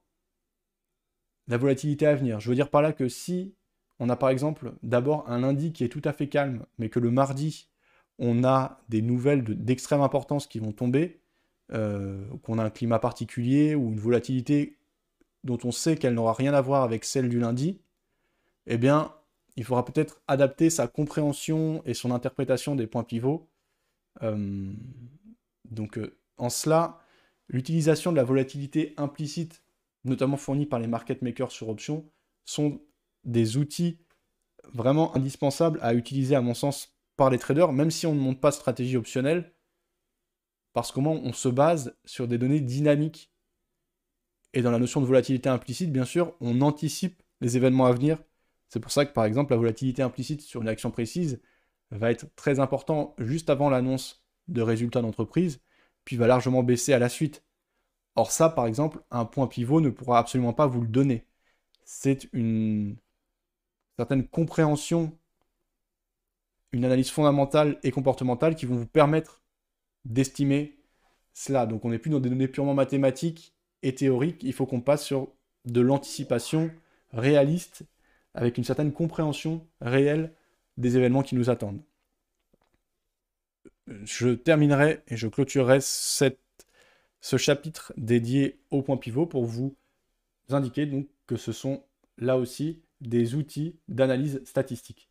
la 1.48 1.58
volatilité 1.58 2.06
à 2.06 2.16
venir. 2.16 2.40
Je 2.40 2.50
veux 2.50 2.56
dire 2.56 2.70
par 2.70 2.82
là 2.82 2.94
que 2.94 3.10
si 3.10 3.56
on 4.00 4.10
a 4.10 4.16
par 4.16 4.30
exemple 4.30 4.74
d'abord 4.84 5.30
un 5.30 5.40
lundi 5.40 5.74
qui 5.74 5.84
est 5.84 5.90
tout 5.90 6.02
à 6.06 6.14
fait 6.14 6.28
calme, 6.28 6.66
mais 6.78 6.90
que 6.90 7.00
le 7.00 7.12
mardi, 7.12 7.70
on 8.18 8.44
a 8.44 8.82
des 8.90 9.02
nouvelles 9.02 9.44
d'extrême 9.44 10.02
importance 10.02 10.48
qui 10.48 10.60
vont 10.60 10.72
tomber, 10.72 11.22
euh, 11.72 12.26
qu'on 12.44 12.60
a 12.60 12.64
un 12.64 12.70
climat 12.70 13.00
particulier 13.00 13.76
ou 13.76 13.90
une 13.90 14.00
volatilité 14.00 14.79
dont 15.44 15.60
on 15.64 15.72
sait 15.72 15.98
qu'elle 15.98 16.14
n'aura 16.14 16.34
rien 16.34 16.54
à 16.54 16.62
voir 16.62 16.84
avec 16.84 17.06
celle 17.06 17.30
du 17.30 17.40
lundi, 17.40 17.82
eh 18.66 18.78
bien, 18.78 19.14
il 19.56 19.64
faudra 19.64 19.86
peut-être 19.86 20.22
adapter 20.28 20.70
sa 20.70 20.88
compréhension 20.88 21.82
et 21.86 21.94
son 21.94 22.12
interprétation 22.12 22.76
des 22.76 22.88
points 22.88 23.04
pivots. 23.04 23.50
Euh, 24.22 24.74
donc, 25.66 25.98
euh, 25.98 26.18
en 26.38 26.50
cela, 26.50 27.00
l'utilisation 27.48 28.12
de 28.12 28.18
la 28.18 28.24
volatilité 28.24 28.94
implicite, 28.98 29.64
notamment 30.06 30.38
fournie 30.38 30.66
par 30.66 30.80
les 30.80 30.88
market 30.88 31.22
makers 31.22 31.52
sur 31.52 31.70
options, 31.70 32.10
sont 32.46 32.82
des 33.24 33.58
outils 33.58 34.00
vraiment 34.74 35.16
indispensables 35.16 35.80
à 35.82 35.94
utiliser, 35.94 36.36
à 36.36 36.42
mon 36.42 36.54
sens, 36.54 36.96
par 37.18 37.30
les 37.30 37.38
traders, 37.38 37.74
même 37.74 37.92
si 37.92 38.08
on 38.08 38.16
ne 38.16 38.20
monte 38.20 38.40
pas 38.40 38.52
stratégie 38.52 38.98
optionnelle, 38.98 39.54
parce 40.74 40.92
qu'au 40.92 41.02
on 41.02 41.34
se 41.34 41.50
base 41.50 41.98
sur 42.06 42.28
des 42.28 42.38
données 42.38 42.62
dynamiques. 42.62 43.29
Et 44.54 44.62
dans 44.62 44.72
la 44.72 44.80
notion 44.80 45.02
de 45.02 45.06
volatilité 45.06 45.50
implicite, 45.50 45.92
bien 45.92 46.06
sûr, 46.06 46.36
on 46.42 46.62
anticipe 46.62 47.22
les 47.42 47.58
événements 47.58 47.86
à 47.86 47.92
venir. 47.92 48.18
C'est 48.68 48.80
pour 48.80 48.92
ça 48.92 49.06
que, 49.06 49.14
par 49.14 49.26
exemple, 49.26 49.52
la 49.52 49.58
volatilité 49.58 50.02
implicite 50.02 50.42
sur 50.42 50.62
une 50.62 50.68
action 50.68 50.92
précise 50.92 51.42
va 51.92 52.12
être 52.12 52.28
très 52.36 52.60
important 52.60 53.16
juste 53.18 53.50
avant 53.50 53.70
l'annonce 53.70 54.24
de 54.48 54.62
résultats 54.62 55.02
d'entreprise, 55.02 55.60
puis 56.06 56.18
va 56.18 56.28
largement 56.28 56.64
baisser 56.64 56.94
à 56.94 57.00
la 57.00 57.10
suite. 57.10 57.44
Or 58.16 58.32
ça, 58.32 58.50
par 58.50 58.66
exemple, 58.66 59.02
un 59.12 59.26
point 59.26 59.48
pivot 59.48 59.82
ne 59.82 59.90
pourra 59.90 60.20
absolument 60.20 60.54
pas 60.54 60.68
vous 60.68 60.82
le 60.82 60.88
donner. 60.88 61.26
C'est 61.84 62.28
une 62.34 62.98
certaine 63.98 64.28
compréhension, 64.28 65.18
une 66.72 66.86
analyse 66.86 67.10
fondamentale 67.10 67.80
et 67.84 67.92
comportementale 67.92 68.56
qui 68.56 68.66
vont 68.66 68.76
vous 68.76 68.88
permettre 68.88 69.42
d'estimer 70.06 70.80
cela. 71.34 71.66
Donc 71.66 71.86
on 71.86 71.90
n'est 71.90 72.00
plus 72.00 72.12
dans 72.12 72.20
des 72.20 72.30
données 72.30 72.48
purement 72.48 72.74
mathématiques 72.74 73.54
et 73.84 73.96
théoriques, 73.96 74.44
il 74.44 74.54
faut 74.54 74.66
qu'on 74.66 74.82
passe 74.82 75.06
sur 75.06 75.30
de 75.66 75.82
l'anticipation 75.82 76.72
réaliste 77.12 77.84
avec 78.34 78.58
une 78.58 78.64
certaine 78.64 78.94
compréhension 78.94 79.66
réelle 79.82 80.34
des 80.78 80.98
événements 80.98 81.24
qui 81.24 81.36
nous 81.36 81.50
attendent. 81.50 81.82
Je 84.04 84.30
terminerai 84.30 85.02
et 85.08 85.18
je 85.18 85.28
clôturerai 85.28 85.80
ce 85.82 87.38
chapitre 87.38 87.92
dédié 87.98 88.60
au 88.70 88.82
point 88.82 88.98
pivot 88.98 89.26
pour 89.26 89.46
vous 89.46 89.76
indiquer 90.50 90.86
donc 90.86 91.08
que 91.28 91.38
ce 91.38 91.52
sont 91.52 91.84
là 92.18 92.38
aussi 92.38 92.82
des 93.02 93.36
outils 93.36 93.78
d'analyse 93.88 94.42
statistique. 94.46 95.10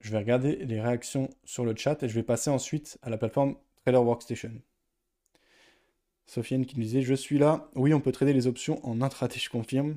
Je 0.00 0.10
vais 0.10 0.18
regarder 0.18 0.56
les 0.56 0.80
réactions 0.82 1.30
sur 1.44 1.64
le 1.64 1.74
chat 1.74 2.02
et 2.02 2.08
je 2.08 2.14
vais 2.14 2.22
passer 2.22 2.50
ensuite 2.50 2.98
à 3.02 3.08
la 3.08 3.16
plateforme 3.16 3.56
Trader 3.84 3.98
Workstation. 3.98 4.52
Sofiane 6.26 6.66
qui 6.66 6.76
nous 6.76 6.84
disait 6.84 7.02
Je 7.02 7.14
suis 7.14 7.38
là. 7.38 7.68
Oui, 7.74 7.94
on 7.94 8.00
peut 8.00 8.12
trader 8.12 8.32
les 8.32 8.46
options 8.46 8.84
en 8.86 9.02
intraday, 9.02 9.38
je 9.38 9.50
confirme. 9.50 9.96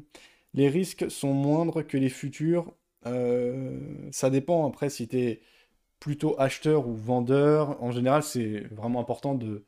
Les 0.53 0.69
risques 0.69 1.09
sont 1.11 1.33
moindres 1.33 1.85
que 1.85 1.97
les 1.97 2.09
futurs. 2.09 2.73
Euh, 3.05 3.79
ça 4.11 4.29
dépend 4.29 4.67
après 4.67 4.89
si 4.89 5.07
tu 5.07 5.17
es 5.17 5.41
plutôt 5.99 6.39
acheteur 6.39 6.87
ou 6.87 6.95
vendeur. 6.95 7.81
En 7.83 7.91
général, 7.91 8.23
c'est 8.23 8.61
vraiment 8.71 8.99
important 8.99 9.35
de 9.35 9.65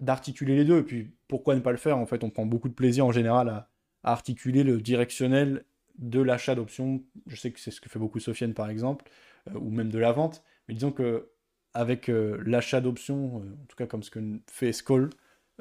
d'articuler 0.00 0.56
les 0.56 0.64
deux. 0.64 0.78
Et 0.80 0.82
puis, 0.82 1.10
pourquoi 1.28 1.54
ne 1.54 1.60
pas 1.60 1.70
le 1.70 1.76
faire? 1.78 1.96
En 1.98 2.06
fait, 2.06 2.24
on 2.24 2.30
prend 2.30 2.46
beaucoup 2.46 2.68
de 2.68 2.74
plaisir 2.74 3.06
en 3.06 3.12
général 3.12 3.48
à, 3.48 3.68
articuler 4.04 4.64
le 4.64 4.80
directionnel 4.80 5.64
de 5.98 6.20
l'achat 6.20 6.56
d'options. 6.56 7.04
Je 7.28 7.36
sais 7.36 7.52
que 7.52 7.60
c'est 7.60 7.70
ce 7.70 7.80
que 7.80 7.88
fait 7.88 8.00
beaucoup 8.00 8.18
Sofiane, 8.18 8.54
par 8.54 8.68
exemple, 8.68 9.08
euh, 9.48 9.58
ou 9.58 9.70
même 9.70 9.90
de 9.90 9.98
la 9.98 10.12
vente. 10.12 10.42
Mais 10.68 10.74
disons 10.74 10.90
que 10.92 11.30
avec 11.74 12.08
euh, 12.08 12.42
l'achat 12.44 12.80
d'options, 12.80 13.36
en 13.36 13.66
tout 13.68 13.76
cas 13.76 13.86
comme 13.86 14.02
ce 14.02 14.10
que 14.10 14.20
fait 14.48 14.72
Skoll, 14.72 15.10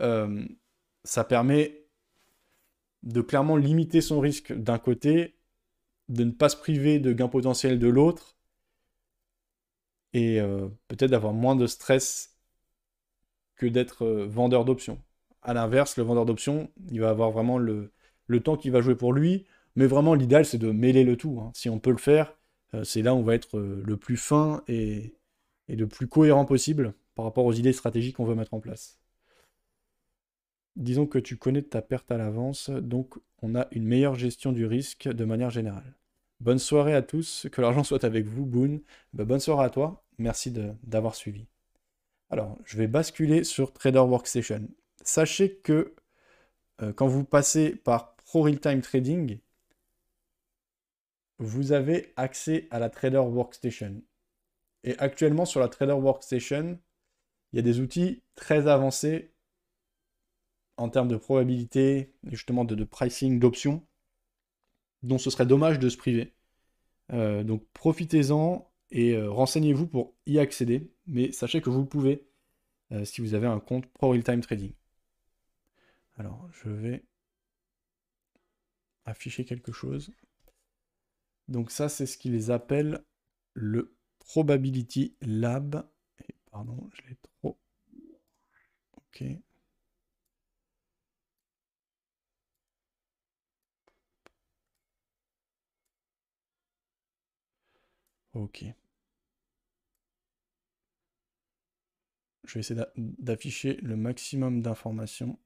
euh, 0.01 0.45
ça 1.03 1.23
permet 1.23 1.85
de 3.03 3.21
clairement 3.21 3.57
limiter 3.57 4.01
son 4.01 4.19
risque 4.19 4.53
d'un 4.53 4.77
côté, 4.77 5.35
de 6.09 6.23
ne 6.23 6.31
pas 6.31 6.49
se 6.49 6.57
priver 6.57 6.99
de 6.99 7.13
gains 7.13 7.27
potentiels 7.27 7.79
de 7.79 7.87
l'autre, 7.87 8.37
et 10.13 10.39
euh, 10.41 10.67
peut-être 10.87 11.11
d'avoir 11.11 11.33
moins 11.33 11.55
de 11.55 11.67
stress 11.67 12.37
que 13.55 13.65
d'être 13.65 14.05
euh, 14.05 14.25
vendeur 14.27 14.65
d'options. 14.65 15.01
À 15.41 15.53
l'inverse, 15.53 15.97
le 15.97 16.03
vendeur 16.03 16.25
d'options, 16.25 16.69
il 16.91 17.01
va 17.01 17.09
avoir 17.09 17.31
vraiment 17.31 17.57
le, 17.57 17.91
temps 18.43 18.57
qui 18.57 18.69
va 18.69 18.81
jouer 18.81 18.95
pour 18.95 19.13
lui, 19.13 19.45
mais 19.75 19.87
vraiment 19.87 20.13
l'idéal 20.13 20.45
c'est 20.45 20.57
de 20.57 20.71
mêler 20.71 21.03
le 21.03 21.17
tout. 21.17 21.39
Hein. 21.41 21.51
Si 21.53 21.69
on 21.69 21.79
peut 21.79 21.91
le 21.91 21.97
faire, 21.97 22.33
c'est 22.83 23.01
là 23.01 23.13
où 23.13 23.17
on 23.17 23.23
va 23.23 23.35
être 23.35 23.59
le 23.59 23.97
plus 23.97 24.15
fin 24.15 24.63
et 24.69 25.13
le 25.67 25.87
plus 25.87 26.07
cohérent 26.07 26.45
possible 26.45 26.93
par 27.15 27.25
rapport 27.25 27.45
aux 27.45 27.53
idées 27.53 27.73
stratégiques 27.73 28.15
qu'on 28.15 28.25
veut 28.25 28.35
mettre 28.35 28.53
en 28.53 28.61
place. 28.61 29.00
Disons 30.75 31.05
que 31.05 31.19
tu 31.19 31.37
connais 31.37 31.61
ta 31.61 31.81
perte 31.81 32.11
à 32.11 32.17
l'avance, 32.17 32.69
donc 32.69 33.15
on 33.41 33.55
a 33.55 33.67
une 33.71 33.85
meilleure 33.85 34.15
gestion 34.15 34.51
du 34.51 34.65
risque 34.65 35.07
de 35.07 35.25
manière 35.25 35.49
générale. 35.49 35.95
Bonne 36.39 36.59
soirée 36.59 36.95
à 36.95 37.01
tous, 37.01 37.47
que 37.51 37.61
l'argent 37.61 37.83
soit 37.83 38.03
avec 38.03 38.25
vous, 38.25 38.45
Boone. 38.45 38.81
Bah, 39.13 39.25
bonne 39.25 39.39
soirée 39.39 39.65
à 39.65 39.69
toi, 39.69 40.03
merci 40.17 40.51
d'avoir 40.83 41.15
suivi. 41.15 41.45
Alors, 42.29 42.57
je 42.63 42.77
vais 42.77 42.87
basculer 42.87 43.43
sur 43.43 43.73
Trader 43.73 43.99
Workstation. 43.99 44.67
Sachez 45.03 45.57
que 45.57 45.93
euh, 46.81 46.93
quand 46.93 47.07
vous 47.07 47.25
passez 47.25 47.75
par 47.75 48.15
Pro 48.15 48.43
Real 48.43 48.59
Time 48.59 48.81
Trading, 48.81 49.39
vous 51.39 51.73
avez 51.73 52.13
accès 52.15 52.67
à 52.71 52.79
la 52.79 52.89
Trader 52.89 53.17
Workstation. 53.17 54.01
Et 54.83 54.97
actuellement, 54.99 55.45
sur 55.45 55.59
la 55.59 55.67
Trader 55.67 55.93
Workstation, 55.93 56.79
il 57.51 57.57
y 57.57 57.59
a 57.59 57.63
des 57.63 57.81
outils 57.81 58.23
très 58.35 58.67
avancés 58.67 59.30
en 60.77 60.89
termes 60.89 61.07
de 61.07 61.15
probabilité, 61.15 62.13
justement 62.23 62.65
de, 62.65 62.83
pricing, 62.83 63.39
d'options, 63.39 63.85
dont 65.03 65.17
ce 65.17 65.29
serait 65.29 65.45
dommage 65.45 65.79
de 65.79 65.89
se 65.89 65.97
priver. 65.97 66.33
Euh, 67.13 67.43
donc 67.43 67.65
profitez-en 67.73 68.71
et 68.91 69.13
euh, 69.13 69.29
renseignez-vous 69.29 69.87
pour 69.87 70.13
y 70.25 70.39
accéder, 70.39 70.91
mais 71.07 71.31
sachez 71.31 71.61
que 71.61 71.69
vous 71.69 71.85
pouvez 71.85 72.25
euh, 72.91 73.05
si 73.05 73.21
vous 73.21 73.33
avez 73.33 73.47
un 73.47 73.59
compte 73.59 73.85
Pro 73.87 74.09
Real 74.09 74.23
Time 74.23 74.41
Trading. 74.41 74.73
Alors, 76.17 76.49
je 76.51 76.69
vais 76.69 77.05
afficher 79.05 79.45
quelque 79.45 79.71
chose. 79.71 80.11
Donc 81.47 81.71
ça, 81.71 81.89
c'est 81.89 82.05
ce 82.05 82.17
qu'ils 82.17 82.51
appellent 82.51 83.03
le 83.53 83.95
Probability 84.19 85.15
Lab. 85.21 85.87
Et 86.27 86.35
pardon, 86.51 86.89
je 86.93 87.09
l'ai 87.09 87.17
trop. 87.21 87.57
Ok. 88.97 89.23
Ok. 98.33 98.63
Je 102.43 102.53
vais 102.53 102.59
essayer 102.59 102.79
d'afficher 102.97 103.77
le 103.81 103.95
maximum 103.95 104.61
d'informations. 104.61 105.39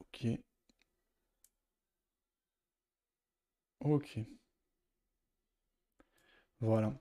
Ok. 0.00 0.38
Ok. 3.80 4.18
Voilà. 6.60 6.92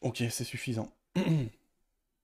Ok, 0.00 0.22
c'est 0.30 0.44
suffisant. 0.44 0.94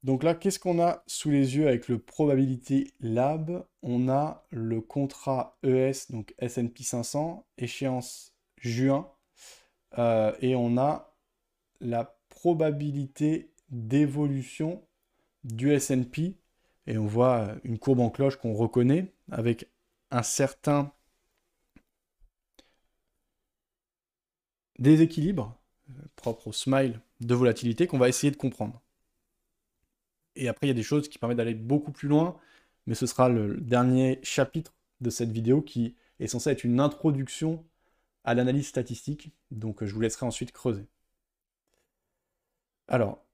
Donc 0.02 0.22
là, 0.22 0.34
qu'est-ce 0.34 0.58
qu'on 0.58 0.80
a 0.80 1.02
sous 1.06 1.30
les 1.30 1.56
yeux 1.56 1.68
avec 1.68 1.88
le 1.88 1.98
Probability 1.98 2.92
Lab? 3.00 3.66
On 3.82 4.08
a 4.08 4.46
le 4.50 4.80
contrat 4.80 5.58
ES, 5.62 6.10
donc 6.10 6.34
S&P 6.38 6.82
500, 6.82 7.46
échéance 7.58 8.34
juin, 8.56 9.10
euh, 9.98 10.32
et 10.40 10.54
on 10.54 10.78
a 10.78 11.14
la 11.80 12.16
probabilité 12.30 13.52
d'évolution 13.68 14.82
du 15.44 15.72
S&P, 15.72 16.36
et 16.86 16.98
on 16.98 17.06
voit 17.06 17.54
une 17.64 17.78
courbe 17.78 18.00
en 18.00 18.10
cloche 18.10 18.36
qu'on 18.36 18.54
reconnaît 18.54 19.12
avec 19.30 19.70
un 20.10 20.22
certain 20.22 20.92
déséquilibre 24.78 25.58
euh, 25.90 25.92
propre 26.16 26.48
au 26.48 26.52
smile 26.52 27.00
de 27.20 27.34
volatilité 27.34 27.86
qu'on 27.86 27.98
va 27.98 28.08
essayer 28.08 28.30
de 28.30 28.36
comprendre. 28.36 28.80
Et 30.36 30.48
après, 30.48 30.66
il 30.66 30.70
y 30.70 30.72
a 30.72 30.74
des 30.74 30.82
choses 30.82 31.08
qui 31.08 31.18
permettent 31.18 31.38
d'aller 31.38 31.54
beaucoup 31.54 31.92
plus 31.92 32.08
loin, 32.08 32.38
mais 32.86 32.94
ce 32.94 33.06
sera 33.06 33.28
le 33.28 33.56
dernier 33.58 34.20
chapitre 34.22 34.74
de 35.00 35.10
cette 35.10 35.30
vidéo 35.32 35.62
qui 35.62 35.96
est 36.18 36.26
censé 36.26 36.50
être 36.50 36.64
une 36.64 36.80
introduction 36.80 37.64
à 38.24 38.34
l'analyse 38.34 38.68
statistique, 38.68 39.32
donc 39.50 39.84
je 39.84 39.94
vous 39.94 40.00
laisserai 40.00 40.26
ensuite 40.26 40.52
creuser. 40.52 40.86
Alors, 42.88 43.24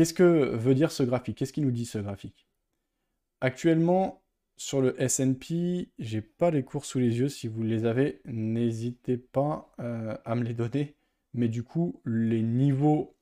Qu'est-ce 0.00 0.14
que 0.14 0.56
veut 0.56 0.74
dire 0.74 0.92
ce 0.92 1.02
graphique? 1.02 1.36
Qu'est-ce 1.36 1.52
qu'il 1.52 1.64
nous 1.64 1.70
dit 1.70 1.84
ce 1.84 1.98
graphique? 1.98 2.48
Actuellement, 3.42 4.22
sur 4.56 4.80
le 4.80 4.98
S&P, 4.98 5.90
j'ai 5.98 6.22
pas 6.22 6.50
les 6.50 6.62
cours 6.62 6.86
sous 6.86 6.98
les 6.98 7.18
yeux. 7.18 7.28
Si 7.28 7.48
vous 7.48 7.62
les 7.62 7.84
avez, 7.84 8.22
n'hésitez 8.24 9.18
pas 9.18 9.70
euh, 9.78 10.16
à 10.24 10.34
me 10.36 10.42
les 10.42 10.54
donner. 10.54 10.96
Mais 11.34 11.48
du 11.48 11.62
coup, 11.62 12.00
les 12.06 12.40
niveaux... 12.40 13.14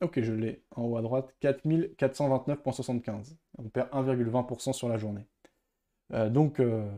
Ok, 0.00 0.20
je 0.20 0.32
l'ai 0.32 0.62
en 0.76 0.84
haut 0.84 0.96
à 0.96 1.02
droite. 1.02 1.34
4429.75. 1.42 3.36
On 3.58 3.68
perd 3.68 3.90
1,20% 3.90 4.72
sur 4.72 4.88
la 4.88 4.96
journée. 4.96 5.26
Euh, 6.12 6.30
donc, 6.30 6.60
euh, 6.60 6.88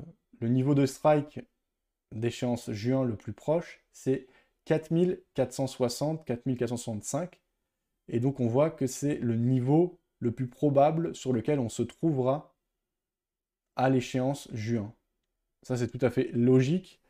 le 0.40 0.48
niveau 0.48 0.74
de 0.74 0.86
strike 0.86 1.40
d'échéance 2.12 2.70
juin 2.70 3.04
le 3.04 3.16
plus 3.16 3.32
proche, 3.32 3.80
c'est 3.92 4.26
4460, 4.66 6.24
4465. 6.24 7.40
Et 8.08 8.20
donc, 8.20 8.40
on 8.40 8.46
voit 8.46 8.70
que 8.70 8.86
c'est 8.86 9.16
le 9.16 9.36
niveau 9.36 9.98
le 10.18 10.32
plus 10.32 10.48
probable 10.48 11.14
sur 11.14 11.32
lequel 11.32 11.58
on 11.58 11.68
se 11.68 11.82
trouvera 11.82 12.54
à 13.76 13.88
l'échéance 13.88 14.48
juin. 14.52 14.92
Ça, 15.62 15.76
c'est 15.76 15.88
tout 15.88 16.04
à 16.04 16.10
fait 16.10 16.30
logique. 16.32 17.00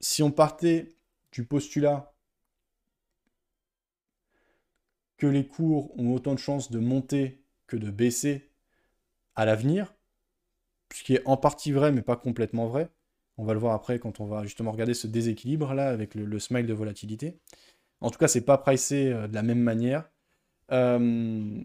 Si 0.00 0.22
on 0.22 0.32
partait 0.32 0.96
du 1.32 1.44
postulat 1.44 2.15
que 5.16 5.26
les 5.26 5.46
cours 5.46 5.98
ont 5.98 6.14
autant 6.14 6.34
de 6.34 6.38
chances 6.38 6.70
de 6.70 6.78
monter 6.78 7.42
que 7.66 7.76
de 7.76 7.90
baisser 7.90 8.50
à 9.34 9.44
l'avenir, 9.44 9.94
ce 10.94 11.02
qui 11.02 11.14
est 11.14 11.22
en 11.26 11.36
partie 11.36 11.72
vrai, 11.72 11.92
mais 11.92 12.02
pas 12.02 12.16
complètement 12.16 12.66
vrai. 12.66 12.88
On 13.38 13.44
va 13.44 13.52
le 13.52 13.58
voir 13.58 13.74
après 13.74 13.98
quand 13.98 14.20
on 14.20 14.26
va 14.26 14.44
justement 14.44 14.72
regarder 14.72 14.94
ce 14.94 15.06
déséquilibre 15.06 15.74
là 15.74 15.88
avec 15.88 16.14
le, 16.14 16.38
smile 16.38 16.66
de 16.66 16.72
volatilité. 16.72 17.38
En 18.00 18.10
tout 18.10 18.18
cas, 18.18 18.28
c'est 18.28 18.44
pas 18.44 18.58
pricé 18.58 19.12
euh, 19.12 19.28
de 19.28 19.34
la 19.34 19.42
même 19.42 19.60
manière. 19.60 20.08
Euh, 20.72 21.62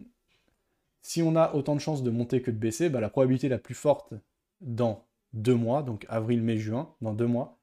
si 1.02 1.22
on 1.22 1.36
a 1.36 1.54
autant 1.54 1.76
de 1.76 1.82
chances 1.82 2.04
de 2.04 2.12
monter 2.12 2.42
que 2.42 2.52
de 2.52 2.58
baisser, 2.58 2.90
bah, 2.90 3.02
la 3.02 3.10
probabilité 3.10 3.50
la 3.50 3.58
plus 3.58 3.74
forte 3.74 4.14
dans 4.62 5.06
deux 5.34 5.56
mois, 5.56 5.82
donc 5.82 6.06
avril, 6.10 6.42
mai, 6.42 6.58
juin, 6.58 6.94
dans 7.02 7.14
deux 7.14 7.28
mois, 7.28 7.58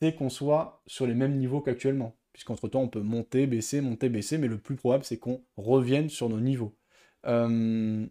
c'est 0.00 0.14
qu'on 0.14 0.28
soit 0.28 0.82
sur 0.86 1.06
les 1.06 1.14
mêmes 1.14 1.36
niveaux 1.36 1.60
qu'actuellement. 1.60 2.14
Puisqu'entre-temps, 2.36 2.82
on 2.82 2.88
peut 2.88 3.00
monter, 3.00 3.46
baisser, 3.46 3.80
monter, 3.80 4.10
baisser, 4.10 4.36
mais 4.36 4.46
le 4.46 4.58
plus 4.58 4.76
probable, 4.76 5.04
c'est 5.04 5.16
qu'on 5.16 5.42
revienne 5.56 6.10
sur 6.10 6.28
nos 6.28 6.38
niveaux. 6.38 6.76
Euh, 7.24 8.06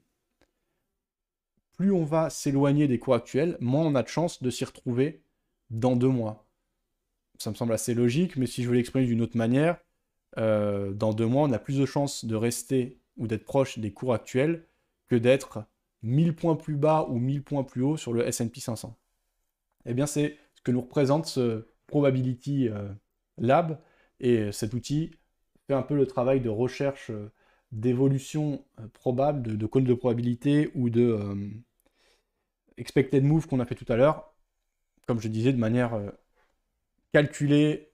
plus 1.74 1.92
on 1.92 2.04
va 2.04 2.32
s'éloigner 2.32 2.88
des 2.88 2.98
cours 2.98 3.14
actuels, 3.14 3.56
moins 3.60 3.86
on 3.86 3.94
a 3.94 4.02
de 4.02 4.08
chances 4.08 4.42
de 4.42 4.50
s'y 4.50 4.66
retrouver 4.66 5.22
dans 5.70 5.96
deux 5.96 6.08
mois. 6.08 6.48
Ça 7.38 7.52
me 7.52 7.56
semble 7.56 7.74
assez 7.74 7.94
logique, 7.94 8.36
mais 8.36 8.48
si 8.48 8.64
je 8.64 8.70
veux 8.70 8.74
l'exprimer 8.74 9.06
d'une 9.06 9.22
autre 9.22 9.38
manière, 9.38 9.78
euh, 10.40 10.92
dans 10.92 11.14
deux 11.14 11.28
mois, 11.28 11.44
on 11.48 11.52
a 11.52 11.60
plus 11.60 11.78
de 11.78 11.86
chances 11.86 12.26
de 12.26 12.36
rester 12.36 12.98
ou 13.18 13.28
d'être 13.28 13.46
proche 13.46 13.78
des 13.78 13.94
cours 13.94 14.16
actuels 14.16 14.66
que 15.08 15.16
d'être 15.16 15.66
1000 16.02 16.36
points 16.36 16.56
plus 16.56 16.78
bas 16.78 17.06
ou 17.10 17.20
1000 17.20 17.44
points 17.44 17.64
plus 17.64 17.84
haut 17.84 17.96
sur 17.96 18.12
le 18.12 18.28
S&P 18.28 18.60
500. 18.60 18.98
Eh 19.86 19.94
bien, 19.94 20.08
c'est 20.08 20.36
ce 20.56 20.64
que 20.64 20.72
nous 20.72 20.82
représente 20.82 21.28
ce 21.28 21.68
Probability 21.86 22.70
euh, 22.70 22.92
Lab, 23.38 23.80
et 24.20 24.52
cet 24.52 24.74
outil 24.74 25.12
fait 25.68 25.74
un 25.74 25.82
peu 25.82 25.96
le 25.96 26.06
travail 26.06 26.42
de 26.42 26.50
recherche 26.50 27.10
euh, 27.10 27.32
d'évolution 27.72 28.64
probable, 28.94 29.42
de, 29.42 29.56
de 29.56 29.80
de 29.82 29.94
probabilité 29.94 30.72
ou 30.76 30.90
de 30.90 31.38
expected 32.78 33.24
move 33.24 33.48
qu'on 33.48 33.60
a 33.60 33.66
fait 33.66 33.76
tout 33.76 33.92
à 33.92 33.96
l'heure, 33.96 34.34
comme 35.08 35.20
je 35.20 35.28
disais, 35.28 35.52
de 35.52 35.58
manière 35.58 36.00
calculée 37.12 37.90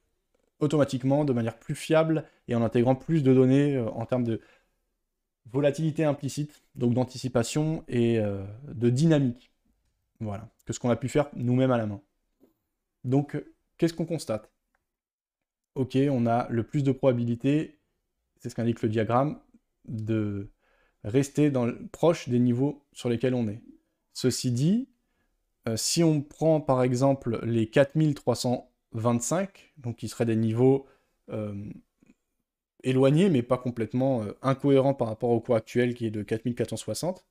automatiquement, 0.62 1.26
de 1.26 1.34
manière 1.34 1.58
plus 1.58 1.76
fiable 1.76 2.24
et 2.48 2.56
en 2.56 2.62
intégrant 2.62 2.96
plus 2.96 3.24
de 3.24 3.34
données 3.34 3.76
euh, 3.76 3.90
en 3.90 4.06
termes 4.06 4.24
de 4.24 4.40
volatilité 5.52 6.06
implicite, 6.06 6.64
donc 6.76 6.94
d'anticipation 6.94 7.84
et 7.88 8.20
euh, 8.20 8.44
de 8.68 8.90
dynamique. 8.90 9.52
Voilà, 10.22 10.50
que 10.66 10.72
ce 10.72 10.80
qu'on 10.80 10.92
a 10.92 10.96
pu 10.96 11.10
faire 11.10 11.30
nous-mêmes 11.36 11.72
à 11.72 11.78
la 11.78 11.88
main. 11.88 12.00
Donc, 13.04 13.44
qu'est-ce 13.78 13.94
qu'on 13.94 14.06
constate? 14.06 14.50
Ok, 15.76 15.98
on 16.10 16.26
a 16.26 16.48
le 16.50 16.64
plus 16.64 16.84
de 16.84 16.92
probabilité, 16.92 17.80
c'est 18.38 18.50
ce 18.50 18.56
qu'indique 18.56 18.82
le 18.82 18.90
diagramme, 18.90 19.40
de 19.86 20.52
rester 21.04 21.52
proche 21.92 22.30
des 22.30 22.40
niveaux 22.40 22.86
sur 22.94 23.10
lesquels 23.10 23.34
on 23.34 23.48
est. 23.48 23.62
Ceci 24.14 24.52
dit, 24.52 24.90
euh, 25.68 25.78
si 25.78 26.04
on 26.04 26.22
prend 26.22 26.62
par 26.62 26.84
exemple 26.84 27.40
les 27.46 27.70
4300 27.70 28.72
25, 28.94 29.74
donc 29.78 29.98
qui 29.98 30.10
seraient 30.10 30.26
des 30.26 30.36
niveaux 30.36 30.86
euh, 31.30 31.54
éloignés, 32.84 33.30
mais 33.30 33.42
pas 33.42 33.58
complètement 33.58 34.24
euh, 34.24 34.34
incohérents 34.42 34.94
par 34.94 35.08
rapport 35.08 35.30
au 35.30 35.40
cours 35.40 35.56
actuel 35.56 35.94
qui 35.94 36.06
est 36.08 36.12
de 36.12 36.24
4460, 36.24 37.26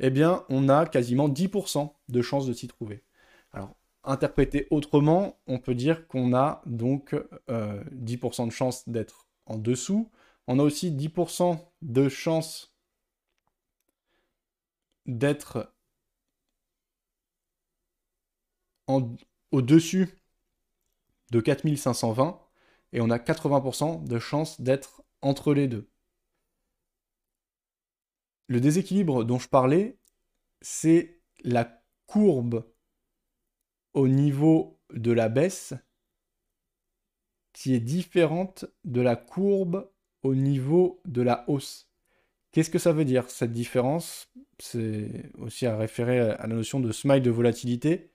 eh 0.00 0.10
bien, 0.10 0.44
on 0.48 0.68
a 0.68 0.86
quasiment 0.86 1.28
10% 1.28 1.92
de 2.08 2.22
chances 2.22 2.46
de 2.46 2.52
s'y 2.52 2.68
trouver. 2.68 3.02
Alors, 3.52 3.76
interprété 4.04 4.66
autrement, 4.70 5.38
on 5.46 5.58
peut 5.58 5.74
dire 5.74 6.06
qu'on 6.08 6.34
a 6.34 6.62
donc 6.66 7.14
10% 7.14 7.20
euh, 7.50 8.46
de 8.46 8.50
chances 8.50 8.88
d'être 8.88 9.28
en 9.46 9.58
dessous. 9.58 10.10
On 10.46 10.58
a 10.58 10.62
aussi 10.62 10.90
10% 10.90 11.58
de 11.82 12.08
chances 12.08 12.74
d'être 15.06 15.72
au-dessus 19.52 20.08
de 21.30 21.40
4520 21.40 22.40
et 22.92 23.00
on 23.00 23.10
a 23.10 23.18
80% 23.18 24.04
de 24.04 24.18
chances 24.18 24.60
d'être 24.60 25.02
entre 25.22 25.54
les 25.54 25.68
deux. 25.68 25.88
Le 28.48 28.60
déséquilibre 28.60 29.24
dont 29.24 29.38
je 29.38 29.48
parlais, 29.48 29.98
c'est 30.60 31.20
la 31.44 31.82
courbe 32.06 32.64
au 33.94 34.08
niveau 34.08 34.78
de 34.92 35.12
la 35.12 35.28
baisse 35.28 35.74
qui 37.52 37.74
est 37.74 37.80
différente 37.80 38.64
de 38.84 39.00
la 39.00 39.16
courbe 39.16 39.90
au 40.22 40.34
niveau 40.34 41.00
de 41.04 41.22
la 41.22 41.48
hausse. 41.48 41.88
Qu'est-ce 42.52 42.70
que 42.70 42.78
ça 42.78 42.92
veut 42.92 43.04
dire 43.04 43.30
cette 43.30 43.52
différence? 43.52 44.32
C'est 44.58 45.30
aussi 45.38 45.66
à 45.66 45.76
référer 45.76 46.20
à 46.20 46.46
la 46.46 46.54
notion 46.54 46.80
de 46.80 46.92
smile 46.92 47.22
de 47.22 47.30
volatilité. 47.30 48.12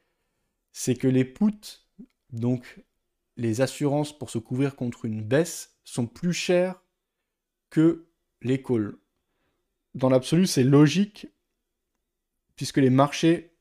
C'est 0.71 0.95
que 0.95 1.07
les 1.07 1.25
puts, 1.25 1.85
donc 2.31 2.83
les 3.37 3.61
assurances 3.61 4.17
pour 4.17 4.29
se 4.29 4.37
couvrir 4.37 4.75
contre 4.75 5.05
une 5.05 5.23
baisse 5.23 5.77
sont 5.83 6.07
plus 6.07 6.33
chères 6.33 6.81
que 7.69 8.07
les 8.41 8.61
calls. 8.61 8.97
Dans 9.93 10.09
l'absolu, 10.09 10.45
c'est 10.47 10.63
logique, 10.63 11.27
puisque 12.55 12.77
les 12.77 12.89
marchés, 12.89 13.54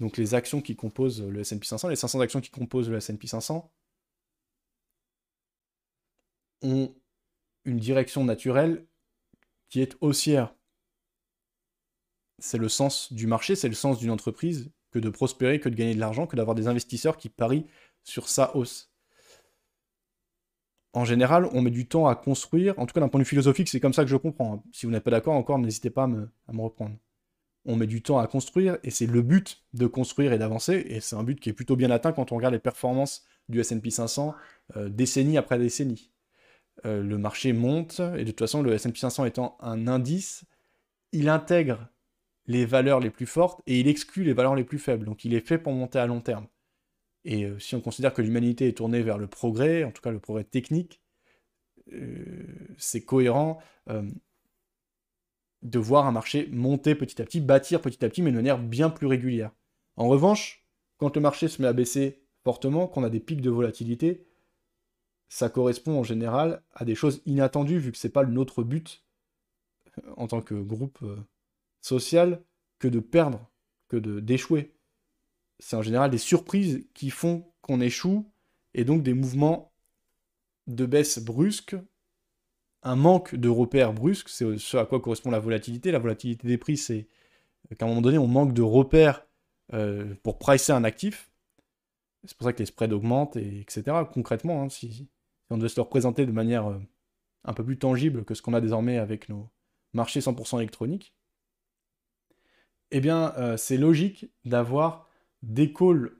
donc 0.00 0.16
les 0.16 0.34
actions 0.34 0.62
qui 0.62 0.76
composent 0.76 1.22
le 1.22 1.44
SP 1.44 1.64
500, 1.64 1.88
les 1.88 1.96
500 1.96 2.20
actions 2.20 2.40
qui 2.40 2.50
composent 2.50 2.90
le 2.90 2.98
SP 2.98 3.26
500, 3.26 3.70
ont 6.62 6.94
une 7.64 7.78
direction 7.78 8.24
naturelle 8.24 8.86
qui 9.68 9.80
est 9.80 9.96
haussière. 10.00 10.54
C'est 12.38 12.58
le 12.58 12.68
sens 12.68 13.12
du 13.12 13.26
marché, 13.26 13.54
c'est 13.54 13.68
le 13.68 13.74
sens 13.74 13.98
d'une 13.98 14.10
entreprise 14.10 14.72
que 14.90 14.98
de 14.98 15.10
prospérer, 15.10 15.60
que 15.60 15.68
de 15.68 15.74
gagner 15.74 15.94
de 15.94 16.00
l'argent, 16.00 16.26
que 16.26 16.36
d'avoir 16.36 16.54
des 16.54 16.66
investisseurs 16.66 17.16
qui 17.16 17.28
parient 17.28 17.66
sur 18.02 18.28
sa 18.28 18.56
hausse. 18.56 18.90
En 20.92 21.04
général, 21.04 21.48
on 21.52 21.62
met 21.62 21.70
du 21.70 21.86
temps 21.86 22.08
à 22.08 22.16
construire. 22.16 22.76
En 22.78 22.86
tout 22.86 22.94
cas, 22.94 23.00
d'un 23.00 23.08
point 23.08 23.20
de 23.20 23.24
vue 23.24 23.28
philosophique, 23.28 23.68
c'est 23.68 23.78
comme 23.78 23.92
ça 23.92 24.02
que 24.02 24.10
je 24.10 24.16
comprends. 24.16 24.64
Si 24.72 24.86
vous 24.86 24.92
n'êtes 24.92 25.04
pas 25.04 25.12
d'accord 25.12 25.34
encore, 25.34 25.58
n'hésitez 25.58 25.90
pas 25.90 26.04
à 26.04 26.06
me, 26.08 26.28
reprendre. 26.48 26.96
On 27.66 27.76
met 27.76 27.86
du 27.86 28.02
temps 28.02 28.18
à 28.18 28.26
construire, 28.26 28.78
et 28.82 28.90
c'est 28.90 29.06
le 29.06 29.22
but 29.22 29.62
de 29.74 29.86
construire 29.86 30.32
et 30.32 30.38
d'avancer, 30.38 30.84
et 30.88 31.00
c'est 31.00 31.16
un 31.16 31.22
but 31.22 31.38
qui 31.38 31.50
est 31.50 31.52
plutôt 31.52 31.76
bien 31.76 31.90
atteint 31.90 32.12
quand 32.12 32.32
on 32.32 32.36
regarde 32.36 32.54
les 32.54 32.60
performances 32.60 33.24
du 33.48 33.60
S&P 33.60 33.90
500 33.90 34.34
euh, 34.76 34.88
décennie 34.88 35.36
après 35.36 35.58
décennie. 35.58 36.10
Euh, 36.86 37.02
le 37.02 37.18
marché 37.18 37.52
monte, 37.52 38.00
et 38.16 38.24
de 38.24 38.30
toute 38.30 38.38
façon, 38.38 38.62
le 38.62 38.72
S&P 38.72 38.98
500 38.98 39.26
étant 39.26 39.58
un 39.60 39.88
indice, 39.88 40.44
il 41.12 41.28
intègre 41.28 41.88
les 42.46 42.64
valeurs 42.64 43.00
les 43.00 43.10
plus 43.10 43.26
fortes 43.26 43.60
et 43.66 43.80
il 43.80 43.88
exclut 43.88 44.24
les 44.24 44.32
valeurs 44.32 44.54
les 44.54 44.64
plus 44.64 44.78
faibles. 44.78 45.04
Donc 45.04 45.24
il 45.24 45.34
est 45.34 45.46
fait 45.46 45.58
pour 45.58 45.72
monter 45.72 45.98
à 45.98 46.06
long 46.06 46.20
terme. 46.20 46.46
Et 47.24 47.44
euh, 47.44 47.58
si 47.58 47.74
on 47.74 47.80
considère 47.80 48.14
que 48.14 48.22
l'humanité 48.22 48.68
est 48.68 48.76
tournée 48.78 49.02
vers 49.02 49.18
le 49.18 49.26
progrès, 49.26 49.84
en 49.84 49.90
tout 49.90 50.02
cas 50.02 50.10
le 50.10 50.20
progrès 50.20 50.44
technique, 50.44 51.02
c'est 52.78 53.04
cohérent 53.04 53.58
de 55.62 55.78
voir 55.78 56.06
un 56.06 56.12
marché 56.12 56.48
monter 56.52 56.94
petit 56.94 57.20
à 57.20 57.24
petit, 57.24 57.40
bâtir 57.40 57.80
petit 57.80 58.04
à 58.04 58.08
petit, 58.08 58.22
mais 58.22 58.30
de 58.30 58.36
manière 58.36 58.58
bien 58.58 58.90
plus 58.90 59.06
régulière. 59.06 59.52
En 59.96 60.08
revanche, 60.08 60.64
quand 60.98 61.14
le 61.14 61.20
marché 61.20 61.48
se 61.48 61.60
met 61.60 61.68
à 61.68 61.72
baisser 61.72 62.22
fortement, 62.44 62.86
qu'on 62.86 63.04
a 63.04 63.10
des 63.10 63.20
pics 63.20 63.42
de 63.42 63.50
volatilité, 63.50 64.26
ça 65.28 65.48
correspond 65.48 65.98
en 65.98 66.02
général 66.02 66.62
à 66.72 66.84
des 66.84 66.94
choses 66.94 67.22
inattendues, 67.26 67.78
vu 67.78 67.92
que 67.92 67.98
ce 67.98 68.06
n'est 68.06 68.12
pas 68.12 68.24
notre 68.24 68.62
but 68.62 69.04
en 70.16 70.26
tant 70.26 70.40
que 70.40 70.54
groupe 70.54 71.04
social 71.80 72.42
que 72.78 72.88
de 72.88 73.00
perdre, 73.00 73.50
que 73.88 73.96
d'échouer 73.96 74.74
c'est 75.60 75.76
en 75.76 75.82
général 75.82 76.10
des 76.10 76.18
surprises 76.18 76.84
qui 76.94 77.10
font 77.10 77.52
qu'on 77.60 77.80
échoue, 77.80 78.32
et 78.74 78.84
donc 78.84 79.02
des 79.02 79.14
mouvements 79.14 79.72
de 80.66 80.86
baisse 80.86 81.18
brusques 81.18 81.76
un 82.82 82.96
manque 82.96 83.34
de 83.34 83.48
repères 83.48 83.92
brusques, 83.92 84.28
c'est 84.28 84.58
ce 84.58 84.76
à 84.76 84.86
quoi 84.86 85.00
correspond 85.00 85.30
la 85.30 85.38
volatilité. 85.38 85.90
La 85.90 85.98
volatilité 85.98 86.46
des 86.48 86.58
prix, 86.58 86.76
c'est 86.76 87.08
qu'à 87.78 87.84
un 87.84 87.88
moment 87.88 88.00
donné, 88.00 88.18
on 88.18 88.26
manque 88.26 88.54
de 88.54 88.62
repères 88.62 89.26
euh, 89.74 90.14
pour 90.22 90.38
pricer 90.38 90.72
un 90.72 90.84
actif. 90.84 91.30
C'est 92.24 92.36
pour 92.36 92.46
ça 92.46 92.52
que 92.52 92.58
les 92.58 92.66
spreads 92.66 92.92
augmentent, 92.92 93.36
et, 93.36 93.60
etc. 93.60 93.96
Concrètement, 94.12 94.62
hein, 94.62 94.68
si, 94.68 95.08
on 95.50 95.58
devait 95.58 95.68
se 95.68 95.76
le 95.76 95.82
représenter 95.82 96.26
de 96.26 96.32
manière 96.32 96.68
euh, 96.68 96.78
un 97.44 97.52
peu 97.52 97.64
plus 97.64 97.78
tangible 97.78 98.24
que 98.24 98.34
ce 98.34 98.42
qu'on 98.42 98.54
a 98.54 98.60
désormais 98.60 98.98
avec 98.98 99.28
nos 99.28 99.48
marchés 99.92 100.20
100% 100.20 100.58
électroniques, 100.58 101.14
eh 102.90 103.00
bien, 103.00 103.34
euh, 103.38 103.56
c'est 103.56 103.76
logique 103.76 104.26
d'avoir 104.44 105.08
des 105.42 105.72
calls, 105.72 106.16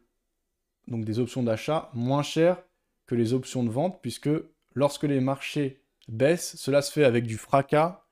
donc 0.88 1.04
des 1.04 1.18
options 1.18 1.42
d'achat, 1.42 1.90
moins 1.94 2.22
chères 2.22 2.62
que 3.06 3.14
les 3.14 3.32
options 3.32 3.64
de 3.64 3.70
vente, 3.70 4.00
puisque 4.02 4.30
lorsque 4.74 5.04
les 5.04 5.20
marchés 5.20 5.79
baissent, 6.10 6.56
cela 6.56 6.82
se 6.82 6.92
fait 6.92 7.04
avec 7.04 7.26
du 7.26 7.36
fracas, 7.36 8.04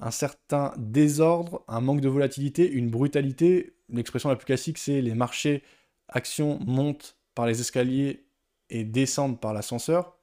un 0.00 0.10
certain 0.10 0.74
désordre, 0.76 1.64
un 1.68 1.80
manque 1.80 2.00
de 2.00 2.08
volatilité, 2.08 2.70
une 2.70 2.90
brutalité. 2.90 3.74
L'expression 3.88 4.28
la 4.28 4.36
plus 4.36 4.46
classique, 4.46 4.78
c'est 4.78 5.00
les 5.00 5.14
marchés 5.14 5.62
actions 6.08 6.58
montent 6.64 7.16
par 7.34 7.46
les 7.46 7.60
escaliers 7.60 8.26
et 8.70 8.84
descendent 8.84 9.40
par 9.40 9.54
l'ascenseur. 9.54 10.18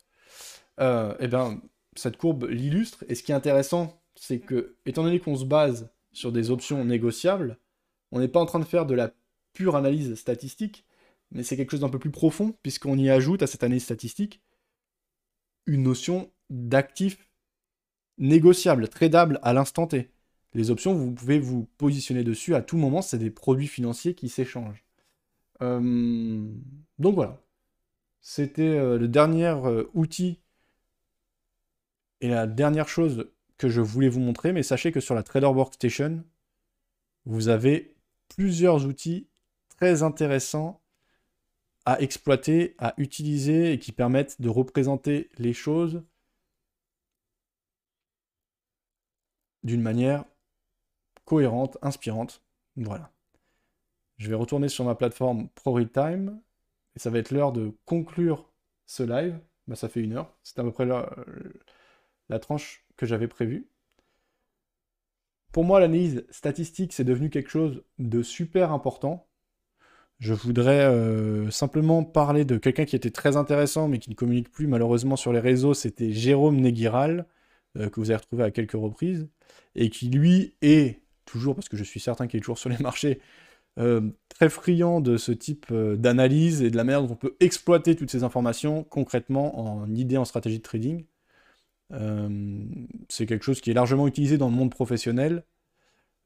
Euh, 0.79 1.15
eh 1.19 1.27
bien, 1.27 1.61
cette 1.95 2.17
courbe 2.17 2.47
l'illustre. 2.49 3.03
Et 3.07 3.15
ce 3.15 3.23
qui 3.23 3.31
est 3.31 3.35
intéressant, 3.35 4.01
c'est 4.15 4.39
que, 4.39 4.75
étant 4.85 5.03
donné 5.03 5.19
qu'on 5.19 5.35
se 5.35 5.45
base 5.45 5.91
sur 6.11 6.31
des 6.31 6.51
options 6.51 6.83
négociables, 6.85 7.57
on 8.11 8.19
n'est 8.19 8.27
pas 8.27 8.39
en 8.39 8.45
train 8.45 8.59
de 8.59 8.65
faire 8.65 8.85
de 8.85 8.93
la 8.93 9.11
pure 9.53 9.75
analyse 9.75 10.15
statistique, 10.15 10.85
mais 11.31 11.43
c'est 11.43 11.57
quelque 11.57 11.71
chose 11.71 11.79
d'un 11.81 11.89
peu 11.89 11.99
plus 11.99 12.11
profond, 12.11 12.55
puisqu'on 12.61 12.97
y 12.97 13.09
ajoute 13.09 13.41
à 13.41 13.47
cette 13.47 13.63
analyse 13.63 13.83
statistique 13.83 14.41
une 15.65 15.83
notion 15.83 16.31
d'actif 16.53 17.27
négociable, 18.19 18.87
tradable 18.87 19.39
à 19.41 19.53
l'instant 19.53 19.87
T. 19.87 20.11
Les 20.53 20.69
options, 20.69 20.93
vous 20.93 21.11
pouvez 21.11 21.39
vous 21.39 21.67
positionner 21.77 22.23
dessus 22.23 22.53
à 22.53 22.61
tout 22.61 22.77
moment, 22.77 23.01
c'est 23.01 23.17
des 23.17 23.31
produits 23.31 23.67
financiers 23.67 24.13
qui 24.13 24.29
s'échangent. 24.29 24.85
Euh, 25.61 26.47
donc 26.99 27.15
voilà. 27.15 27.41
C'était 28.21 28.61
euh, 28.61 28.99
le 28.99 29.07
dernier 29.07 29.47
euh, 29.47 29.85
outil 29.95 30.39
et 32.21 32.29
la 32.29 32.45
dernière 32.45 32.87
chose 32.87 33.31
que 33.57 33.67
je 33.67 33.81
voulais 33.81 34.09
vous 34.09 34.19
montrer, 34.19 34.53
mais 34.53 34.63
sachez 34.63 34.91
que 34.91 34.99
sur 34.99 35.15
la 35.15 35.23
Trader 35.23 35.47
Workstation, 35.47 36.23
vous 37.25 37.47
avez 37.47 37.95
plusieurs 38.29 38.85
outils 38.85 39.27
très 39.69 40.03
intéressants 40.03 40.81
à 41.85 41.99
exploiter, 41.99 42.75
à 42.77 42.93
utiliser 42.97 43.73
et 43.73 43.79
qui 43.79 43.91
permettent 43.91 44.39
de 44.39 44.49
représenter 44.49 45.29
les 45.37 45.53
choses 45.53 46.03
d'une 49.63 49.81
manière 49.81 50.25
cohérente, 51.25 51.77
inspirante. 51.81 52.41
Voilà. 52.75 53.11
Je 54.17 54.29
vais 54.29 54.35
retourner 54.35 54.69
sur 54.69 54.85
ma 54.85 54.95
plateforme 54.95 55.49
ProRealTime 55.49 56.39
et 56.95 56.99
ça 56.99 57.09
va 57.09 57.19
être 57.19 57.31
l'heure 57.31 57.51
de 57.51 57.71
conclure 57.85 58.49
ce 58.85 59.03
live. 59.03 59.39
Bah, 59.67 59.75
ça 59.75 59.89
fait 59.89 60.01
une 60.01 60.13
heure. 60.13 60.33
C'est 60.43 60.59
à 60.59 60.63
peu 60.63 60.71
près 60.71 60.85
la, 60.85 62.39
tranche 62.39 62.85
que 62.97 63.05
j'avais 63.05 63.27
prévue. 63.27 63.67
Pour 65.51 65.63
moi, 65.63 65.79
l'analyse 65.79 66.25
statistique, 66.29 66.93
c'est 66.93 67.03
devenu 67.03 67.29
quelque 67.29 67.49
chose 67.49 67.83
de 67.99 68.23
super 68.23 68.71
important. 68.71 69.27
Je 70.19 70.33
voudrais 70.33 70.85
euh, 70.85 71.49
simplement 71.51 72.03
parler 72.03 72.45
de 72.45 72.57
quelqu'un 72.57 72.85
qui 72.85 72.95
était 72.95 73.11
très 73.11 73.37
intéressant, 73.37 73.87
mais 73.87 73.99
qui 73.99 74.09
ne 74.09 74.15
communique 74.15 74.51
plus 74.51 74.67
malheureusement 74.67 75.15
sur 75.15 75.33
les 75.33 75.39
réseaux. 75.39 75.73
C'était 75.73 76.11
Jérôme 76.11 76.59
Neguiral, 76.59 77.27
euh, 77.77 77.89
que 77.89 77.99
vous 77.99 78.11
avez 78.11 78.17
retrouvé 78.17 78.43
à 78.43 78.51
quelques 78.51 78.73
reprises, 78.73 79.27
et 79.75 79.89
qui 79.89 80.09
lui 80.09 80.55
est 80.61 81.01
toujours, 81.25 81.55
parce 81.55 81.69
que 81.69 81.77
je 81.77 81.83
suis 81.83 81.99
certain 81.99 82.27
qu'il 82.27 82.37
est 82.37 82.41
toujours 82.41 82.57
sur 82.57 82.69
les 82.69 82.77
marchés, 82.79 83.19
euh, 83.79 84.01
très 84.29 84.49
friand 84.49 85.01
de 85.01 85.17
ce 85.17 85.31
type 85.31 85.73
d'analyse 85.73 86.61
et 86.61 86.69
de 86.69 86.77
la 86.77 86.83
manière 86.83 87.01
dont 87.03 87.13
on 87.13 87.17
peut 87.17 87.35
exploiter 87.39 87.95
toutes 87.95 88.11
ces 88.11 88.23
informations 88.23 88.83
concrètement 88.83 89.81
en 89.81 89.93
idée 89.95 90.17
en 90.17 90.25
stratégie 90.25 90.59
de 90.59 90.63
trading. 90.63 91.05
c'est 93.09 93.25
quelque 93.25 93.43
chose 93.43 93.61
qui 93.61 93.71
est 93.71 93.73
largement 93.73 94.07
utilisé 94.07 94.37
dans 94.37 94.49
le 94.49 94.55
monde 94.55 94.71
professionnel 94.71 95.43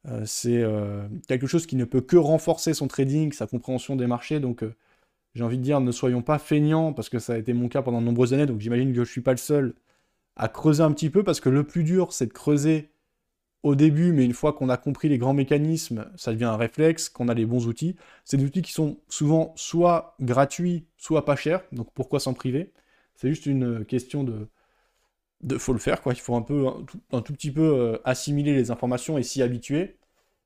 euh, 0.06 0.22
c'est 0.24 0.62
euh, 0.62 1.08
quelque 1.26 1.46
chose 1.46 1.66
qui 1.66 1.76
ne 1.76 1.84
peut 1.84 2.00
que 2.00 2.16
renforcer 2.16 2.72
son 2.74 2.88
trading, 2.88 3.32
sa 3.32 3.46
compréhension 3.46 3.96
des 3.96 4.06
marchés. 4.06 4.40
Donc, 4.40 4.62
euh, 4.62 4.74
j'ai 5.34 5.44
envie 5.44 5.58
de 5.58 5.62
dire, 5.62 5.80
ne 5.80 5.92
soyons 5.92 6.22
pas 6.22 6.38
feignants, 6.38 6.92
parce 6.92 7.08
que 7.08 7.18
ça 7.18 7.34
a 7.34 7.38
été 7.38 7.52
mon 7.52 7.68
cas 7.68 7.82
pendant 7.82 8.00
de 8.00 8.06
nombreuses 8.06 8.34
années. 8.34 8.46
Donc, 8.46 8.60
j'imagine 8.60 8.90
que 8.90 8.96
je 8.96 9.00
ne 9.00 9.04
suis 9.06 9.20
pas 9.20 9.32
le 9.32 9.38
seul 9.38 9.74
à 10.38 10.48
creuser 10.48 10.82
un 10.82 10.92
petit 10.92 11.10
peu, 11.10 11.24
parce 11.24 11.40
que 11.40 11.48
le 11.48 11.64
plus 11.64 11.84
dur, 11.84 12.12
c'est 12.12 12.26
de 12.26 12.32
creuser 12.32 12.90
au 13.64 13.74
début, 13.74 14.12
mais 14.12 14.24
une 14.24 14.34
fois 14.34 14.52
qu'on 14.52 14.68
a 14.68 14.76
compris 14.76 15.08
les 15.08 15.18
grands 15.18 15.34
mécanismes, 15.34 16.10
ça 16.16 16.32
devient 16.32 16.44
un 16.44 16.56
réflexe, 16.56 17.08
qu'on 17.08 17.28
a 17.28 17.34
les 17.34 17.46
bons 17.46 17.66
outils. 17.66 17.96
C'est 18.24 18.36
des 18.36 18.44
outils 18.44 18.62
qui 18.62 18.72
sont 18.72 18.98
souvent 19.08 19.52
soit 19.56 20.14
gratuits, 20.20 20.86
soit 20.96 21.24
pas 21.24 21.36
chers, 21.36 21.62
donc 21.72 21.92
pourquoi 21.92 22.20
s'en 22.20 22.34
priver? 22.34 22.72
C'est 23.16 23.28
juste 23.28 23.46
une 23.46 23.84
question 23.84 24.24
de, 24.24 24.48
de 25.42 25.58
faut 25.58 25.72
le 25.72 25.78
faire, 25.78 26.02
quoi. 26.02 26.12
Il 26.14 26.20
faut 26.20 26.36
un 26.36 26.42
peu, 26.42 26.66
un 27.12 27.22
tout, 27.22 27.32
petit 27.32 27.50
peu 27.50 27.62
euh, 27.62 27.98
assimiler 28.04 28.54
les 28.54 28.70
informations 28.70 29.18
et 29.18 29.22
s'y 29.22 29.42
habituer. 29.42 29.96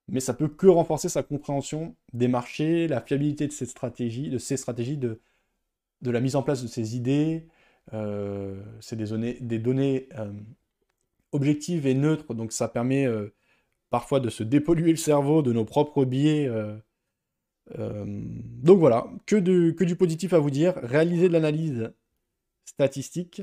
Mais 0.09 0.21
ça 0.21 0.35
peut 0.35 0.49
que 0.49 0.67
renforcer 0.67 1.09
sa 1.09 1.23
compréhension 1.23 1.95
des 2.13 2.29
marchés, 2.29 2.89
la 2.89 3.01
fiabilité 3.01 3.47
de 3.47 3.53
ces 3.53 3.67
stratégies, 3.67 4.31
de 4.31 4.39
ces 4.39 4.57
stratégies, 4.57 4.97
de, 4.97 5.21
de 6.03 6.11
la 6.11 6.21
mise 6.21 6.37
en 6.37 6.43
place 6.43 6.63
de 6.63 6.69
ces 6.69 6.97
idées. 6.97 7.47
Euh, 7.93 8.63
c'est 8.81 8.97
des 8.97 9.07
données, 9.07 9.39
des 9.41 9.59
données 9.59 10.09
euh, 10.19 10.33
objectives 11.33 11.87
et 11.87 11.95
neutres, 11.95 12.35
donc 12.35 12.53
ça 12.53 12.69
permet 12.69 13.07
parfois 13.91 14.21
de 14.21 14.31
se 14.31 14.43
dépolluer 14.43 14.91
le 14.91 14.97
cerveau 14.97 15.43
de 15.43 15.53
nos 15.53 15.65
propres 15.65 16.05
biais. 16.05 16.51
donc 17.77 18.79
voilà, 18.79 19.07
que, 19.27 19.71
que 19.71 19.85
du 19.85 19.97
positif 19.97 20.33
à 20.33 20.39
vous 20.39 20.51
dire. 20.51 20.75
Réaliser 20.77 21.29
de 21.29 21.33
l'analyse 21.33 21.93
statistique, 22.65 23.43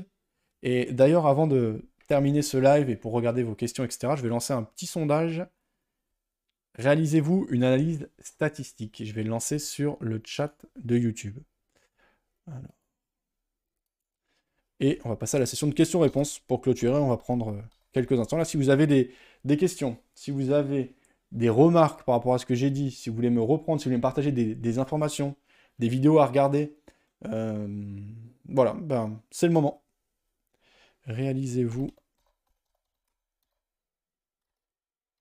et 0.62 0.92
d'ailleurs, 0.92 1.26
avant 1.26 1.46
de 1.46 1.82
terminer 2.06 2.42
ce 2.42 2.58
live 2.58 2.90
et 2.90 2.96
pour 2.96 3.12
regarder 3.12 3.42
vos 3.42 3.54
questions, 3.54 3.84
etc., 3.84 4.14
je 4.16 4.22
vais 4.22 4.28
lancer 4.28 4.52
un 4.52 4.62
petit 4.62 4.86
sondage. 4.86 5.44
Réalisez-vous 6.74 7.46
une 7.50 7.64
analyse 7.64 8.10
statistique? 8.20 9.02
Je 9.04 9.12
vais 9.12 9.22
le 9.22 9.30
lancer 9.30 9.58
sur 9.58 9.96
le 10.00 10.20
chat 10.24 10.66
de 10.76 10.96
YouTube. 10.96 11.38
Et 14.80 14.98
on 15.04 15.10
va 15.10 15.16
passer 15.16 15.36
à 15.36 15.40
la 15.40 15.46
session 15.46 15.66
de 15.66 15.74
questions-réponses. 15.74 16.38
Pour 16.40 16.60
clôturer, 16.60 16.98
on 16.98 17.08
va 17.08 17.16
prendre 17.16 17.50
euh, 17.50 17.62
quelques 17.92 18.18
instants. 18.18 18.36
Là, 18.36 18.44
si 18.44 18.56
vous 18.56 18.70
avez 18.70 18.86
des, 18.86 19.56
questions, 19.56 19.98
si 20.14 20.30
vous 20.30 20.50
avez 20.50 20.94
des 21.32 21.48
remarques 21.48 22.04
par 22.04 22.16
rapport 22.16 22.34
à 22.34 22.38
ce 22.38 22.46
que 22.46 22.54
j'ai 22.54 22.70
dit, 22.70 22.90
si 22.90 23.10
vous 23.10 23.16
voulez 23.16 23.30
me 23.30 23.42
reprendre, 23.42 23.80
si 23.80 23.84
vous 23.84 23.90
voulez 23.90 23.98
me 23.98 24.02
partager 24.02 24.32
des, 24.32 24.78
informations, 24.78 25.36
des 25.78 25.88
vidéos 25.88 26.18
à 26.18 26.26
regarder, 26.26 26.74
euh, 27.26 27.68
voilà, 28.48 28.74
ben, 28.74 29.20
c'est 29.30 29.46
le 29.46 29.52
moment 29.52 29.82
réalisez-vous 31.10 31.90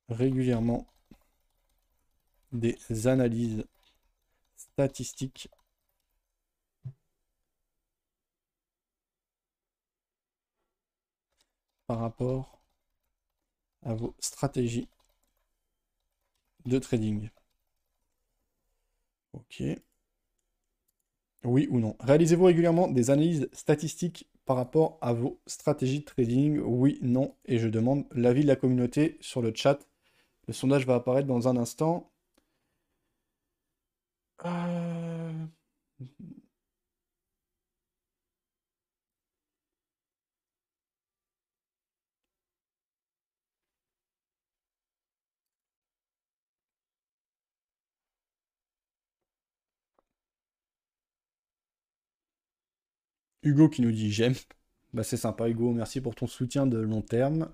régulièrement 0.10 0.88
des 2.52 2.78
analyses 3.08 3.66
statistiques 4.56 5.50
par 11.90 11.98
rapport 11.98 12.62
à 13.84 13.96
vos 13.96 14.14
stratégies 14.20 14.88
de 16.66 16.78
trading. 16.78 17.32
Ok. 19.34 19.64
Oui 21.44 21.68
ou 21.72 21.80
non? 21.80 21.96
Réalisez-vous 22.00 22.46
régulièrement 22.46 22.88
des 22.88 23.10
analyses 23.10 23.50
statistiques 23.54 24.30
par 24.46 24.58
rapport 24.58 25.00
à 25.02 25.14
vos 25.14 25.42
stratégies 25.48 26.02
de 26.02 26.06
trading? 26.06 26.60
Oui, 26.60 27.00
non. 27.02 27.36
Et 27.46 27.58
je 27.58 27.68
demande 27.68 28.06
l'avis 28.12 28.44
de 28.44 28.48
la 28.48 28.56
communauté 28.56 29.18
sur 29.20 29.42
le 29.42 29.52
chat. 29.56 29.80
Le 30.48 30.54
sondage 30.54 30.86
va 30.86 30.94
apparaître 30.94 31.28
dans 31.28 31.48
un 31.48 31.58
instant. 31.58 32.12
Euh, 34.46 35.09
Hugo 53.44 53.70
qui 53.70 53.82
nous 53.82 53.92
dit 53.92 54.12
j'aime. 54.12 54.36
Bah 54.94 55.04
c'est 55.04 55.18
sympa 55.18 55.48
Hugo, 55.50 55.72
merci 55.72 56.02
pour 56.02 56.16
ton 56.16 56.28
soutien 56.28 56.66
de 56.66 56.78
long 56.78 57.02
terme. 57.02 57.50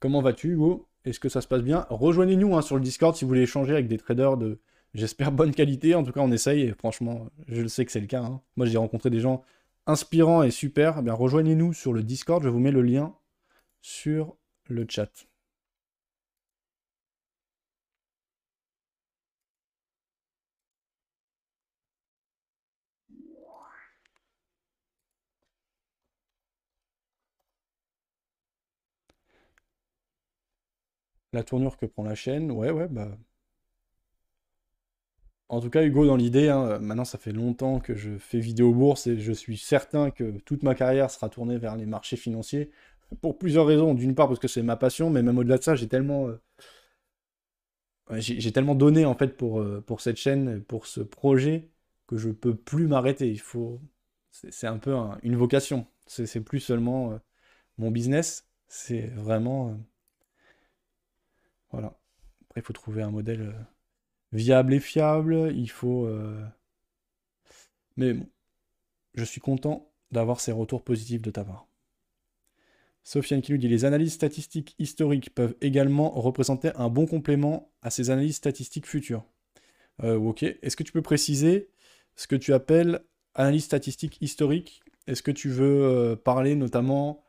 Comment 0.00 0.22
vas-tu 0.22 0.52
Hugo? 0.52 0.88
Est-ce 1.04 1.20
que 1.20 1.28
ça 1.28 1.40
se 1.40 1.48
passe 1.48 1.62
bien? 1.62 1.86
Rejoignez-nous 1.88 2.56
hein, 2.56 2.62
sur 2.62 2.76
le 2.76 2.82
Discord 2.82 3.14
si 3.14 3.24
vous 3.24 3.28
voulez 3.28 3.42
échanger 3.42 3.72
avec 3.72 3.86
des 3.86 3.96
traders 3.96 4.36
de, 4.36 4.58
j'espère, 4.94 5.30
bonne 5.30 5.54
qualité. 5.54 5.94
En 5.94 6.02
tout 6.02 6.12
cas, 6.12 6.20
on 6.20 6.32
essaye 6.32 6.62
et 6.62 6.72
franchement, 6.72 7.28
je 7.46 7.62
le 7.62 7.68
sais 7.68 7.84
que 7.84 7.92
c'est 7.92 8.00
le 8.00 8.06
cas. 8.06 8.22
Hein. 8.22 8.40
Moi, 8.56 8.66
j'ai 8.66 8.78
rencontré 8.78 9.08
des 9.08 9.20
gens 9.20 9.44
inspirants 9.86 10.42
et 10.42 10.50
super. 10.50 11.02
Eh 11.06 11.10
rejoignez-nous 11.10 11.72
sur 11.72 11.92
le 11.92 12.02
Discord, 12.02 12.42
je 12.42 12.48
vous 12.48 12.58
mets 12.58 12.72
le 12.72 12.82
lien 12.82 13.14
sur 13.82 14.36
le 14.68 14.84
chat. 14.88 15.10
La 31.36 31.44
tournure 31.44 31.76
que 31.76 31.84
prend 31.84 32.02
la 32.02 32.14
chaîne, 32.14 32.50
ouais, 32.50 32.70
ouais, 32.70 32.88
bah. 32.88 33.10
En 35.50 35.60
tout 35.60 35.68
cas, 35.68 35.84
Hugo, 35.84 36.06
dans 36.06 36.16
l'idée, 36.16 36.48
hein, 36.48 36.78
maintenant 36.78 37.04
ça 37.04 37.18
fait 37.18 37.32
longtemps 37.32 37.78
que 37.78 37.94
je 37.94 38.16
fais 38.16 38.40
vidéo 38.40 38.72
bourse 38.72 39.06
et 39.06 39.18
je 39.18 39.32
suis 39.32 39.58
certain 39.58 40.10
que 40.10 40.38
toute 40.46 40.62
ma 40.62 40.74
carrière 40.74 41.10
sera 41.10 41.28
tournée 41.28 41.58
vers 41.58 41.76
les 41.76 41.84
marchés 41.84 42.16
financiers 42.16 42.70
pour 43.20 43.36
plusieurs 43.36 43.66
raisons. 43.66 43.92
D'une 43.92 44.14
part 44.14 44.28
parce 44.28 44.40
que 44.40 44.48
c'est 44.48 44.62
ma 44.62 44.76
passion, 44.76 45.10
mais 45.10 45.22
même 45.22 45.36
au-delà 45.36 45.58
de 45.58 45.62
ça, 45.62 45.74
j'ai 45.76 45.88
tellement, 45.88 46.28
euh, 46.28 46.40
j'ai 48.18 48.52
tellement 48.52 48.74
donné 48.74 49.04
en 49.04 49.14
fait 49.14 49.36
pour, 49.36 49.60
euh, 49.60 49.82
pour 49.86 50.00
cette 50.00 50.16
chaîne, 50.16 50.62
pour 50.64 50.86
ce 50.86 51.00
projet, 51.02 51.68
que 52.06 52.16
je 52.16 52.30
peux 52.30 52.54
plus 52.56 52.86
m'arrêter. 52.86 53.30
Il 53.30 53.40
faut, 53.40 53.80
c'est 54.30 54.66
un 54.66 54.78
peu 54.78 54.94
une 55.22 55.36
vocation. 55.36 55.86
C'est 56.06 56.40
plus 56.40 56.60
seulement 56.60 57.12
euh, 57.12 57.18
mon 57.78 57.90
business, 57.90 58.48
c'est 58.68 59.08
vraiment, 59.08 59.78
voilà. 61.70 61.98
Après, 62.44 62.60
il 62.60 62.64
faut 62.64 62.72
trouver 62.72 63.02
un 63.02 63.10
modèle 63.10 63.54
viable 64.32 64.74
et 64.74 64.80
fiable. 64.80 65.52
Il 65.54 65.70
faut, 65.70 66.08
mais 67.96 68.14
bon, 68.14 68.26
je 69.14 69.24
suis 69.24 69.40
content 69.40 69.90
d'avoir 70.10 70.40
ces 70.40 70.52
retours 70.52 70.84
positifs 70.84 71.22
de 71.22 71.30
ta 71.30 71.44
part. 71.44 71.66
Sofiane 73.02 73.40
qui 73.40 73.52
nous 73.52 73.58
dit 73.58 73.68
les 73.68 73.84
analyses 73.84 74.14
statistiques 74.14 74.74
historiques 74.78 75.32
peuvent 75.32 75.54
également 75.60 76.10
représenter 76.10 76.72
un 76.74 76.88
bon 76.88 77.06
complément 77.06 77.70
à 77.82 77.90
ces 77.90 78.10
analyses 78.10 78.36
statistiques 78.36 78.86
futures. 78.86 79.24
Euh, 80.02 80.16
ok. 80.16 80.42
Est-ce 80.42 80.76
que 80.76 80.82
tu 80.82 80.92
peux 80.92 81.02
préciser 81.02 81.70
ce 82.16 82.26
que 82.26 82.36
tu 82.36 82.52
appelles 82.52 83.00
analyse 83.34 83.64
statistique 83.64 84.18
historique? 84.20 84.82
Est-ce 85.06 85.22
que 85.22 85.30
tu 85.30 85.48
veux 85.48 85.84
euh, 85.84 86.16
parler 86.16 86.56
notamment 86.56 87.24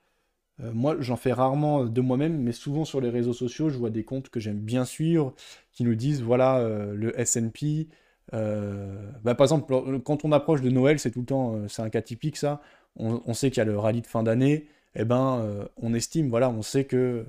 euh, 0.61 0.71
Moi, 0.73 0.97
j'en 0.99 1.15
fais 1.17 1.33
rarement 1.33 1.85
de 1.85 2.01
moi-même, 2.01 2.37
mais 2.41 2.51
souvent 2.51 2.85
sur 2.85 3.01
les 3.01 3.09
réseaux 3.09 3.33
sociaux, 3.33 3.69
je 3.69 3.77
vois 3.77 3.89
des 3.89 4.03
comptes 4.03 4.29
que 4.29 4.39
j'aime 4.39 4.59
bien 4.59 4.85
suivre 4.85 5.33
qui 5.73 5.83
nous 5.83 5.95
disent 5.95 6.21
voilà 6.21 6.67
le 6.93 7.19
S&P. 7.19 7.87
Bah, 8.31 9.35
par 9.35 9.45
exemple, 9.45 10.01
quand 10.01 10.25
on 10.25 10.31
approche 10.31 10.61
de 10.61 10.69
Noël, 10.69 10.99
c'est 10.99 11.11
tout 11.11 11.21
le 11.21 11.25
temps, 11.25 11.67
c'est 11.67 11.81
un 11.81 11.89
cas 11.89 12.01
typique 12.01 12.37
ça. 12.37 12.61
on 12.95 13.33
sait 13.33 13.49
qu'il 13.51 13.59
y 13.59 13.61
a 13.61 13.65
le 13.65 13.77
rallye 13.77 14.01
de 14.01 14.07
fin 14.07 14.23
d'année 14.23 14.67
eh 14.99 15.05
ben, 15.05 15.39
euh, 15.41 15.67
on 15.77 15.93
estime, 15.93 16.29
voilà, 16.29 16.49
on 16.49 16.63
sait 16.63 16.85
que 16.85 17.25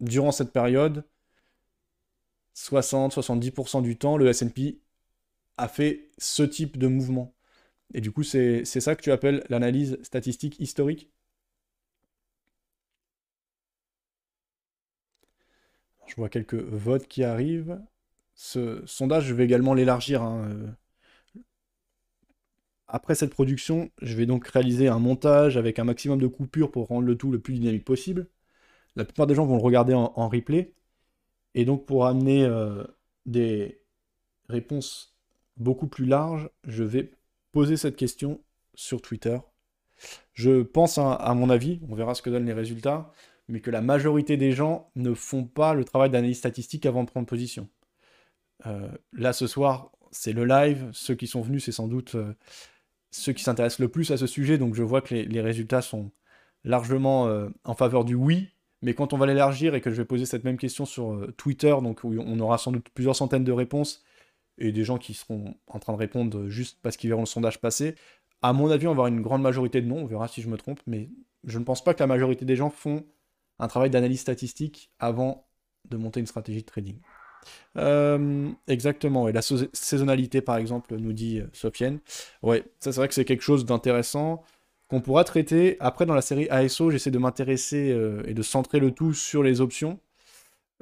durant 0.00 0.32
cette 0.32 0.52
période, 0.52 1.04
60-70% 2.54 3.82
du 3.82 3.96
temps, 3.98 4.16
le 4.16 4.28
S&P 4.28 4.80
a 5.58 5.68
fait 5.68 6.10
ce 6.18 6.42
type 6.42 6.78
de 6.78 6.86
mouvement. 6.88 7.34
Et 7.94 8.00
du 8.00 8.12
coup, 8.12 8.24
c'est 8.24 8.64
ça 8.64 8.96
que 8.96 9.02
tu 9.02 9.12
appelles 9.12 9.44
l'analyse 9.50 9.98
statistique 10.02 10.58
historique? 10.60 11.10
Je 16.14 16.20
vois 16.20 16.28
quelques 16.28 16.54
votes 16.54 17.08
qui 17.08 17.24
arrivent. 17.24 17.80
Ce 18.36 18.86
sondage, 18.86 19.24
je 19.24 19.34
vais 19.34 19.44
également 19.44 19.74
l'élargir. 19.74 20.22
Hein, 20.22 20.48
euh, 20.48 21.40
après 22.86 23.16
cette 23.16 23.30
production, 23.30 23.90
je 24.00 24.16
vais 24.16 24.24
donc 24.24 24.46
réaliser 24.46 24.86
un 24.86 25.00
montage 25.00 25.56
avec 25.56 25.80
un 25.80 25.84
maximum 25.84 26.20
de 26.20 26.28
coupures 26.28 26.70
pour 26.70 26.86
rendre 26.86 27.04
le 27.04 27.16
tout 27.16 27.32
le 27.32 27.40
plus 27.40 27.54
dynamique 27.54 27.84
possible. 27.84 28.28
La 28.94 29.04
plupart 29.04 29.26
des 29.26 29.34
gens 29.34 29.44
vont 29.44 29.56
le 29.56 29.62
regarder 29.62 29.92
en, 29.92 30.28
replay. 30.28 30.72
Et 31.56 31.64
donc 31.64 31.84
pour 31.84 32.06
amener 32.06 32.44
euh, 32.44 32.84
des 33.26 33.80
réponses 34.48 35.16
beaucoup 35.56 35.88
plus 35.88 36.06
larges, 36.06 36.48
je 36.62 36.84
vais 36.84 37.10
poser 37.50 37.76
cette 37.76 37.96
question 37.96 38.40
sur 38.76 39.02
Twitter. 39.02 39.38
Je 40.32 40.62
pense, 40.62 40.96
à, 40.98 41.34
mon 41.34 41.50
avis, 41.50 41.80
on 41.88 41.96
verra 41.96 42.14
ce 42.14 42.22
que 42.22 42.30
donnent 42.30 42.46
les 42.46 42.52
résultats, 42.52 43.12
mais 43.48 43.60
que 43.60 43.70
la 43.70 43.80
majorité 43.80 44.36
des 44.36 44.52
gens 44.52 44.90
ne 44.96 45.14
font 45.14 45.44
pas 45.44 45.74
le 45.74 45.84
travail 45.84 46.10
d'analyse 46.10 46.38
statistique 46.38 46.86
avant 46.86 47.04
de 47.04 47.10
prendre 47.10 47.26
position. 47.26 47.68
Euh, 48.66 48.88
là, 49.12 49.32
ce 49.32 49.46
soir, 49.46 49.92
c'est 50.10 50.32
le 50.32 50.44
live. 50.44 50.88
Ceux 50.92 51.14
qui 51.14 51.26
sont 51.26 51.42
venus, 51.42 51.64
c'est 51.64 51.72
sans 51.72 51.88
doute 51.88 52.14
euh, 52.14 52.34
ceux 53.10 53.32
qui 53.32 53.42
s'intéressent 53.42 53.80
le 53.80 53.88
plus 53.88 54.10
à 54.10 54.16
ce 54.16 54.26
sujet, 54.26 54.58
donc 54.58 54.74
je 54.74 54.82
vois 54.82 55.00
que 55.00 55.14
les, 55.14 55.40
résultats 55.40 55.82
sont 55.82 56.10
largement 56.64 57.28
euh, 57.28 57.48
en 57.64 57.74
faveur 57.74 58.04
du 58.04 58.14
oui. 58.14 58.50
Mais 58.82 58.94
quand 58.94 59.12
on 59.12 59.18
va 59.18 59.26
l'élargir 59.26 59.74
et 59.74 59.80
que 59.80 59.90
je 59.90 59.96
vais 59.96 60.04
poser 60.04 60.26
cette 60.26 60.44
même 60.44 60.58
question 60.58 60.84
sur 60.84 61.26
Twitter, 61.38 61.74
donc 61.82 62.04
où 62.04 62.14
on 62.18 62.38
aura 62.40 62.58
sans 62.58 62.70
doute 62.70 62.88
plusieurs 62.90 63.16
centaines 63.16 63.44
de 63.44 63.52
réponses 63.52 64.04
et 64.58 64.72
des 64.72 64.84
gens 64.84 64.98
qui 64.98 65.14
seront 65.14 65.54
en 65.68 65.78
train 65.78 65.94
de 65.94 65.98
répondre 65.98 66.48
juste 66.48 66.78
parce 66.82 66.98
qu'ils 66.98 67.08
verront 67.08 67.22
le 67.22 67.26
sondage 67.26 67.62
passer, 67.62 67.94
à 68.42 68.52
mon 68.52 68.70
avis, 68.70 68.86
on 68.86 68.90
va 68.90 68.92
avoir 68.92 69.06
une 69.06 69.22
grande 69.22 69.40
majorité 69.40 69.80
de 69.80 69.86
non. 69.86 70.02
On 70.02 70.06
verra 70.06 70.28
si 70.28 70.42
je 70.42 70.48
me 70.50 70.58
trompe, 70.58 70.80
mais 70.86 71.08
je 71.44 71.58
ne 71.58 71.64
pense 71.64 71.82
pas 71.82 71.94
que 71.94 72.00
la 72.00 72.06
majorité 72.06 72.44
des 72.44 72.56
gens 72.56 72.68
font 72.68 73.06
un 73.58 73.68
travail 73.68 73.90
d'analyse 73.90 74.20
statistique 74.20 74.90
avant 74.98 75.46
de 75.88 75.96
monter 75.96 76.20
une 76.20 76.26
stratégie 76.26 76.60
de 76.60 76.66
trading. 76.66 76.98
Euh, 77.76 78.50
exactement, 78.68 79.28
et 79.28 79.32
la 79.32 79.42
saisonnalité, 79.42 80.40
par 80.40 80.56
exemple, 80.56 80.96
nous 80.96 81.12
dit 81.12 81.40
euh, 81.40 81.46
Sofiane. 81.52 81.98
Ouais, 82.42 82.64
ça 82.80 82.92
c'est 82.92 83.00
vrai 83.00 83.08
que 83.08 83.14
c'est 83.14 83.24
quelque 83.24 83.42
chose 83.42 83.64
d'intéressant 83.64 84.42
qu'on 84.88 85.00
pourra 85.00 85.24
traiter. 85.24 85.76
Après, 85.80 86.06
dans 86.06 86.14
la 86.14 86.22
série 86.22 86.48
ASO, 86.48 86.90
j'essaie 86.90 87.10
de 87.10 87.18
m'intéresser 87.18 87.90
euh, 87.92 88.22
et 88.26 88.34
de 88.34 88.42
centrer 88.42 88.80
le 88.80 88.92
tout 88.92 89.12
sur 89.14 89.42
les 89.42 89.60
options. 89.60 89.98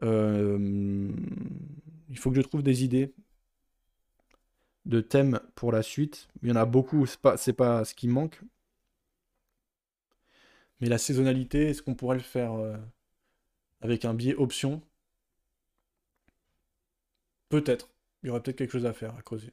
il 0.03 1.09
faut 2.17 2.31
que 2.31 2.37
je 2.37 2.43
trouve 2.43 2.63
des 2.63 2.85
idées 2.85 3.13
de 4.87 5.01
thèmes 5.01 5.41
pour 5.55 5.73
la 5.73 5.83
suite. 5.83 6.29
Il 6.43 6.49
y 6.49 6.53
en 6.53 6.57
a 6.57 6.65
beaucoup, 6.65 7.07
c'est 7.07 7.21
pas, 7.21 7.37
pas 7.57 7.85
ce 7.85 7.95
qui 7.95 8.09
manque. 8.09 8.41
Mais 10.83 10.89
la 10.89 10.99
saisonnalité, 10.99 11.71
est-ce 11.71 11.83
qu'on 11.83 11.95
pourrait 11.95 12.17
le 12.17 12.23
faire 12.23 12.53
avec 13.83 14.05
un 14.05 14.15
biais 14.15 14.35
option? 14.35 14.83
Peut-être. 17.51 17.89
Il 18.23 18.27
y 18.27 18.31
aurait 18.31 18.43
peut-être 18.43 18.59
quelque 18.59 18.73
chose 18.73 18.87
à 18.87 18.93
faire, 18.93 19.15
à 19.17 19.23
creuser. 19.23 19.53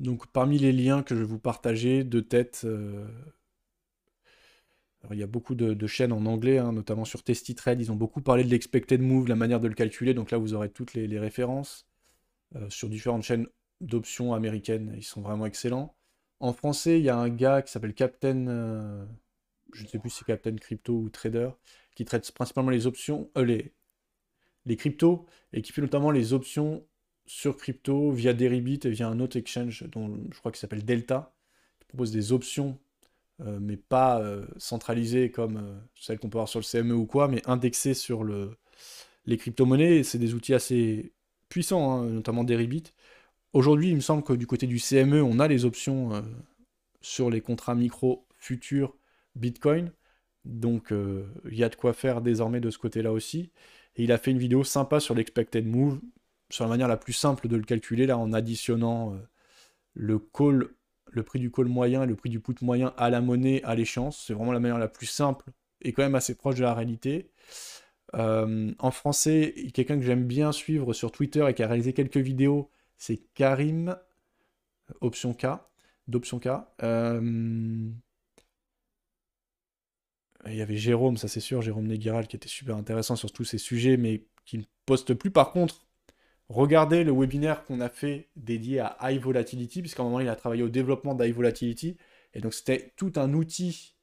Donc 0.00 0.26
parmi 0.28 0.58
les 0.58 0.72
liens 0.72 1.02
que 1.04 1.14
je 1.14 1.20
vais 1.20 1.26
vous 1.26 1.38
partager 1.38 2.02
de 2.04 2.20
tête, 2.20 2.62
euh, 2.64 3.06
il 5.10 5.18
y 5.18 5.22
a 5.22 5.26
beaucoup 5.26 5.54
de, 5.54 5.86
chaînes 5.86 6.12
en 6.12 6.26
anglais, 6.26 6.58
hein, 6.58 6.72
notamment 6.72 7.04
sur 7.04 7.22
TestyTrade, 7.22 7.80
ils 7.80 7.92
ont 7.92 7.96
beaucoup 7.96 8.20
parlé 8.20 8.44
de 8.44 8.48
l'expected 8.50 9.00
move, 9.00 9.28
la 9.28 9.36
manière 9.36 9.60
de 9.60 9.68
le 9.68 9.74
calculer, 9.74 10.14
donc 10.14 10.30
là 10.30 10.38
vous 10.38 10.54
aurez 10.54 10.70
toutes 10.70 10.94
les, 10.94 11.18
références. 11.18 11.86
Euh, 12.56 12.70
sur 12.70 12.88
différentes 12.88 13.24
chaînes 13.24 13.46
d'options 13.80 14.34
américaines, 14.34 14.94
ils 14.96 15.04
sont 15.04 15.20
vraiment 15.22 15.46
excellents. 15.46 15.94
En 16.40 16.52
français, 16.52 16.98
il 16.98 17.04
y 17.04 17.08
a 17.08 17.16
un 17.16 17.28
gars 17.28 17.62
qui 17.62 17.72
s'appelle 17.72 17.94
Captain, 17.94 18.46
euh, 18.48 19.04
je 19.72 19.84
ne 19.84 19.88
sais 19.88 19.98
plus 19.98 20.10
si 20.10 20.18
c'est 20.18 20.24
Captain 20.24 20.56
Crypto 20.56 20.94
ou 20.94 21.08
Trader, 21.10 21.50
qui 21.94 22.04
traite 22.04 22.30
principalement 22.32 22.70
les 22.70 22.86
options, 22.86 23.30
euh, 23.36 23.44
les, 23.44 23.72
les 24.66 24.76
cryptos, 24.76 25.26
et 25.52 25.62
qui 25.62 25.72
fait 25.72 25.82
notamment 25.82 26.10
les 26.10 26.32
options 26.32 26.86
sur 27.26 27.56
crypto 27.56 28.10
via 28.12 28.32
Deribit 28.32 28.80
et 28.84 28.90
via 28.90 29.08
un 29.08 29.20
autre 29.20 29.36
exchange 29.36 29.84
dont 29.90 30.18
je 30.32 30.38
crois 30.38 30.52
qu'il 30.52 30.60
s'appelle 30.60 30.84
Delta, 30.84 31.34
qui 31.80 31.86
propose 31.86 32.12
des 32.12 32.32
options, 32.32 32.78
euh, 33.40 33.58
mais 33.60 33.76
pas 33.76 34.20
euh, 34.20 34.46
centralisées 34.58 35.30
comme 35.30 35.80
celles 35.94 36.18
qu'on 36.18 36.30
peut 36.30 36.38
avoir 36.38 36.48
sur 36.48 36.60
le 36.60 36.64
CME 36.64 36.94
ou 36.94 37.06
quoi, 37.06 37.28
mais 37.28 37.42
indexées 37.46 37.94
sur 37.94 38.24
le, 38.24 38.56
les 39.26 39.36
crypto-monnaies. 39.36 40.02
C'est 40.04 40.18
des 40.18 40.34
outils 40.34 40.54
assez 40.54 41.12
puissants, 41.48 41.92
hein, 42.02 42.06
notamment 42.06 42.44
Deribit. 42.44 42.84
Aujourd'hui, 43.52 43.90
il 43.90 43.96
me 43.96 44.00
semble 44.00 44.22
que 44.22 44.32
du 44.32 44.46
côté 44.46 44.66
du 44.66 44.78
CME, 44.78 45.22
on 45.22 45.38
a 45.38 45.48
les 45.48 45.64
options 45.64 46.22
sur 47.00 47.30
les 47.30 47.40
contrats 47.40 47.74
micro 47.74 48.26
futurs 48.36 48.94
Bitcoin. 49.34 49.92
Donc 50.44 50.92
euh, 50.92 51.26
il 51.50 51.58
y 51.58 51.64
a 51.64 51.68
de 51.68 51.74
quoi 51.74 51.92
faire 51.92 52.20
désormais 52.20 52.60
de 52.60 52.70
ce 52.70 52.78
côté-là 52.78 53.12
aussi. 53.12 53.50
Et 53.96 54.04
il 54.04 54.12
a 54.12 54.18
fait 54.18 54.30
une 54.30 54.38
vidéo 54.38 54.64
sympa 54.64 55.00
sur 55.00 55.14
l'expected 55.14 55.66
move, 55.66 56.00
sur 56.50 56.64
la 56.64 56.70
manière 56.70 56.88
la 56.88 56.96
plus 56.96 57.12
simple 57.12 57.48
de 57.48 57.56
le 57.56 57.64
calculer, 57.64 58.06
là 58.06 58.16
en 58.16 58.32
additionnant 58.32 59.14
euh, 59.14 59.18
le 59.94 60.18
call, 60.18 60.68
le 61.10 61.22
prix 61.22 61.38
du 61.38 61.50
call 61.50 61.66
moyen 61.66 62.04
et 62.04 62.06
le 62.06 62.16
prix 62.16 62.30
du 62.30 62.40
put 62.40 62.54
moyen 62.62 62.94
à 62.96 63.10
la 63.10 63.20
monnaie, 63.20 63.62
à 63.64 63.74
l'échéance. 63.74 64.24
C'est 64.26 64.34
vraiment 64.34 64.52
la 64.52 64.60
manière 64.60 64.78
la 64.78 64.88
plus 64.88 65.06
simple 65.06 65.44
et 65.82 65.92
quand 65.92 66.02
même 66.02 66.14
assez 66.14 66.34
proche 66.34 66.56
de 66.56 66.62
la 66.62 66.74
réalité. 66.74 67.30
Euh, 68.14 68.72
en 68.78 68.90
français, 68.90 69.54
quelqu'un 69.74 69.98
que 69.98 70.04
j'aime 70.04 70.24
bien 70.24 70.52
suivre 70.52 70.92
sur 70.94 71.12
Twitter 71.12 71.44
et 71.48 71.54
qui 71.54 71.62
a 71.62 71.66
réalisé 71.66 71.92
quelques 71.92 72.16
vidéos, 72.16 72.70
c'est 72.98 73.22
Karim, 73.34 73.96
option 75.00 75.32
K, 75.32 75.46
d'option 76.08 76.38
K. 76.40 76.48
il 80.46 80.54
y 80.54 80.62
avait 80.62 80.76
Jérôme, 80.76 81.16
ça 81.16 81.28
c'est 81.28 81.40
sûr, 81.40 81.62
Jérôme 81.62 81.86
Néguiral, 81.86 82.26
qui 82.26 82.36
était 82.36 82.48
super 82.48 82.76
intéressant 82.76 83.16
sur 83.16 83.32
tous 83.32 83.44
ces 83.44 83.58
sujets, 83.58 83.96
mais 83.96 84.24
qui 84.44 84.58
ne 84.58 84.64
poste 84.86 85.14
plus. 85.14 85.30
Par 85.30 85.52
contre, 85.52 85.86
regardez 86.48 87.04
le 87.04 87.12
webinaire 87.12 87.64
qu'on 87.64 87.80
a 87.80 87.88
fait 87.88 88.28
dédié 88.36 88.80
à 88.80 88.96
High 89.02 89.20
Volatility, 89.20 89.80
puisqu'à 89.80 90.02
un 90.02 90.06
moment, 90.06 90.20
il 90.20 90.28
a 90.28 90.36
travaillé 90.36 90.62
au 90.62 90.68
développement 90.68 91.14
d'High 91.14 91.34
Volatility. 91.34 91.96
Et 92.34 92.40
donc, 92.40 92.54
c'était 92.54 92.92
tout 92.96 93.12
un 93.16 93.32
outil 93.34 93.94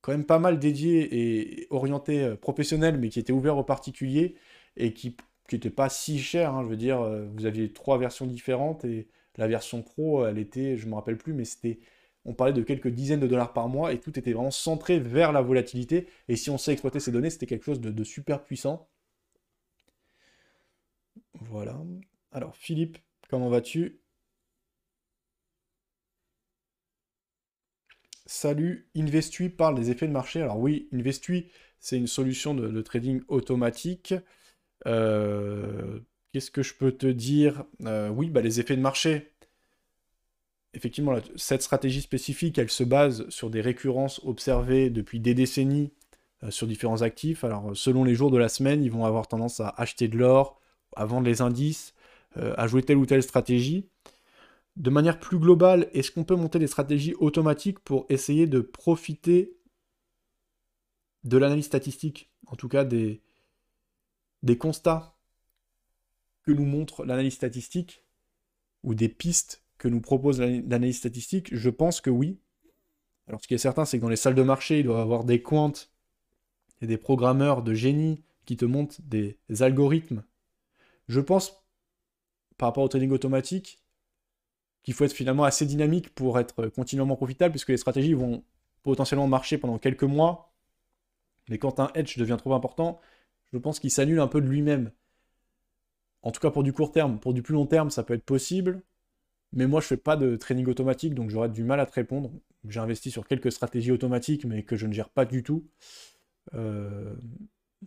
quand 0.00 0.12
même 0.12 0.24
pas 0.24 0.38
mal 0.38 0.58
dédié 0.58 1.08
et 1.12 1.66
orienté 1.70 2.22
euh, 2.22 2.36
professionnel, 2.36 2.98
mais 2.98 3.08
qui 3.08 3.18
était 3.18 3.32
ouvert 3.32 3.56
aux 3.56 3.64
particuliers 3.64 4.36
et 4.76 4.92
qui 4.92 5.16
n'était 5.56 5.70
pas 5.70 5.88
si 5.88 6.18
cher. 6.18 6.54
Hein. 6.54 6.62
je 6.64 6.68
veux 6.68 6.76
dire, 6.76 7.00
euh, 7.00 7.26
vous 7.34 7.46
aviez 7.46 7.72
trois 7.72 7.98
versions 7.98 8.26
différentes 8.26 8.84
et 8.84 9.08
la 9.36 9.46
version 9.48 9.82
pro, 9.82 10.26
elle 10.26 10.38
était, 10.38 10.76
je 10.76 10.86
ne 10.86 10.90
me 10.90 10.94
rappelle 10.96 11.16
plus, 11.18 11.32
mais 11.32 11.44
c'était, 11.44 11.78
on 12.24 12.34
parlait 12.34 12.52
de 12.52 12.62
quelques 12.62 12.88
dizaines 12.88 13.20
de 13.20 13.26
dollars 13.28 13.52
par 13.52 13.68
mois 13.68 13.92
et 13.92 14.00
tout 14.00 14.18
était 14.18 14.32
vraiment 14.32 14.50
centré 14.50 14.98
vers 14.98 15.32
la 15.32 15.42
volatilité. 15.42 16.08
Et 16.28 16.36
si 16.36 16.50
on 16.50 16.58
sait 16.58 16.72
exploiter 16.72 17.00
ces 17.00 17.12
données, 17.12 17.30
c'était 17.30 17.46
quelque 17.46 17.64
chose 17.64 17.80
de 17.80 18.04
super 18.04 18.42
puissant. 18.42 18.88
Voilà. 21.40 21.76
Alors, 22.32 22.56
Philippe, 22.56 22.98
comment 23.28 23.48
vas-tu? 23.48 24.00
Salut, 28.26 28.90
Investui 28.94 29.48
parle 29.48 29.74
des 29.74 29.90
effets 29.90 30.06
de 30.06 30.12
marché. 30.12 30.42
Alors 30.42 30.58
oui, 30.58 30.88
Investui, 30.92 31.50
c'est 31.80 31.96
une 31.96 32.06
solution 32.06 32.54
de, 32.54 32.82
trading 32.82 33.22
automatique. 33.28 34.14
Euh, 34.86 36.00
qu'est-ce 36.32 36.50
que 36.50 36.62
je 36.62 36.74
peux 36.74 36.92
te 36.92 37.06
dire? 37.06 37.64
Euh, 37.84 38.08
Oui, 38.08 38.30
bah, 38.30 38.40
les 38.40 38.60
effets 38.60 38.76
de 38.76 38.82
marché. 38.82 39.32
Effectivement, 40.74 41.16
cette 41.36 41.62
stratégie 41.62 42.02
spécifique, 42.02 42.58
elle 42.58 42.70
se 42.70 42.84
base 42.84 43.28
sur 43.30 43.50
des 43.50 43.60
récurrences 43.60 44.20
observées 44.24 44.90
depuis 44.90 45.18
des 45.18 45.34
décennies 45.34 45.92
euh, 46.44 46.50
sur 46.50 46.66
différents 46.66 47.02
actifs. 47.02 47.44
Alors, 47.44 47.76
selon 47.76 48.04
les 48.04 48.14
jours 48.14 48.30
de 48.30 48.38
la 48.38 48.48
semaine, 48.48 48.82
ils 48.84 48.90
vont 48.90 49.04
avoir 49.04 49.28
tendance 49.28 49.60
à 49.60 49.70
acheter 49.76 50.08
de 50.08 50.18
l'or, 50.18 50.60
à 50.96 51.04
vendre 51.06 51.26
les 51.26 51.42
indices, 51.42 51.94
à 52.36 52.66
jouer 52.68 52.82
telle 52.82 52.98
ou 52.98 53.06
telle 53.06 53.22
stratégie. 53.22 53.88
De 54.76 54.90
manière 54.90 55.18
plus 55.18 55.38
globale, 55.38 55.88
est-ce 55.92 56.12
qu'on 56.12 56.24
peut 56.24 56.36
monter 56.36 56.60
des 56.60 56.68
stratégies 56.68 57.14
automatiques 57.18 57.80
pour 57.80 58.06
essayer 58.10 58.46
de 58.46 58.60
profiter 58.60 59.56
de 61.24 61.36
l'analyse 61.36 61.66
statistique, 61.66 62.30
en 62.46 62.54
tout 62.54 62.68
cas 62.68 62.84
des, 62.84 63.20
des 64.42 64.58
constats 64.58 65.16
que 66.42 66.52
nous 66.52 66.64
montre 66.64 67.04
l'analyse 67.04 67.34
statistique, 67.34 68.04
ou 68.82 68.94
des 68.94 69.08
pistes 69.08 69.64
que 69.76 69.88
nous 69.88 70.00
propose 70.00 70.40
l'analyse 70.40 70.98
statistique 70.98 71.54
Je 71.54 71.70
pense 71.70 72.00
que 72.00 72.10
oui. 72.10 72.40
Alors 73.26 73.42
ce 73.42 73.48
qui 73.48 73.54
est 73.54 73.58
certain, 73.58 73.84
c'est 73.84 73.98
que 73.98 74.02
dans 74.02 74.08
les 74.08 74.16
salles 74.16 74.34
de 74.34 74.42
marché, 74.42 74.80
il 74.80 74.84
doit 74.84 74.98
y 74.98 75.02
avoir 75.02 75.24
des 75.24 75.42
quants 75.42 75.72
et 76.80 76.86
des 76.86 76.96
programmeurs 76.96 77.62
de 77.62 77.74
génie 77.74 78.22
qui 78.46 78.56
te 78.56 78.64
montrent 78.64 79.00
des 79.02 79.38
algorithmes. 79.60 80.24
Je 81.08 81.20
pense, 81.20 81.64
par 82.56 82.68
rapport 82.68 82.84
au 82.84 82.88
trading 82.88 83.10
automatique, 83.10 83.82
qu'il 84.82 84.94
faut 84.94 85.04
être 85.04 85.12
finalement 85.12 85.44
assez 85.44 85.66
dynamique 85.66 86.14
pour 86.14 86.38
être 86.38 86.68
continuellement 86.68 87.16
profitable, 87.16 87.52
puisque 87.52 87.68
les 87.68 87.76
stratégies 87.76 88.14
vont 88.14 88.44
potentiellement 88.82 89.26
marcher 89.26 89.58
pendant 89.58 89.78
quelques 89.78 90.04
mois. 90.04 90.54
Mais 91.50 91.58
quand 91.58 91.80
un 91.80 91.90
hedge 91.94 92.16
devient 92.16 92.36
trop 92.38 92.54
important, 92.54 93.00
je 93.52 93.58
pense 93.58 93.80
qu'il 93.80 93.90
s'annule 93.90 94.20
un 94.20 94.28
peu 94.28 94.40
de 94.40 94.46
lui-même. 94.46 94.92
En 96.22 96.32
tout 96.32 96.40
cas 96.40 96.50
pour 96.50 96.62
du 96.62 96.72
court 96.72 96.92
terme. 96.92 97.18
Pour 97.20 97.34
du 97.34 97.42
plus 97.42 97.54
long 97.54 97.66
terme, 97.66 97.90
ça 97.90 98.02
peut 98.02 98.14
être 98.14 98.24
possible. 98.24 98.82
Mais 99.52 99.66
moi, 99.66 99.80
je 99.80 99.86
fais 99.86 99.96
pas 99.96 100.16
de 100.16 100.36
trading 100.36 100.66
automatique, 100.66 101.14
donc 101.14 101.30
j'aurais 101.30 101.48
du 101.48 101.64
mal 101.64 101.80
à 101.80 101.86
te 101.86 101.92
répondre. 101.92 102.30
J'ai 102.68 102.80
investi 102.80 103.10
sur 103.10 103.26
quelques 103.26 103.52
stratégies 103.52 103.92
automatiques, 103.92 104.44
mais 104.44 104.62
que 104.62 104.76
je 104.76 104.86
ne 104.86 104.92
gère 104.92 105.08
pas 105.08 105.24
du 105.24 105.42
tout. 105.42 105.66
Euh, 106.54 107.14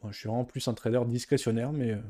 je 0.10 0.18
suis 0.18 0.28
vraiment 0.28 0.46
plus 0.46 0.68
un 0.68 0.74
trader 0.74 1.02
discrétionnaire, 1.08 1.72
mais 1.72 1.92
euh, 1.92 2.02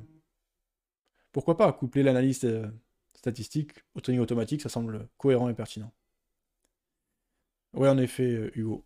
pourquoi 1.31 1.57
pas 1.57 1.71
coupler 1.73 2.03
l'analyse 2.03 2.43
euh, 2.45 2.67
statistique 3.13 3.73
au 3.95 4.01
training 4.01 4.21
automatique, 4.21 4.61
ça 4.61 4.69
semble 4.69 5.07
cohérent 5.17 5.49
et 5.49 5.53
pertinent. 5.53 5.91
Oui, 7.73 7.87
en 7.89 7.97
effet, 7.97 8.51
Hugo. 8.55 8.85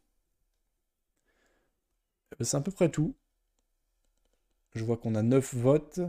Eh 2.31 2.35
ben, 2.39 2.45
c'est 2.45 2.57
à 2.57 2.61
peu 2.61 2.71
près 2.71 2.89
tout. 2.89 3.15
Je 4.75 4.83
vois 4.83 4.97
qu'on 4.97 5.15
a 5.15 5.23
9 5.23 5.55
votes, 5.55 6.01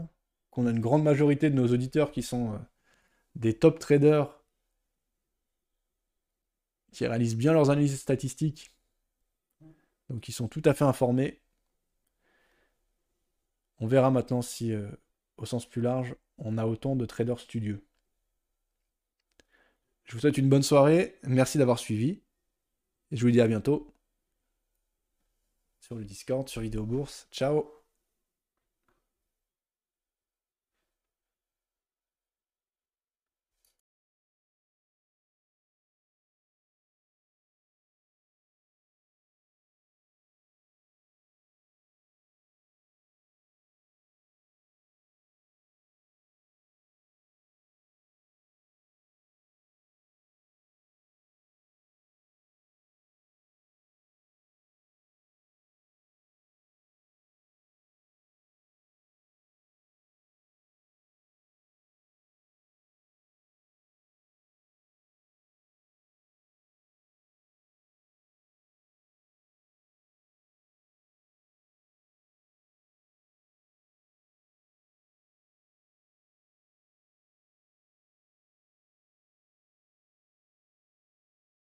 qu'on 0.51 0.67
a 0.67 0.71
une 0.71 0.81
grande 0.81 1.03
majorité 1.03 1.49
de 1.49 1.55
nos 1.55 1.67
auditeurs 1.67 2.11
qui 2.11 2.21
sont 2.21 2.53
euh, 2.53 2.57
des 3.35 3.57
top 3.57 3.79
traders 3.79 4.37
qui 6.91 7.05
réalisent 7.05 7.35
bien 7.35 7.53
leurs 7.53 7.69
analyses 7.69 7.99
statistiques. 7.99 8.73
Donc 10.09 10.27
ils 10.27 10.33
sont 10.33 10.47
tout 10.47 10.61
à 10.65 10.73
fait 10.73 10.83
informés. 10.83 11.41
On 13.79 13.87
verra 13.87 14.11
maintenant 14.11 14.41
si, 14.41 14.73
euh, 14.73 14.89
au 15.37 15.45
sens 15.45 15.67
plus 15.67 15.81
large, 15.81 16.15
on 16.37 16.57
a 16.57 16.65
autant 16.65 16.95
de 16.95 17.05
traders 17.05 17.39
studieux. 17.39 17.85
Je 20.05 20.13
vous 20.13 20.19
souhaite 20.19 20.37
une 20.37 20.49
bonne 20.49 20.63
soirée. 20.63 21.19
Merci 21.23 21.57
d'avoir 21.57 21.79
suivi. 21.79 22.21
Et 23.11 23.17
je 23.17 23.23
vous 23.23 23.31
dis 23.31 23.41
à 23.41 23.47
bientôt 23.47 23.93
sur 25.79 25.95
le 25.95 26.03
Discord, 26.03 26.49
sur 26.49 26.61
Vidéo 26.61 26.85
Bourse. 26.85 27.27
Ciao 27.31 27.76